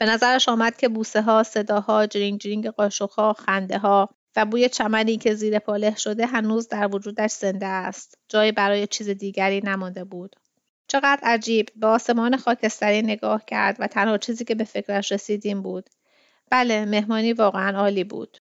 به 0.00 0.06
نظرش 0.06 0.48
آمد 0.48 0.76
که 0.76 0.88
بوسه 0.88 1.22
ها 1.22 1.42
صداها 1.42 2.06
جرینگ 2.06 2.40
جرینگ 2.40 2.68
قاشق 2.68 3.10
ها 3.10 3.32
خنده 3.32 3.78
ها 3.78 4.08
و 4.36 4.44
بوی 4.44 4.68
چمنی 4.68 5.16
که 5.16 5.34
زیر 5.34 5.58
پاله 5.58 5.96
شده 5.96 6.26
هنوز 6.26 6.68
در 6.68 6.94
وجودش 6.94 7.30
زنده 7.30 7.66
است. 7.66 8.18
جایی 8.28 8.52
برای 8.52 8.86
چیز 8.86 9.08
دیگری 9.08 9.60
نمانده 9.60 10.04
بود. 10.04 10.36
چقدر 10.88 11.20
عجیب! 11.22 11.68
به 11.76 11.86
آسمان 11.86 12.36
خاکستری 12.36 13.02
نگاه 13.02 13.44
کرد 13.44 13.76
و 13.78 13.86
تنها 13.86 14.18
چیزی 14.18 14.44
که 14.44 14.54
به 14.54 14.64
فکرش 14.64 15.12
رسیدیم 15.12 15.62
بود. 15.62 15.90
بله 16.50 16.84
مهمانی 16.84 17.32
واقعا 17.32 17.78
عالی 17.78 18.04
بود 18.04 18.38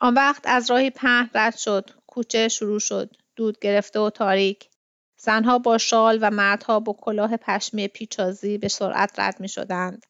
آن 0.00 0.14
وقت 0.14 0.42
از 0.44 0.70
راهی 0.70 0.90
پهن 0.90 1.30
رد 1.34 1.56
شد 1.56 1.90
کوچه 2.06 2.48
شروع 2.48 2.78
شد 2.78 3.16
دود 3.36 3.58
گرفته 3.58 4.00
و 4.00 4.10
تاریک 4.10 4.70
زنها 5.16 5.58
با 5.58 5.78
شال 5.78 6.18
و 6.22 6.30
مردها 6.30 6.80
با 6.80 6.92
کلاه 6.92 7.36
پشمی 7.36 7.88
پیچازی 7.88 8.58
به 8.58 8.68
سرعت 8.68 9.18
رد 9.18 9.40
می 9.40 9.48
شدند. 9.48 10.06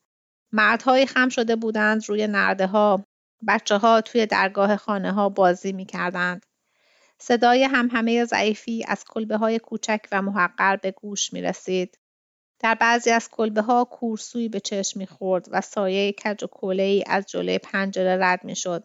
مردهایی 0.52 1.07
خم 1.07 1.28
شده 1.28 1.57
بودند 1.57 2.09
روی 2.09 2.26
نرده 2.26 2.66
ها. 2.66 3.05
بچه 3.48 3.76
ها 3.76 4.00
توی 4.00 4.26
درگاه 4.26 4.76
خانه 4.76 5.12
ها 5.12 5.28
بازی 5.28 5.72
می 5.72 5.86
کردند. 5.86 6.46
صدای 7.18 7.64
همه 7.64 8.24
ضعیفی 8.24 8.84
از 8.88 9.05
کلبه 9.05 9.36
های 9.36 9.59
کوچک 9.59 10.00
و 10.12 10.22
محقر 10.22 10.76
به 10.76 10.90
گوش 10.90 11.32
می 11.32 11.42
رسید. 11.42 11.98
در 12.59 12.74
بعضی 12.74 13.11
از 13.11 13.28
کلبه 13.30 13.62
ها 13.62 13.84
کورسوی 13.84 14.48
به 14.48 14.61
چشم 14.61 15.00
می 15.00 15.07
خورد 15.07 15.48
و 15.50 15.61
سایه 15.61 16.12
کج 16.12 16.44
و 16.44 16.46
کوله 16.46 16.82
ای 16.82 17.05
از 17.07 17.26
جلوی 17.26 17.59
پنجره 17.59 18.18
رد 18.20 18.44
می 18.44 18.57
شد. 18.57 18.84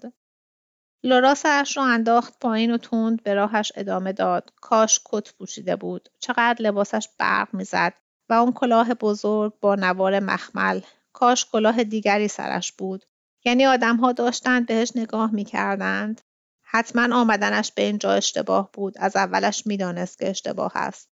لورا 1.04 1.36
سرش 1.36 1.78
رو 1.78 1.84
انداخت 1.84 2.40
پایین 2.40 2.72
و 2.72 2.78
تند 2.78 3.24
به 3.24 3.34
راهش 3.34 3.72
ادامه 3.76 4.14
داد. 4.14 4.54
کاش 4.62 5.00
کت 5.06 5.34
پوشیده 5.34 5.76
بود. 5.76 6.10
چقدر 6.20 6.62
لباسش 6.62 7.10
برق 7.18 7.54
می‌زد 7.54 7.94
و 8.30 8.34
اون 8.34 8.52
کلاه 8.52 8.94
بزرگ 8.94 9.60
با 9.60 9.76
نوار 9.76 10.20
مخمل. 10.20 10.82
کاش 11.14 11.46
کلاه 11.46 11.84
دیگری 11.84 12.28
سرش 12.28 12.72
بود. 12.72 13.06
یعنی 13.46 13.66
آدمها 13.66 14.12
داشتند 14.12 14.66
بهش 14.66 14.92
نگاه 14.96 15.32
می‌کردند. 15.32 16.22
حتما 16.62 17.16
آمدنش 17.16 17.72
به 17.72 17.82
اینجا 17.82 18.12
اشتباه 18.12 18.70
بود. 18.74 18.98
از 18.98 19.16
اولش 19.16 19.68
می‌دانست 19.68 20.20
که 20.20 20.30
اشتباه 20.30 20.72
است. 20.76 21.10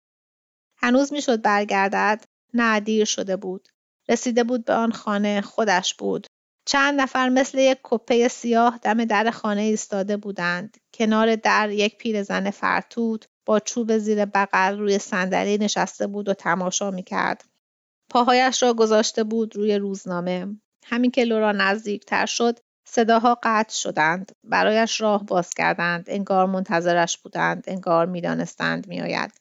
هنوز 0.76 1.12
می‌شد 1.12 1.42
برگردد؟ 1.42 2.24
نه 2.54 2.80
دیر 2.80 3.04
شده 3.04 3.36
بود. 3.36 3.68
رسیده 4.08 4.44
بود 4.44 4.64
به 4.64 4.74
آن 4.74 4.92
خانه 4.92 5.40
خودش 5.40 5.94
بود. 5.94 6.26
چند 6.66 7.00
نفر 7.00 7.28
مثل 7.28 7.58
یک 7.58 7.78
کپه 7.82 8.28
سیاه 8.28 8.78
دم 8.82 9.04
در 9.04 9.30
خانه 9.30 9.60
ایستاده 9.60 10.16
بودند. 10.16 10.76
کنار 10.94 11.36
در 11.36 11.70
یک 11.70 11.98
پیرزن 11.98 12.50
فرتوت 12.50 13.26
با 13.46 13.60
چوب 13.60 13.98
زیر 13.98 14.24
بغل 14.24 14.78
روی 14.78 14.98
صندلی 14.98 15.58
نشسته 15.58 16.06
بود 16.06 16.28
و 16.28 16.34
تماشا 16.34 16.90
می‌کرد. 16.90 17.44
پاهایش 18.10 18.62
را 18.62 18.74
گذاشته 18.74 19.24
بود 19.24 19.56
روی 19.56 19.76
روزنامه. 19.76 20.46
همین 20.84 21.10
که 21.10 21.24
لورا 21.24 21.52
نزدیکتر 21.52 22.26
شد 22.26 22.58
صداها 22.88 23.38
قطع 23.42 23.74
شدند. 23.74 24.32
برایش 24.44 25.00
راه 25.00 25.24
باز 25.26 25.50
کردند. 25.50 26.04
انگار 26.08 26.46
منتظرش 26.46 27.18
بودند. 27.18 27.64
انگار 27.66 28.06
می‌دانستند 28.06 28.86
میآید. 28.86 29.32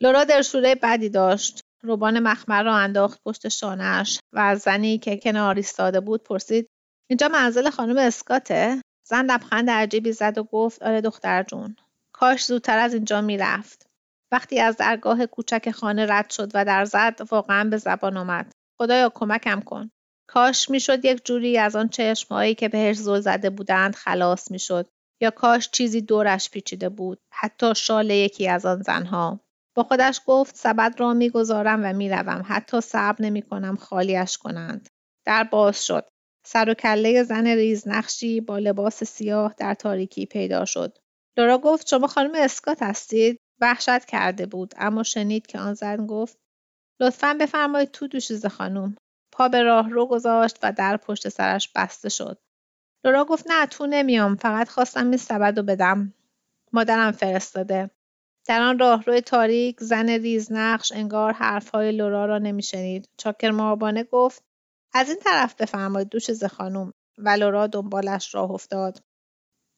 لورا 0.00 0.24
دلشوره 0.24 0.74
بدی 0.74 1.08
داشت. 1.08 1.60
روبان 1.82 2.18
مخمر 2.18 2.62
را 2.62 2.76
انداخت 2.76 3.20
پشت 3.26 3.48
شانهش 3.48 4.20
و 4.32 4.38
از 4.38 4.60
زنی 4.60 4.98
که 4.98 5.16
کنار 5.16 5.56
ایستاده 5.56 6.00
بود 6.00 6.22
پرسید 6.22 6.68
اینجا 7.10 7.28
منزل 7.28 7.70
خانم 7.70 7.98
اسکاته؟ 7.98 8.82
زن 9.08 9.24
لبخند 9.24 9.70
عجیبی 9.70 10.12
زد 10.12 10.38
و 10.38 10.44
گفت 10.44 10.82
آره 10.82 11.00
دختر 11.00 11.42
جون. 11.42 11.76
کاش 12.12 12.44
زودتر 12.44 12.78
از 12.78 12.94
اینجا 12.94 13.20
می‌رفت. 13.20 13.86
وقتی 14.32 14.60
از 14.60 14.76
درگاه 14.76 15.26
کوچک 15.26 15.70
خانه 15.70 16.06
رد 16.06 16.30
شد 16.30 16.50
و 16.54 16.64
در 16.64 16.84
زد 16.84 17.20
واقعا 17.30 17.64
به 17.64 17.76
زبان 17.76 18.16
آمد. 18.16 18.52
خدایا 18.80 19.12
کمکم 19.14 19.60
کن. 19.60 19.90
کاش 20.28 20.70
می‌شد 20.70 21.04
یک 21.04 21.24
جوری 21.24 21.58
از 21.58 21.76
آن 21.76 21.88
چشمهایی 21.88 22.54
که 22.54 22.68
بهش 22.68 22.96
زل 22.96 23.20
زده 23.20 23.50
بودند 23.50 23.94
خلاص 23.94 24.50
می‌شد 24.50 24.88
یا 25.22 25.30
کاش 25.30 25.70
چیزی 25.70 26.00
دورش 26.00 26.50
پیچیده 26.50 26.88
بود 26.88 27.18
حتی 27.32 27.74
شال 27.74 28.10
یکی 28.10 28.48
از 28.48 28.66
آن 28.66 28.82
زنها. 28.82 29.40
با 29.78 29.84
خودش 29.84 30.20
گفت 30.26 30.56
سبد 30.56 30.94
را 30.98 31.14
می‌گذارم 31.14 31.80
و 31.84 31.92
می‌روم. 31.92 32.42
حتی 32.44 32.80
صبر 32.80 33.16
نمی‌کنم 33.24 33.76
خالیش 33.76 34.38
کنند. 34.38 34.88
در 35.26 35.44
باز 35.44 35.86
شد. 35.86 36.08
سر 36.46 36.70
و 36.70 36.74
کله 36.74 37.22
زن 37.22 37.46
ریزنقشی 37.46 38.40
با 38.40 38.58
لباس 38.58 39.04
سیاه 39.04 39.54
در 39.58 39.74
تاریکی 39.74 40.26
پیدا 40.26 40.64
شد. 40.64 40.98
لورا 41.36 41.58
گفت 41.58 41.88
شما 41.88 42.06
خانم 42.06 42.30
اسکات 42.34 42.82
هستید؟ 42.82 43.40
وحشت 43.60 44.04
کرده 44.04 44.46
بود 44.46 44.74
اما 44.76 45.02
شنید 45.02 45.46
که 45.46 45.58
آن 45.58 45.74
زن 45.74 46.06
گفت 46.06 46.38
لطفا 47.00 47.36
بفرمایید 47.40 47.90
تو 47.90 48.06
دوشیز 48.06 48.46
خانم. 48.46 48.96
پا 49.32 49.48
به 49.48 49.62
راه 49.62 49.90
رو 49.90 50.06
گذاشت 50.06 50.58
و 50.62 50.72
در 50.72 50.96
پشت 50.96 51.28
سرش 51.28 51.72
بسته 51.74 52.08
شد. 52.08 52.38
لورا 53.04 53.24
گفت 53.24 53.44
نه 53.50 53.66
تو 53.66 53.86
نمیام. 53.86 54.36
فقط 54.36 54.68
خواستم 54.68 55.08
این 55.08 55.16
سبد 55.16 55.58
رو 55.58 55.62
بدم. 55.62 56.14
مادرم 56.72 57.12
فرستاده. 57.12 57.90
در 58.48 58.62
آن 58.62 58.78
راهروی 58.78 59.20
تاریک 59.20 59.80
زن 59.80 60.08
ریزنقش 60.08 60.92
انگار 60.92 61.32
حرفهای 61.32 61.92
لورا 61.92 62.26
را 62.26 62.38
نمیشنید 62.38 63.08
چاکر 63.16 63.50
معابانه 63.50 64.04
گفت 64.04 64.42
از 64.92 65.08
این 65.08 65.18
طرف 65.24 65.54
بفرمایید 65.54 66.08
دوشیز 66.08 66.44
خانم 66.44 66.92
و 67.18 67.28
لورا 67.28 67.66
دنبالش 67.66 68.34
راه 68.34 68.50
افتاد 68.50 69.02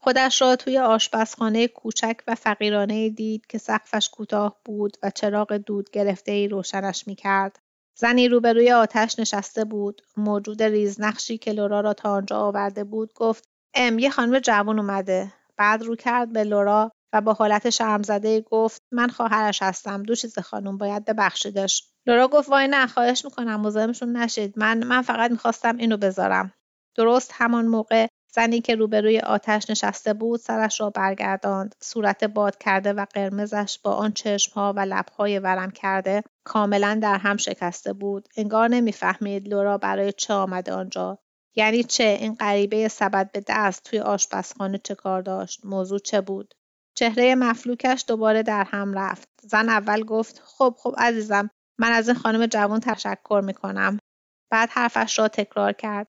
خودش 0.02 0.42
را 0.42 0.56
توی 0.56 0.78
آشپزخانه 0.78 1.68
کوچک 1.68 2.16
و 2.26 2.34
فقیرانه 2.34 3.08
دید 3.08 3.46
که 3.46 3.58
سقفش 3.58 4.08
کوتاه 4.08 4.60
بود 4.64 4.96
و 5.02 5.10
چراغ 5.10 5.52
دود 5.52 5.90
گرفته 5.90 6.32
ای 6.32 6.48
روشنش 6.48 7.06
می 7.06 7.14
کرد. 7.14 7.58
زنی 7.98 8.28
روبروی 8.28 8.72
آتش 8.72 9.18
نشسته 9.18 9.64
بود. 9.64 10.02
موجود 10.16 10.62
ریزنقشی 10.62 11.38
که 11.38 11.52
لورا 11.52 11.80
را 11.80 11.94
تا 11.94 12.12
آنجا 12.12 12.36
آورده 12.36 12.84
بود 12.84 13.12
گفت 13.14 13.44
ام 13.74 13.98
یه 13.98 14.10
خانم 14.10 14.38
جوان 14.38 14.78
اومده. 14.78 15.32
بعد 15.56 15.82
رو 15.82 15.96
کرد 15.96 16.32
به 16.32 16.44
لورا 16.44 16.92
و 17.12 17.20
با 17.20 17.32
حالت 17.32 17.70
شرمزده 17.70 18.40
گفت 18.40 18.82
من 18.92 19.08
خواهرش 19.08 19.62
هستم 19.62 20.02
دو 20.02 20.14
چیز 20.14 20.38
خانم 20.38 20.78
باید 20.78 21.04
ببخشیدش. 21.04 21.90
لورا 22.06 22.28
گفت 22.28 22.48
وای 22.48 22.68
نه 22.68 22.86
خواهش 22.86 23.24
می‌کنم 23.24 23.60
مزاحمشون 23.60 24.16
نشید. 24.16 24.58
من 24.58 24.84
من 24.84 25.02
فقط 25.02 25.30
می‌خواستم 25.30 25.76
اینو 25.76 25.96
بذارم. 25.96 26.52
درست 26.96 27.30
همان 27.34 27.66
موقع 27.66 28.06
زنی 28.32 28.60
که 28.60 28.74
روبروی 28.74 29.20
آتش 29.20 29.70
نشسته 29.70 30.14
بود 30.14 30.40
سرش 30.40 30.80
را 30.80 30.90
برگرداند. 30.90 31.74
صورت 31.82 32.24
باد 32.24 32.58
کرده 32.58 32.92
و 32.92 33.06
قرمزش 33.14 33.78
با 33.82 33.92
آن 33.92 34.12
چشمها 34.12 34.72
و 34.76 34.80
لبهای 34.80 35.38
ورم 35.38 35.70
کرده 35.70 36.22
کاملا 36.44 36.98
در 37.02 37.18
هم 37.18 37.36
شکسته 37.36 37.92
بود. 37.92 38.28
انگار 38.36 38.68
نمی‌فهمید 38.68 39.48
لورا 39.48 39.78
برای 39.78 40.12
چه 40.12 40.34
آمده 40.34 40.72
آنجا. 40.72 41.18
یعنی 41.56 41.84
چه؟ 41.84 42.04
این 42.20 42.34
غریبه 42.34 42.88
سبد 42.88 43.32
به 43.32 43.44
دست 43.48 43.84
توی 43.84 43.98
آشپزخانه 43.98 44.80
چه 44.84 44.94
کار 44.94 45.22
داشت؟ 45.22 45.60
موضوع 45.64 45.98
چه 45.98 46.20
بود؟ 46.20 46.54
چهره 46.94 47.34
مفلوکش 47.34 48.04
دوباره 48.08 48.42
در 48.42 48.64
هم 48.64 48.94
رفت. 48.94 49.28
زن 49.42 49.68
اول 49.68 50.04
گفت 50.04 50.42
خب 50.44 50.74
خب 50.78 50.94
عزیزم 50.98 51.50
من 51.78 51.92
از 51.92 52.08
این 52.08 52.18
خانم 52.18 52.46
جوان 52.46 52.80
تشکر 52.80 53.42
می‌کنم. 53.44 53.98
بعد 54.50 54.68
حرفش 54.70 55.18
را 55.18 55.28
تکرار 55.28 55.72
کرد. 55.72 56.06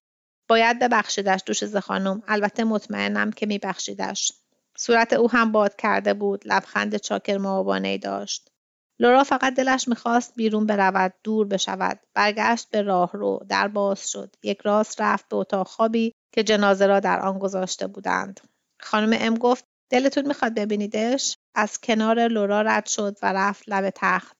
باید 0.48 0.78
ببخشیدش 0.78 1.40
دوشیزه 1.46 1.80
خانم. 1.80 2.22
البته 2.28 2.64
مطمئنم 2.64 3.32
که 3.32 3.46
میبخشیدش. 3.46 4.32
صورت 4.76 5.12
او 5.12 5.30
هم 5.30 5.52
باد 5.52 5.76
کرده 5.76 6.14
بود. 6.14 6.42
لبخند 6.46 6.96
چاکر 6.96 7.38
معابانه 7.38 7.98
داشت. 7.98 8.52
لورا 8.98 9.24
فقط 9.24 9.54
دلش 9.54 9.88
می‌خواست 9.88 10.34
بیرون 10.36 10.66
برود 10.66 11.14
دور 11.24 11.46
بشود 11.46 12.00
برگشت 12.14 12.70
به 12.70 12.82
راه 12.82 13.10
رو 13.12 13.40
در 13.48 13.68
باز 13.68 14.10
شد 14.10 14.36
یک 14.42 14.60
راست 14.60 15.00
رفت 15.00 15.28
به 15.28 15.36
اتاق 15.36 15.66
خوابی 15.66 16.12
که 16.34 16.42
جنازه 16.42 16.86
را 16.86 17.00
در 17.00 17.20
آن 17.20 17.38
گذاشته 17.38 17.86
بودند 17.86 18.40
خانم 18.80 19.16
ام 19.20 19.34
گفت 19.34 19.64
دلتون 19.92 20.26
می‌خواد 20.26 20.54
ببینیدش؟ 20.54 21.38
از 21.54 21.80
کنار 21.80 22.28
لورا 22.28 22.62
رد 22.62 22.86
شد 22.86 23.16
و 23.22 23.32
رفت 23.32 23.64
لب 23.68 23.90
تخت. 23.94 24.36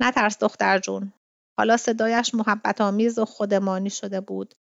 نترس 0.00 0.38
دختر 0.38 0.78
جون. 0.78 1.12
حالا 1.58 1.76
صدایش 1.76 2.34
محبت 2.34 2.80
آمیز 2.80 3.18
و 3.18 3.24
خودمانی 3.24 3.90
شده 3.90 4.20
بود. 4.20 4.54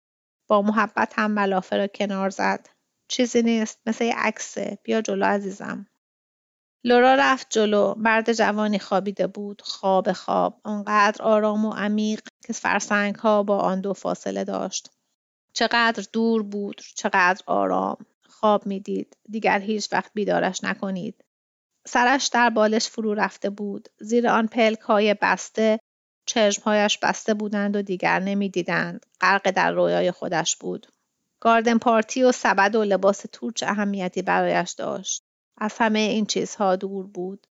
با 0.47 0.61
محبت 0.61 1.19
هم 1.19 1.31
ملافه 1.31 1.77
را 1.77 1.87
کنار 1.87 2.29
زد. 2.29 2.69
چیزی 3.07 3.41
نیست 3.41 3.79
مثل 3.85 4.05
یه 4.05 4.15
عکسه. 4.17 4.77
بیا 4.83 5.01
جلو 5.01 5.25
عزیزم. 5.25 5.87
لورا 6.83 7.15
رفت 7.15 7.47
جلو. 7.49 7.93
مرد 7.97 8.33
جوانی 8.33 8.79
خوابیده 8.79 9.27
بود. 9.27 9.61
خواب 9.61 10.11
خواب. 10.11 10.61
آنقدر 10.63 11.23
آرام 11.23 11.65
و 11.65 11.73
عمیق 11.73 12.21
که 12.45 12.53
فرسنگ 12.53 13.15
ها 13.15 13.43
با 13.43 13.59
آن 13.59 13.81
دو 13.81 13.93
فاصله 13.93 14.43
داشت. 14.43 14.91
چقدر 15.53 16.03
دور 16.13 16.43
بود 16.43 16.81
چقدر 16.95 17.43
آرام. 17.45 17.97
خواب 18.39 18.65
می‌دید. 18.65 19.17
دیگر 19.29 19.59
هیچ 19.59 19.93
وقت 19.93 20.11
بیدارش 20.13 20.63
نکنید. 20.63 21.25
سرش 21.87 22.27
در 22.27 22.49
بالش 22.49 22.87
فرو 22.87 23.13
رفته 23.13 23.49
بود. 23.49 23.89
زیر 23.99 24.27
آن 24.27 24.47
پلک 24.47 24.79
های 24.79 25.15
بسته 25.21 25.79
چشمهایش 26.25 26.97
بسته 26.97 27.33
بودند 27.33 27.75
و 27.75 27.81
دیگر 27.81 28.19
نمی‌دیدند. 28.19 29.05
غرق 29.21 29.51
در 29.51 29.71
رویای 29.71 30.11
خودش 30.11 30.55
بود. 30.55 30.87
گاردن 31.39 31.77
پارتی 31.77 32.23
و 32.23 32.31
سبد 32.31 32.75
و 32.75 32.83
لباس 32.83 33.25
تور 33.31 33.51
چه 33.51 33.67
اهمیتی 33.67 34.21
برایش 34.21 34.71
داشت. 34.71 35.23
از 35.57 35.75
همه 35.77 35.99
این 35.99 36.25
چیزها 36.25 36.75
دور 36.75 37.07
بود. 37.07 37.47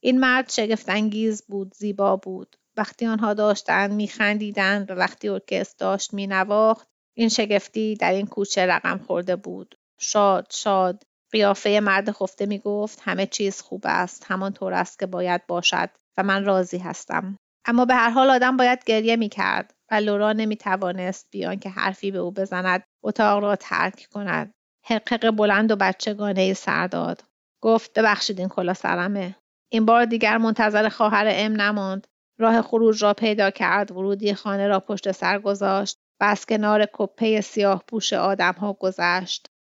این 0.00 0.20
مرد 0.20 0.50
شگفتانگیز 0.50 1.42
بود 1.48 1.74
زیبا 1.74 2.16
بود. 2.16 2.56
وقتی 2.76 3.06
آنها 3.06 3.34
داشتند 3.34 3.92
میخندیدند 3.92 4.90
و 4.90 4.94
وقتی 4.94 5.28
ارکست 5.28 5.78
داشت 5.78 6.14
مینواخت 6.14 6.88
این 7.14 7.28
شگفتی 7.28 7.94
در 7.94 8.12
این 8.12 8.26
کوچه 8.26 8.66
رقم 8.66 8.98
خورده 8.98 9.36
بود. 9.36 9.78
شاد 10.04 10.46
شاد. 10.50 11.02
قیافه 11.32 11.80
مرد 11.82 12.12
خفته 12.12 12.46
می 12.46 12.58
گفت 12.58 13.00
همه 13.02 13.26
چیز 13.26 13.60
خوب 13.60 13.82
است 13.84 14.26
همانطور 14.28 14.74
است 14.74 14.98
که 14.98 15.06
باید 15.06 15.46
باشد 15.46 15.90
و 16.16 16.22
من 16.22 16.44
راضی 16.44 16.78
هستم. 16.78 17.36
اما 17.64 17.84
به 17.84 17.94
هر 17.94 18.10
حال 18.10 18.30
آدم 18.30 18.56
باید 18.56 18.84
گریه 18.84 19.16
می 19.16 19.28
کرد 19.28 19.74
و 19.90 19.94
لورا 19.94 20.32
نمی 20.32 20.56
توانست 20.56 21.28
بیان 21.30 21.58
که 21.58 21.70
حرفی 21.70 22.10
به 22.10 22.18
او 22.18 22.30
بزند 22.30 22.84
اتاق 23.04 23.42
را 23.42 23.56
ترک 23.56 24.08
کند. 24.12 24.52
حقق 24.86 25.30
بلند 25.30 25.70
و 25.70 25.76
بچگانه 25.76 26.54
سر 26.54 26.86
داد. 26.86 27.24
گفت 27.62 27.98
ببخشید 27.98 28.38
این 28.38 28.48
کلا 28.48 28.74
سرمه. 28.74 29.36
این 29.72 29.84
بار 29.84 30.04
دیگر 30.04 30.38
منتظر 30.38 30.88
خواهر 30.88 31.26
ام 31.28 31.60
نماند. 31.60 32.06
راه 32.38 32.62
خروج 32.62 33.02
را 33.02 33.14
پیدا 33.14 33.50
کرد 33.50 33.90
ورودی 33.90 34.34
خانه 34.34 34.68
را 34.68 34.80
پشت 34.80 35.12
سر 35.12 35.38
گذاشت 35.38 35.98
و 36.20 36.24
از 36.24 36.46
کنار 36.46 36.88
کپه 36.92 37.40
سیاه 37.40 37.84
پوش 37.88 38.12
آدم 38.12 38.52
ها 38.52 38.72
گذشت. 38.72 39.53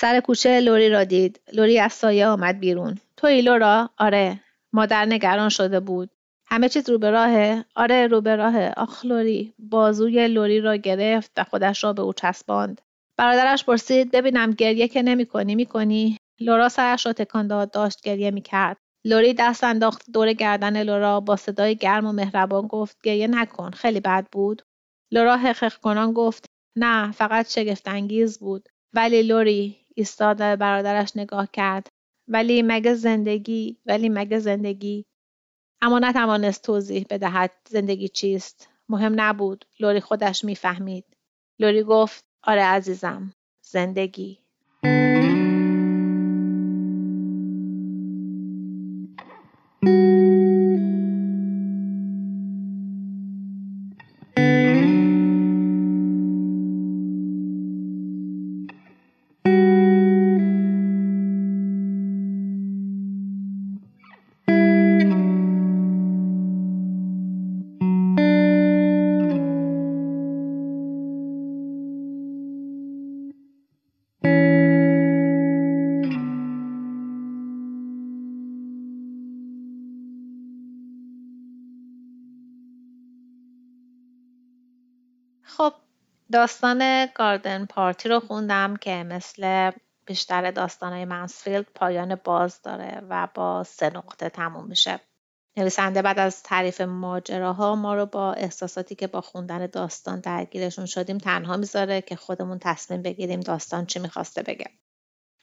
سر 0.00 0.20
کوچه 0.20 0.60
لوری 0.60 0.88
را 0.88 1.04
دید 1.04 1.40
لوری 1.52 1.78
از 1.78 1.92
سایه 1.92 2.26
آمد 2.26 2.60
بیرون 2.60 2.98
توی 3.16 3.42
لورا 3.42 3.90
آره 3.98 4.40
مادر 4.72 5.04
نگران 5.04 5.48
شده 5.48 5.80
بود 5.80 6.10
همه 6.46 6.68
چیز 6.68 6.90
رو 6.90 6.98
به 6.98 7.10
راهه 7.10 7.64
آره 7.74 8.06
رو 8.06 8.20
به 8.20 8.36
راهه 8.36 8.72
آخ 8.76 9.04
لوری 9.04 9.54
بازوی 9.58 10.28
لوری 10.28 10.60
را 10.60 10.76
گرفت 10.76 11.30
و 11.36 11.44
خودش 11.44 11.84
را 11.84 11.92
به 11.92 12.02
او 12.02 12.12
چسباند 12.12 12.80
برادرش 13.16 13.64
پرسید 13.64 14.10
ببینم 14.10 14.50
گریه 14.50 14.88
که 14.88 15.02
نمی 15.02 15.66
کنی؟ 15.66 16.16
لورا 16.40 16.68
سرش 16.68 17.06
را 17.06 17.12
تکان 17.12 17.46
داد 17.46 17.70
داشت 17.70 18.00
گریه 18.00 18.30
می 18.30 18.42
کرد. 18.42 18.76
لوری 19.04 19.34
دست 19.34 19.64
انداخت 19.64 20.10
دور 20.10 20.32
گردن 20.32 20.82
لورا 20.82 21.20
با 21.20 21.36
صدای 21.36 21.76
گرم 21.76 22.06
و 22.06 22.12
مهربان 22.12 22.66
گفت 22.66 22.96
گریه 23.02 23.26
نکن 23.26 23.70
خیلی 23.70 24.00
بد 24.00 24.26
بود. 24.32 24.62
لورا 25.12 25.36
حقق 25.36 25.74
کنان 25.74 26.12
گفت 26.12 26.44
نه 26.76 27.12
فقط 27.12 27.50
شگفت 27.50 27.88
انگیز 27.88 28.38
بود. 28.38 28.68
ولی 28.92 29.22
لوری 29.22 29.76
ایستاد 29.98 30.36
و 30.40 30.56
برادرش 30.56 31.16
نگاه 31.16 31.48
کرد. 31.52 31.86
ولی 32.28 32.62
مگه 32.62 32.94
زندگی 32.94 33.76
ولی 33.86 34.08
مگه 34.08 34.38
زندگی؟ 34.38 35.04
اما 35.82 35.98
نتوانست 35.98 36.62
توضیح 36.62 37.06
بدهد 37.10 37.52
زندگی 37.68 38.08
چیست. 38.08 38.68
مهم 38.88 39.20
نبود. 39.20 39.64
لوری 39.80 40.00
خودش 40.00 40.44
می‌فهمید. 40.44 41.04
لوری 41.60 41.82
گفت 41.82 42.24
آره 42.42 42.62
عزیزم 42.62 43.32
زندگی. 43.64 44.38
داستان 86.38 87.06
گاردن 87.06 87.66
پارتی 87.66 88.08
رو 88.08 88.20
خوندم 88.20 88.76
که 88.76 88.90
مثل 88.94 89.70
بیشتر 90.06 90.50
داستانهای 90.50 91.04
منسفیلد 91.04 91.66
پایان 91.74 92.14
باز 92.14 92.62
داره 92.62 93.02
و 93.08 93.28
با 93.34 93.64
سه 93.64 93.90
نقطه 93.90 94.28
تموم 94.28 94.66
میشه. 94.66 95.00
نویسنده 95.56 96.02
بعد 96.02 96.18
از 96.18 96.42
تعریف 96.42 96.80
ماجراها 96.80 97.74
ما 97.74 97.94
رو 97.94 98.06
با 98.06 98.32
احساساتی 98.32 98.94
که 98.94 99.06
با 99.06 99.20
خوندن 99.20 99.66
داستان 99.66 100.20
درگیرشون 100.20 100.86
شدیم 100.86 101.18
تنها 101.18 101.56
می‌ذاره 101.56 102.00
که 102.00 102.16
خودمون 102.16 102.58
تصمیم 102.58 103.02
بگیریم 103.02 103.40
داستان 103.40 103.86
چی 103.86 103.98
می‌خواسته 103.98 104.42
بگه. 104.42 104.66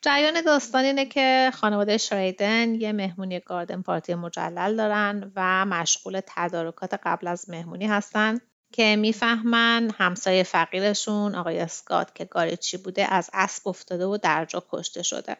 جریان 0.01 0.41
داستان 0.41 0.83
اینه 0.83 1.05
که 1.05 1.51
خانواده 1.53 1.97
شریدن 1.97 2.75
یه 2.75 2.91
مهمونی 2.91 3.39
گاردن 3.39 3.81
پارتی 3.81 4.15
مجلل 4.15 4.75
دارن 4.75 5.31
و 5.35 5.65
مشغول 5.65 6.21
تدارکات 6.27 6.93
قبل 7.03 7.27
از 7.27 7.49
مهمونی 7.49 7.87
هستن. 7.87 8.39
که 8.75 8.95
می‌فهمن 8.95 9.91
همسایه 9.97 10.43
فقیرشون 10.43 11.35
آقای 11.35 11.59
اسکات 11.59 12.15
که 12.15 12.25
گاریچی 12.25 12.77
بوده 12.77 13.13
از 13.13 13.29
اسب 13.33 13.67
افتاده 13.67 14.05
و 14.05 14.17
در 14.17 14.45
جا 14.45 14.63
کشته 14.69 15.03
شده. 15.03 15.37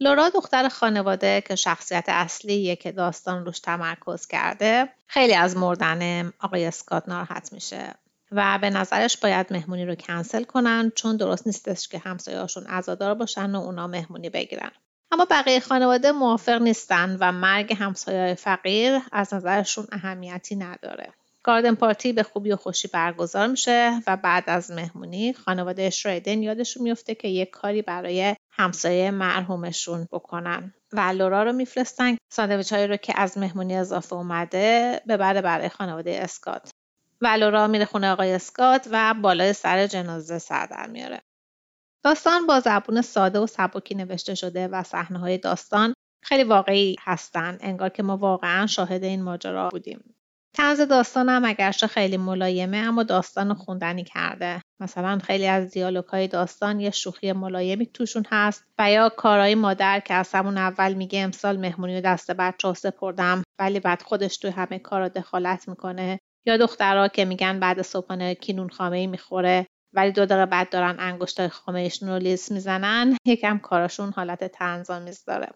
لورا 0.00 0.28
دختر 0.28 0.68
خانواده 0.68 1.40
که 1.40 1.54
شخصیت 1.56 2.04
اصلیه 2.08 2.76
که 2.76 2.92
داستان 2.92 3.44
روش 3.44 3.60
تمرکز 3.60 4.26
کرده 4.26 4.88
خیلی 5.06 5.34
از 5.34 5.56
مردن 5.56 6.32
آقای 6.40 6.66
اسکات 6.66 7.08
ناراحت 7.08 7.52
میشه 7.52 7.94
و 8.32 8.58
به 8.58 8.70
نظرش 8.70 9.16
باید 9.16 9.46
مهمونی 9.50 9.84
رو 9.84 9.94
کنسل 9.94 10.44
کنن 10.44 10.92
چون 10.94 11.16
درست 11.16 11.46
نیستش 11.46 11.88
که 11.88 11.98
همسایه‌هاشون 11.98 12.66
عزادار 12.66 13.14
باشن 13.14 13.54
و 13.54 13.60
اونا 13.60 13.86
مهمونی 13.86 14.30
بگیرن. 14.30 14.70
اما 15.12 15.26
بقیه 15.30 15.60
خانواده 15.60 16.12
موافق 16.12 16.62
نیستن 16.62 17.16
و 17.20 17.32
مرگ 17.32 17.76
همسایه 17.78 18.34
فقیر 18.34 19.00
از 19.12 19.34
نظرشون 19.34 19.86
اهمیتی 19.92 20.56
نداره. 20.56 21.12
گاردن 21.42 21.74
پارتی 21.74 22.12
به 22.12 22.22
خوبی 22.22 22.52
و 22.52 22.56
خوشی 22.56 22.88
برگزار 22.88 23.46
میشه 23.46 24.02
و 24.06 24.16
بعد 24.16 24.44
از 24.46 24.70
مهمونی 24.70 25.32
خانواده 25.32 25.90
شریدن 25.90 26.42
یادشون 26.42 26.82
میفته 26.82 27.14
که 27.14 27.28
یک 27.28 27.50
کاری 27.50 27.82
برای 27.82 28.36
همسایه 28.50 29.10
مرحومشون 29.10 30.08
بکنن 30.12 30.74
و 30.92 31.00
لورا 31.00 31.42
رو 31.42 31.52
میفرستن 31.52 32.16
ساندویچ 32.32 32.72
هایی 32.72 32.86
رو 32.86 32.96
که 32.96 33.12
از 33.16 33.38
مهمونی 33.38 33.76
اضافه 33.76 34.16
اومده 34.16 35.00
ببره 35.08 35.40
برای 35.40 35.68
خانواده 35.68 36.20
اسکات. 36.22 36.70
و 37.20 37.26
لورا 37.26 37.66
میره 37.66 37.84
خونه 37.84 38.10
آقای 38.10 38.32
اسکات 38.32 38.88
و 38.90 39.14
بالای 39.14 39.52
سر 39.52 39.86
جنازه 39.86 40.38
سر 40.38 40.66
در 40.66 40.86
میاره. 40.86 41.20
داستان 42.04 42.46
با 42.46 42.60
زبون 42.60 43.02
ساده 43.02 43.38
و 43.38 43.46
سبکی 43.46 43.94
نوشته 43.94 44.34
شده 44.34 44.68
و 44.68 44.82
صحنه 44.82 45.38
داستان 45.38 45.94
خیلی 46.22 46.44
واقعی 46.44 46.96
هستن. 47.00 47.58
انگار 47.60 47.88
که 47.88 48.02
ما 48.02 48.16
واقعا 48.16 48.66
شاهد 48.66 49.04
این 49.04 49.22
ماجرا 49.22 49.68
بودیم. 49.68 50.14
طنز 50.56 50.80
داستانم 50.80 51.44
اگرچه 51.44 51.86
خیلی 51.86 52.16
ملایمه 52.16 52.76
اما 52.76 53.02
داستان 53.02 53.54
خوندنی 53.54 54.04
کرده. 54.04 54.62
مثلا 54.80 55.18
خیلی 55.18 55.46
از 55.46 55.70
دیالوگ 55.70 56.04
های 56.04 56.28
داستان 56.28 56.80
یه 56.80 56.90
شوخی 56.90 57.32
ملایمی 57.32 57.86
توشون 57.86 58.24
هست 58.30 58.64
و 58.78 58.90
یا 58.90 59.08
کارهای 59.08 59.54
مادر 59.54 60.00
که 60.00 60.14
از 60.14 60.32
همون 60.34 60.58
اول 60.58 60.94
میگه 60.94 61.20
امسال 61.20 61.56
مهمونی 61.56 61.98
و 61.98 62.00
دست 62.00 62.30
بچه 62.30 62.68
ها 62.68 62.74
سپردم 62.74 63.42
ولی 63.58 63.80
بعد 63.80 64.02
خودش 64.02 64.36
توی 64.36 64.50
همه 64.50 64.78
کارا 64.78 65.08
دخالت 65.08 65.68
می‌کنه. 65.68 66.20
یا 66.46 66.56
دخترها 66.56 67.08
که 67.08 67.24
میگن 67.24 67.60
بعد 67.60 67.82
صبحانه 67.82 68.34
کینون 68.34 68.68
خامه 68.68 68.96
ای 68.96 69.06
می‌خوره 69.06 69.66
ولی 69.92 70.12
دو 70.12 70.26
دقیقه 70.26 70.46
بعد 70.46 70.70
دارن 70.70 70.96
انگشتای 70.98 71.48
خامه 71.48 71.80
ایشون 71.80 72.08
رو 72.08 72.18
لیس 72.18 72.52
می‌زنن 72.52 73.16
یکم 73.26 73.58
کاراشون 73.58 74.12
حالت 74.12 74.44
تنظامیز 74.44 75.24
داره. 75.24 75.48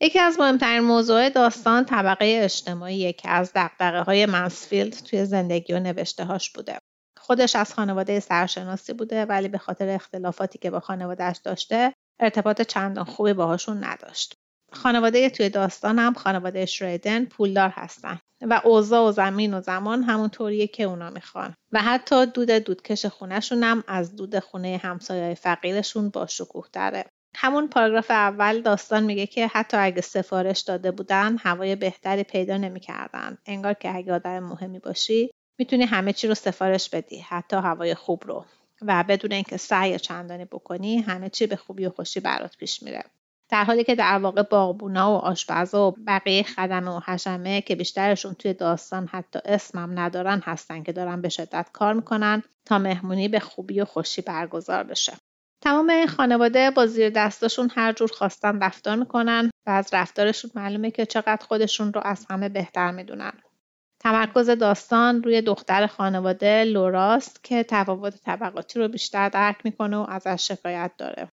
یکی 0.00 0.18
از 0.18 0.38
مهمترین 0.38 0.80
موضوع 0.80 1.30
داستان 1.30 1.84
طبقه 1.84 2.40
اجتماعی 2.44 3.12
که 3.12 3.28
از 3.28 3.52
دقدقه 3.54 4.00
های 4.00 4.26
منسفیلد 4.26 4.92
توی 4.92 5.24
زندگی 5.24 5.72
و 5.72 5.78
نوشته 5.78 6.24
هاش 6.24 6.50
بوده. 6.50 6.78
خودش 7.18 7.56
از 7.56 7.74
خانواده 7.74 8.20
سرشناسی 8.20 8.92
بوده 8.92 9.24
ولی 9.24 9.48
به 9.48 9.58
خاطر 9.58 9.88
اختلافاتی 9.88 10.58
که 10.58 10.70
با 10.70 10.80
خانوادهش 10.80 11.36
داشته 11.36 11.94
ارتباط 12.20 12.62
چندان 12.62 13.04
خوبی 13.04 13.32
باهاشون 13.32 13.84
نداشت. 13.84 14.34
خانواده 14.72 15.30
توی 15.30 15.48
داستان 15.48 15.98
هم 15.98 16.14
خانواده 16.14 16.66
شریدن 16.66 17.24
پولدار 17.24 17.68
هستن 17.68 18.18
و 18.42 18.60
اوضاع 18.64 19.08
و 19.08 19.12
زمین 19.12 19.54
و 19.54 19.60
زمان 19.60 20.02
همون 20.02 20.28
طوریه 20.28 20.66
که 20.66 20.82
اونا 20.82 21.10
می‌خوان 21.10 21.54
و 21.72 21.82
حتی 21.82 22.26
دود 22.26 22.50
دودکش 22.50 23.06
خونهشون 23.06 23.62
هم 23.62 23.84
از 23.86 24.16
دود 24.16 24.38
خونه 24.38 24.80
همسایه 24.82 25.34
فقیرشون 25.34 26.08
با 26.08 26.26
شکوه 26.26 26.66
داره. 26.72 27.04
همون 27.34 27.68
پاراگراف 27.68 28.10
اول 28.10 28.60
داستان 28.62 29.04
میگه 29.04 29.26
که 29.26 29.46
حتی 29.46 29.76
اگه 29.76 30.00
سفارش 30.00 30.60
داده 30.60 30.90
بودن 30.90 31.36
هوای 31.36 31.76
بهتری 31.76 32.22
پیدا 32.22 32.56
نمی‌کردن. 32.56 33.38
انگار 33.46 33.74
که 33.74 33.96
اگه 33.96 34.12
آدم 34.14 34.38
مهمی 34.38 34.78
باشی 34.78 35.30
می‌تونی 35.58 35.84
همه 35.84 36.12
چی 36.12 36.28
رو 36.28 36.34
سفارش 36.34 36.90
بدی 36.90 37.18
حتی 37.18 37.56
هوای 37.56 37.94
خوب 37.94 38.22
رو. 38.26 38.44
و 38.82 39.04
بدون 39.08 39.32
اینکه 39.32 39.56
سعی 39.56 39.98
چندانی 39.98 40.44
بکنی 40.44 40.98
همه 40.98 41.30
چی 41.30 41.46
به 41.46 41.56
خوبی 41.56 41.86
و 41.86 41.90
خوشی 41.90 42.20
برات 42.20 42.56
پیش 42.56 42.82
میره. 42.82 43.04
در 43.50 43.64
حالی 43.64 43.84
که 43.84 43.94
در 43.94 44.18
واقع 44.18 44.42
باغبونا 44.42 45.12
و 45.12 45.16
آشپزا 45.16 45.88
و 45.88 45.94
بقیه 46.06 46.42
خدمه 46.42 46.90
و 46.90 47.00
حشمه 47.06 47.60
که 47.60 47.76
بیشترشون 47.76 48.34
توی 48.34 48.54
داستان 48.54 49.08
حتی 49.12 49.38
اسمم 49.44 49.98
ندارن 49.98 50.42
هستن 50.44 50.82
که 50.82 50.92
دارن 50.92 51.22
به 51.22 51.28
شدت 51.28 51.68
کار 51.72 51.94
می‌کنن 51.94 52.42
تا 52.64 52.78
مهمونی 52.78 53.28
به 53.28 53.40
خوبی 53.40 53.80
و 53.80 53.84
خوشی 53.84 54.22
برگزار 54.22 54.84
بشه. 54.84 55.12
تمام 55.60 55.90
این 55.90 56.06
خانواده 56.06 56.70
با 56.70 56.86
زیر 56.86 57.10
دستاشون 57.10 57.70
هر 57.74 57.92
جور 57.92 58.08
خواستن 58.12 58.62
رفتار 58.62 58.96
می‌کنن 58.96 59.50
و 59.66 59.70
از 59.70 59.88
رفتارشون 59.92 60.50
معلومه 60.54 60.90
که 60.90 61.06
چقدر 61.06 61.44
خودشون 61.48 61.92
رو 61.92 62.00
از 62.04 62.26
همه 62.30 62.48
بهتر 62.48 62.90
می‌دونن. 62.90 63.32
تمرکز 64.00 64.50
داستان 64.50 65.22
روی 65.22 65.42
دختر 65.42 65.86
خانواده 65.86 66.64
لوراست 66.64 67.44
که 67.44 67.62
تفاوت 67.62 68.22
طبقاتی 68.22 68.78
رو 68.78 68.88
بیشتر 68.88 69.28
درک 69.28 69.56
می‌کنه 69.64 69.96
و 69.96 70.06
ازش 70.08 70.48
شکایت 70.48 70.90
داره. 70.98 71.28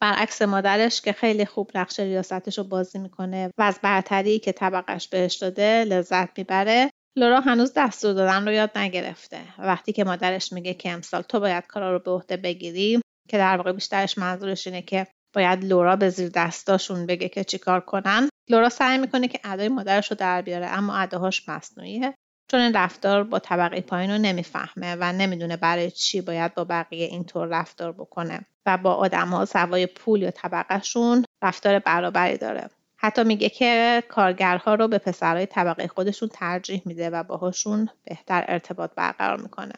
برعکس 0.00 0.42
مادرش 0.42 1.00
که 1.00 1.12
خیلی 1.12 1.46
خوب 1.46 1.70
نقش 1.74 2.00
ریاستش 2.00 2.58
رو 2.58 2.64
بازی 2.64 2.98
می‌کنه 2.98 3.50
و 3.58 3.62
از 3.62 3.78
برتری 3.82 4.38
که 4.38 4.52
طبقش 4.52 5.08
بهش 5.08 5.34
داده 5.34 5.84
لذت 5.84 6.38
می‌بره 6.38 6.90
لورا 7.16 7.40
هنوز 7.40 7.72
دستور 7.76 8.12
دادن 8.12 8.44
رو 8.46 8.52
یاد 8.52 8.78
نگرفته 8.78 9.40
وقتی 9.58 9.92
که 9.92 10.04
مادرش 10.04 10.52
میگه 10.52 10.74
که 10.74 10.92
امسال 10.92 11.22
تو 11.22 11.40
باید 11.40 11.66
کارا 11.66 11.92
رو 11.92 11.98
به 11.98 12.10
عهده 12.10 12.36
بگیری 12.36 13.00
که 13.28 13.38
در 13.38 13.56
واقع 13.56 13.72
بیشترش 13.72 14.18
منظورش 14.18 14.66
اینه 14.66 14.82
که 14.82 15.06
باید 15.34 15.64
لورا 15.64 15.96
به 15.96 16.10
زیر 16.10 16.28
دستاشون 16.28 17.06
بگه 17.06 17.28
که 17.28 17.44
چیکار 17.44 17.80
کنن. 17.80 18.28
لورا 18.48 18.68
سعی 18.68 18.98
می‌کنه 18.98 19.28
که 19.28 19.40
ادای 19.44 19.68
مادرش 19.68 20.10
رو 20.10 20.16
در 20.16 20.42
بیاره 20.42 20.66
اما 20.66 20.96
اداهاش 20.96 21.48
مصنوعیه 21.48 22.14
چون 22.50 22.60
این 22.60 22.72
رفتار 22.74 23.24
با 23.24 23.38
طبقه 23.38 23.80
پایین 23.80 24.10
رو 24.10 24.18
نمی‌فهمه 24.18 24.96
و 25.00 25.12
نمی‌دونه 25.12 25.56
برای 25.56 25.90
چی 25.90 26.20
باید 26.20 26.54
با 26.54 26.64
بقیه 26.64 27.06
اینطور 27.06 27.48
رفتار 27.48 27.92
بکنه 27.92 28.40
و 28.66 28.78
با 28.78 28.94
آدم 28.94 29.44
سوای 29.44 29.86
پول 29.86 30.22
یا 30.22 30.30
طبقهشون 30.30 31.24
رفتار 31.42 31.78
برابری 31.78 32.38
داره. 32.38 32.70
حتی 32.96 33.24
میگه 33.24 33.48
که 33.48 34.02
کارگرها 34.08 34.74
رو 34.74 34.88
به 34.88 34.98
پسرهای 34.98 35.46
طبقه 35.46 35.88
خودشون 35.88 36.28
ترجیح 36.28 36.82
میده 36.84 37.10
و 37.10 37.22
باهاشون 37.22 37.88
بهتر 38.04 38.44
ارتباط 38.48 38.90
برقرار 38.96 39.40
می‌کنه. 39.40 39.74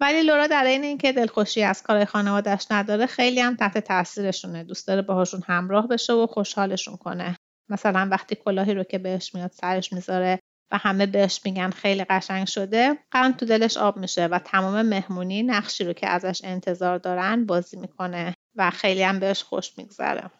ولی 0.00 0.22
لورا 0.22 0.46
در 0.46 0.64
این 0.64 0.84
اینکه 0.84 1.12
دلخوشی 1.12 1.62
از 1.62 1.82
کار 1.82 2.04
خانوادش 2.04 2.66
نداره 2.70 3.06
خیلی 3.06 3.40
هم 3.40 3.56
تحت 3.56 3.78
تاثیرشونه. 3.78 4.64
دوست 4.64 4.86
داره 4.86 5.02
باهاشون 5.02 5.42
همراه 5.46 5.88
بشه 5.88 6.12
و 6.12 6.26
خوشحالشون 6.26 6.96
کنه. 6.96 7.36
مثلا 7.68 8.08
وقتی 8.10 8.34
کلاهی 8.34 8.74
رو 8.74 8.84
که 8.84 8.98
بهش 8.98 9.34
میاد 9.34 9.50
سرش 9.50 9.92
می‌ذاره 9.92 10.38
و 10.72 10.78
همه 10.78 11.06
بهش 11.06 11.40
میگن 11.44 11.70
خیلی 11.70 12.04
قشنگ 12.04 12.46
شده 12.46 12.98
قند 13.10 13.36
تو 13.36 13.46
دلش 13.46 13.76
آب 13.76 13.96
میشه 13.96 14.26
و 14.26 14.38
تمام 14.38 14.82
مهمونی 14.82 15.42
نقشی 15.42 15.84
رو 15.84 15.92
که 15.92 16.08
ازش 16.08 16.40
انتظار 16.44 16.98
دارن 16.98 17.46
بازی 17.46 17.76
می‌کنه 17.76 18.34
و 18.56 18.70
خیلی 18.70 19.02
هم 19.02 19.18
بهش 19.20 19.42
خوش 19.42 19.78
میگذره. 19.78 20.30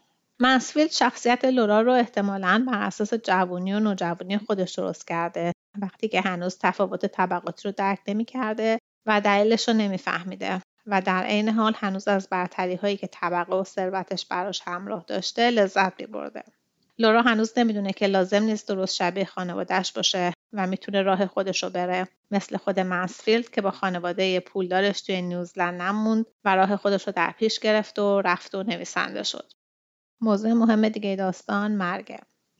منسفیلد 0.40 0.90
شخصیت 0.90 1.44
لورا 1.44 1.80
رو 1.80 1.92
احتمالا 1.92 2.64
بر 2.68 2.82
اساس 2.82 3.14
جوونی 3.14 3.74
و 3.74 3.80
نوجوانی 3.80 4.38
خودش 4.38 4.74
درست 4.74 5.06
کرده. 5.06 5.52
وقتی 5.82 6.08
که 6.08 6.20
هنوز 6.20 6.58
تفاوت 6.58 7.06
طبقاتی 7.06 7.68
رو 7.68 7.74
درک 7.76 7.98
نمی‌کرده 8.06 8.78
و 9.06 9.20
دلیلش 9.20 9.68
رو 9.68 9.74
نمیفهمیده 9.74 10.62
و 10.86 11.00
در 11.00 11.22
عین 11.22 11.48
حال 11.48 11.74
هنوز 11.76 12.08
از 12.08 12.28
برتری 12.28 12.74
هایی 12.74 12.96
که 12.96 13.06
طبقه 13.06 13.54
و 13.54 13.64
ثروتش 13.64 14.26
براش 14.26 14.62
همراه 14.64 15.04
داشته 15.06 15.50
لذت 15.50 16.00
میبرده. 16.00 16.44
لورا 16.98 17.22
هنوز 17.22 17.52
نمی‌دونه 17.58 17.92
که 17.92 18.06
لازم 18.06 18.42
نیست 18.42 18.68
درست 18.68 18.94
شبیه 18.94 19.24
خانوادهش 19.24 19.92
باشه 19.92 20.32
و 20.52 20.66
می‌تونه 20.66 21.02
راه 21.02 21.26
خودش 21.26 21.62
رو 21.62 21.70
بره 21.70 22.08
مثل 22.30 22.56
خود 22.56 22.80
منسفیلد 22.80 23.50
که 23.50 23.60
با 23.60 23.70
خانواده 23.70 24.40
پولدارش 24.40 25.00
توی 25.00 25.22
نیوزلند 25.22 25.82
نموند 25.82 26.26
و 26.44 26.56
راه 26.56 26.76
خودش 26.76 27.06
رو 27.06 27.12
در 27.16 27.30
پیش 27.30 27.58
گرفت 27.58 27.98
و 27.98 28.20
رفت 28.20 28.54
و 28.54 28.62
نویسنده 28.62 29.22
شد. 29.22 29.52
موضوع 30.20 30.52
مهم 30.52 30.88
دیگه 30.88 31.16
داستان 31.16 31.72
مرگه. 31.72 32.18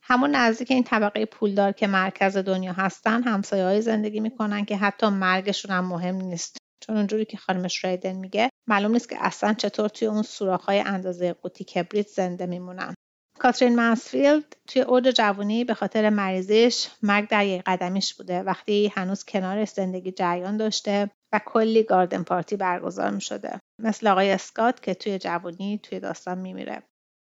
همون 0.08 0.30
نزدیک 0.30 0.70
این 0.70 0.84
طبقه 0.84 1.24
پولدار 1.24 1.72
که 1.72 1.86
مرکز 1.86 2.36
دنیا 2.36 2.72
هستن 2.72 3.22
همسایه 3.22 3.80
زندگی 3.80 4.20
می‌کنن 4.20 4.64
که 4.64 4.76
حتی 4.76 5.08
مرگشون 5.08 5.70
هم 5.70 5.84
مهم 5.84 6.14
نیست 6.14 6.56
چون 6.82 6.96
اونجوری 6.96 7.24
که 7.24 7.36
خانم 7.36 7.68
شریدن 7.68 8.12
میگه 8.12 8.50
معلوم 8.68 8.92
نیست 8.92 9.08
که 9.08 9.16
اصلا 9.20 9.54
چطور 9.54 9.88
توی 9.88 10.08
اون 10.08 10.22
سوراخ‌های 10.22 10.80
اندازه 10.80 11.32
قوطی 11.32 11.64
کبریت 11.64 12.08
زنده 12.08 12.46
میمونن 12.46 12.94
کاترین 13.38 13.76
ماسفیلد 13.76 14.56
توی 14.68 14.82
اوج 14.82 15.08
جوانی 15.08 15.64
به 15.64 15.74
خاطر 15.74 16.10
مریضیش 16.10 16.88
مرگ 17.02 17.28
در 17.28 17.46
یک 17.46 17.62
قدمیش 17.66 18.14
بوده 18.14 18.42
وقتی 18.42 18.92
هنوز 18.94 19.24
کنارش 19.24 19.68
زندگی 19.68 20.12
جریان 20.12 20.56
داشته 20.56 21.10
و 21.32 21.40
کلی 21.46 21.82
گاردن 21.82 22.22
پارتی 22.22 22.56
برگزار 22.56 23.10
می 23.10 23.20
شده. 23.20 23.60
مثل 23.82 24.06
آقای 24.06 24.30
اسکات 24.30 24.82
که 24.82 24.94
توی 24.94 25.18
جوانی 25.18 25.80
توی 25.82 26.00
داستان 26.00 26.38
میمیره. 26.38 26.82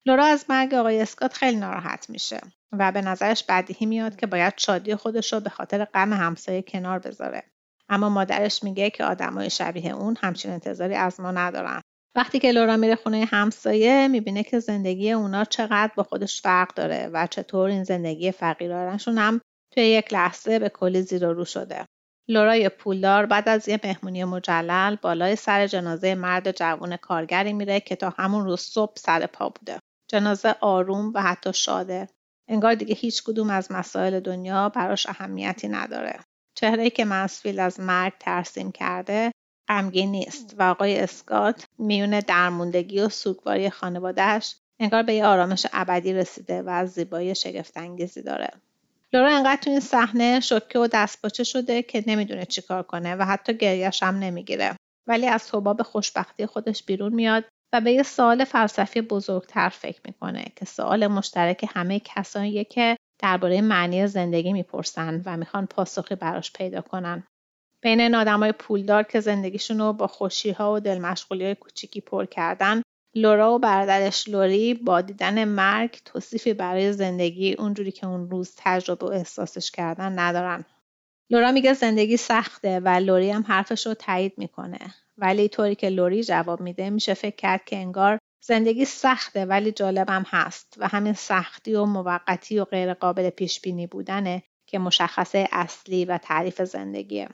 لورا 0.06 0.24
از 0.24 0.44
مرگ 0.48 0.74
آقای 0.74 1.00
اسکات 1.00 1.34
خیلی 1.34 1.56
ناراحت 1.56 2.10
میشه 2.10 2.40
و 2.72 2.92
به 2.92 3.00
نظرش 3.00 3.44
بدیهی 3.44 3.86
میاد 3.86 4.16
که 4.16 4.26
باید 4.26 4.54
شادی 4.56 4.94
خودش 4.94 5.32
رو 5.32 5.40
به 5.40 5.50
خاطر 5.50 5.84
غم 5.84 6.12
همسایه 6.12 6.62
کنار 6.62 6.98
بذاره. 6.98 7.42
اما 7.88 8.08
مادرش 8.08 8.62
میگه 8.62 8.90
که 8.90 9.04
آدمای 9.04 9.50
شبیه 9.50 9.94
اون 9.94 10.16
همچین 10.20 10.50
انتظاری 10.50 10.94
از 10.94 11.20
ما 11.20 11.30
ندارن. 11.30 11.80
وقتی 12.16 12.38
که 12.38 12.52
لورا 12.52 12.76
میره 12.76 12.94
خونه 12.94 13.24
همسایه 13.24 14.08
می‌بینه 14.08 14.42
که 14.42 14.58
زندگی 14.58 15.12
اونا 15.12 15.44
چقدر 15.44 15.92
با 15.96 16.02
خودش 16.02 16.42
فرق 16.42 16.74
داره 16.74 17.10
و 17.12 17.26
چطور 17.26 17.70
این 17.70 17.84
زندگی 17.84 18.32
فقیرانشون 18.32 19.18
هم 19.18 19.40
توی 19.74 19.82
یک 19.82 20.12
لحظه 20.12 20.58
به 20.58 20.68
کلی 20.68 21.02
زیر 21.02 21.28
رو 21.28 21.44
شده. 21.44 21.86
لورای 22.28 22.68
پولدار 22.68 23.26
بعد 23.26 23.48
از 23.48 23.68
یه 23.68 23.80
مهمونی 23.84 24.24
مجلل 24.24 24.96
بالای 24.96 25.36
سر 25.36 25.66
جنازه 25.66 26.14
مرد 26.14 26.56
جوان 26.56 26.96
کارگری 26.96 27.52
میره 27.52 27.80
که 27.80 27.96
تا 27.96 28.14
همون 28.18 28.44
روز 28.44 28.60
صبح 28.60 28.92
سر 28.96 29.26
پا 29.26 29.48
بوده. 29.48 29.78
جنازه 30.12 30.54
آروم 30.60 31.12
و 31.14 31.22
حتی 31.22 31.52
شاده. 31.52 32.08
انگار 32.48 32.74
دیگه 32.74 32.94
هیچ 32.94 33.22
کدوم 33.22 33.50
از 33.50 33.72
مسائل 33.72 34.20
دنیا 34.20 34.68
براش 34.68 35.06
اهمیتی 35.06 35.68
نداره. 35.68 36.20
چهره 36.54 36.90
که 36.90 37.04
منسفیل 37.04 37.60
از 37.60 37.80
مرگ 37.80 38.12
ترسیم 38.20 38.72
کرده 38.72 39.32
غمگین 39.68 40.10
نیست 40.10 40.54
و 40.58 40.62
آقای 40.62 41.00
اسکات 41.00 41.66
میون 41.78 42.20
درموندگی 42.20 43.00
و 43.00 43.08
سوگواری 43.08 43.70
خانوادهش 43.70 44.56
انگار 44.80 45.02
به 45.02 45.14
یه 45.14 45.26
آرامش 45.26 45.66
ابدی 45.72 46.12
رسیده 46.12 46.62
و 46.62 46.68
از 46.68 46.90
زیبایی 46.90 47.34
شگفتانگیزی 47.34 48.22
داره 48.22 48.50
لورا 49.12 49.36
انقدر 49.36 49.60
تو 49.60 49.70
این 49.70 49.80
صحنه 49.80 50.40
شوکه 50.40 50.78
و 50.78 50.88
دستپاچه 50.92 51.44
شده 51.44 51.82
که 51.82 52.04
نمی‌دونه 52.06 52.44
چیکار 52.44 52.82
کنه 52.82 53.14
و 53.14 53.22
حتی 53.22 53.56
گریهش 53.56 54.02
هم 54.02 54.18
نمی‌گیره 54.18 54.76
ولی 55.06 55.26
از 55.26 55.54
حباب 55.54 55.82
خوشبختی 55.82 56.46
خودش 56.46 56.82
بیرون 56.82 57.14
میاد 57.14 57.44
و 57.72 57.80
به 57.80 57.92
یه 57.92 58.02
سوال 58.02 58.44
فلسفی 58.44 59.00
بزرگتر 59.00 59.68
فکر 59.68 60.00
می‌کنه 60.04 60.44
که 60.56 60.64
سوال 60.64 61.06
مشترک 61.06 61.66
همه 61.74 62.00
کسانیه 62.00 62.64
که 62.64 62.96
درباره 63.18 63.60
معنی 63.60 64.06
زندگی 64.06 64.52
می‌پرسن 64.52 65.22
و 65.24 65.36
می‌خوان 65.36 65.66
پاسخی 65.66 66.14
براش 66.14 66.52
پیدا 66.52 66.80
کنن. 66.80 67.26
بین 67.82 68.00
این 68.00 68.14
آدمای 68.14 68.52
پولدار 68.52 69.02
که 69.02 69.20
زندگیشون 69.20 69.78
رو 69.78 69.92
با 69.92 70.06
خوشی 70.06 70.50
ها 70.50 70.72
و 70.74 70.80
دل 70.80 70.98
مشغولی 70.98 71.44
های 71.44 71.54
کوچیکی 71.54 72.00
پر 72.00 72.24
کردن 72.24 72.82
لورا 73.14 73.54
و 73.54 73.58
برادرش 73.58 74.28
لوری 74.28 74.74
با 74.74 75.00
دیدن 75.00 75.44
مرگ 75.44 75.98
توصیفی 76.04 76.54
برای 76.54 76.92
زندگی 76.92 77.52
اونجوری 77.52 77.92
که 77.92 78.06
اون 78.06 78.30
روز 78.30 78.54
تجربه 78.56 79.06
و 79.06 79.10
احساسش 79.10 79.70
کردن 79.70 80.18
ندارن. 80.18 80.64
لورا 81.30 81.52
میگه 81.52 81.72
زندگی 81.72 82.16
سخته 82.16 82.80
و 82.80 82.88
لوری 82.88 83.30
هم 83.30 83.44
حرفش 83.48 83.86
رو 83.86 83.94
تایید 83.94 84.32
می‌کنه. 84.38 84.94
ولی 85.18 85.48
طوری 85.48 85.74
که 85.74 85.88
لوری 85.88 86.24
جواب 86.24 86.60
میده 86.60 86.90
میشه 86.90 87.14
فکر 87.14 87.36
کرد 87.36 87.64
که 87.64 87.76
انگار 87.76 88.18
زندگی 88.44 88.84
سخته 88.84 89.44
ولی 89.44 89.72
جالبم 89.72 90.24
هست 90.26 90.74
و 90.78 90.88
همین 90.88 91.12
سختی 91.12 91.74
و 91.74 91.84
موقتی 91.84 92.58
و 92.58 92.64
غیر 92.64 92.94
قابل 92.94 93.30
پیش 93.30 93.60
بینی 93.60 93.86
بودنه 93.86 94.42
که 94.66 94.78
مشخصه 94.78 95.48
اصلی 95.52 96.04
و 96.04 96.18
تعریف 96.18 96.62
زندگیه. 96.62 97.28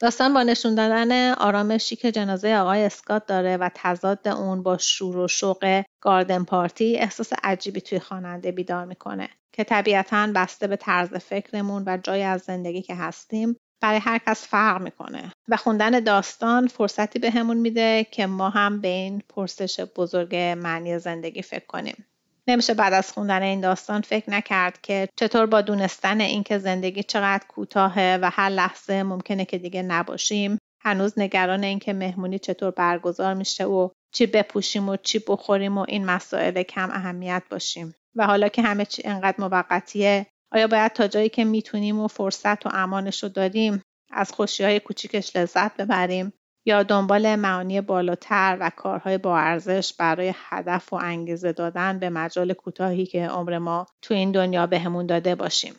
داستان 0.00 0.34
با 0.34 0.42
نشون 0.42 0.74
دادن 0.74 1.32
آرامشی 1.32 1.96
که 1.96 2.12
جنازه 2.12 2.56
آقای 2.56 2.84
اسکات 2.84 3.26
داره 3.26 3.56
و 3.56 3.70
تضاد 3.74 4.28
اون 4.28 4.62
با 4.62 4.78
شور 4.78 5.16
و 5.16 5.28
شوق 5.28 5.82
گاردن 6.00 6.44
پارتی 6.44 6.96
احساس 6.96 7.32
عجیبی 7.42 7.80
توی 7.80 7.98
خواننده 7.98 8.52
بیدار 8.52 8.84
می‌کنه 8.84 9.28
که 9.52 9.64
طبیعتا 9.64 10.32
بسته 10.34 10.66
به 10.66 10.76
طرز 10.76 11.14
فکرمون 11.14 11.82
و 11.86 11.98
جای 12.02 12.22
از 12.22 12.40
زندگی 12.40 12.82
که 12.82 12.94
هستیم 12.94 13.56
برای 13.80 13.98
هر 13.98 14.18
کس 14.26 14.46
فرق 14.46 14.82
می‌کنه. 14.82 15.32
و 15.48 15.56
خوندن 15.56 16.00
داستان 16.00 16.66
فرصتی 16.66 17.18
به 17.18 17.30
میده 17.44 18.06
که 18.10 18.26
ما 18.26 18.50
هم 18.50 18.80
به 18.80 18.88
این 18.88 19.22
پرسش 19.28 19.80
بزرگ 19.80 20.36
معنی 20.36 20.98
زندگی 20.98 21.42
فکر 21.42 21.66
کنیم. 21.66 22.06
نمیشه 22.48 22.74
بعد 22.74 22.92
از 22.92 23.12
خوندن 23.12 23.42
این 23.42 23.60
داستان 23.60 24.00
فکر 24.00 24.30
نکرد 24.30 24.80
که 24.82 25.08
چطور 25.16 25.46
با 25.46 25.60
دونستن 25.60 26.20
اینکه 26.20 26.58
زندگی 26.58 27.02
چقدر 27.02 27.44
کوتاهه 27.48 28.18
و 28.22 28.30
هر 28.32 28.48
لحظه 28.48 29.02
ممکنه 29.02 29.44
که 29.44 29.58
دیگه 29.58 29.82
نباشیم 29.82 30.58
هنوز 30.80 31.18
نگران 31.18 31.64
اینکه 31.64 31.92
مهمونی 31.92 32.38
چطور 32.38 32.70
برگزار 32.70 33.34
میشه 33.34 33.64
و 33.64 33.88
چی 34.12 34.26
بپوشیم 34.26 34.88
و 34.88 34.96
چی 34.96 35.18
بخوریم 35.28 35.78
و 35.78 35.84
این 35.88 36.04
مسائل 36.04 36.62
کم 36.62 36.90
اهمیت 36.90 37.42
باشیم. 37.50 37.94
و 38.16 38.26
حالا 38.26 38.48
که 38.48 38.62
همه 38.62 38.84
چی 38.84 39.02
انقدر 39.04 39.36
موقتیه 39.38 40.26
آیا 40.52 40.66
باید 40.66 40.92
تا 40.92 41.08
جایی 41.08 41.28
که 41.28 41.44
می‌تونیم 41.44 42.00
و 42.00 42.08
فرصت 42.08 42.66
و 42.66 42.70
امانش 42.72 43.22
رو 43.22 43.28
داریم 43.28 43.82
از 44.10 44.32
خوشی 44.32 44.64
های 44.64 44.80
کوچیکش 44.80 45.36
لذت 45.36 45.76
ببریم 45.76 46.32
یا 46.66 46.82
دنبال 46.82 47.36
معانی 47.36 47.80
بالاتر 47.80 48.56
و 48.60 48.70
کارهای 48.76 49.18
با 49.18 49.38
ارزش 49.38 49.94
برای 49.98 50.32
هدف 50.34 50.92
و 50.92 50.96
انگیزه 50.96 51.52
دادن 51.52 51.98
به 51.98 52.10
مجال 52.10 52.52
کوتاهی 52.52 53.06
که 53.06 53.26
عمر 53.26 53.58
ما 53.58 53.86
تو 54.02 54.14
این 54.14 54.32
دنیا 54.32 54.66
بهمون 54.66 55.06
داده 55.06 55.34
باشیم. 55.34 55.74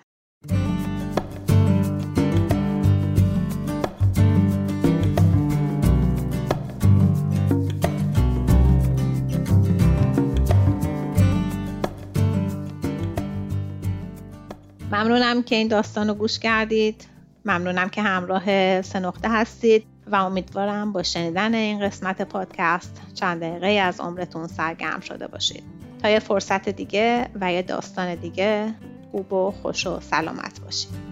ممنونم 14.99 15.43
که 15.43 15.55
این 15.55 15.67
داستان 15.67 16.07
رو 16.07 16.13
گوش 16.13 16.39
کردید. 16.39 17.05
ممنونم 17.45 17.89
که 17.89 18.01
همراه 18.01 18.81
سنخته 18.81 19.29
هستید 19.29 19.85
و 20.07 20.15
امیدوارم 20.15 20.91
با 20.91 21.03
شنیدن 21.03 21.55
این 21.55 21.79
قسمت 21.79 22.21
پادکست 22.21 23.01
چند 23.13 23.41
دقیقه 23.41 23.67
از 23.67 23.99
عمرتون 23.99 24.47
سرگرم 24.47 24.99
شده 24.99 25.27
باشید. 25.27 25.63
تا 26.01 26.09
یه 26.09 26.19
فرصت 26.19 26.69
دیگه 26.69 27.29
و 27.41 27.53
یه 27.53 27.61
داستان 27.61 28.15
دیگه 28.15 28.73
خوب 29.11 29.33
و 29.33 29.51
خوش 29.51 29.87
و 29.87 29.99
سلامت 29.99 30.59
باشید. 30.59 31.08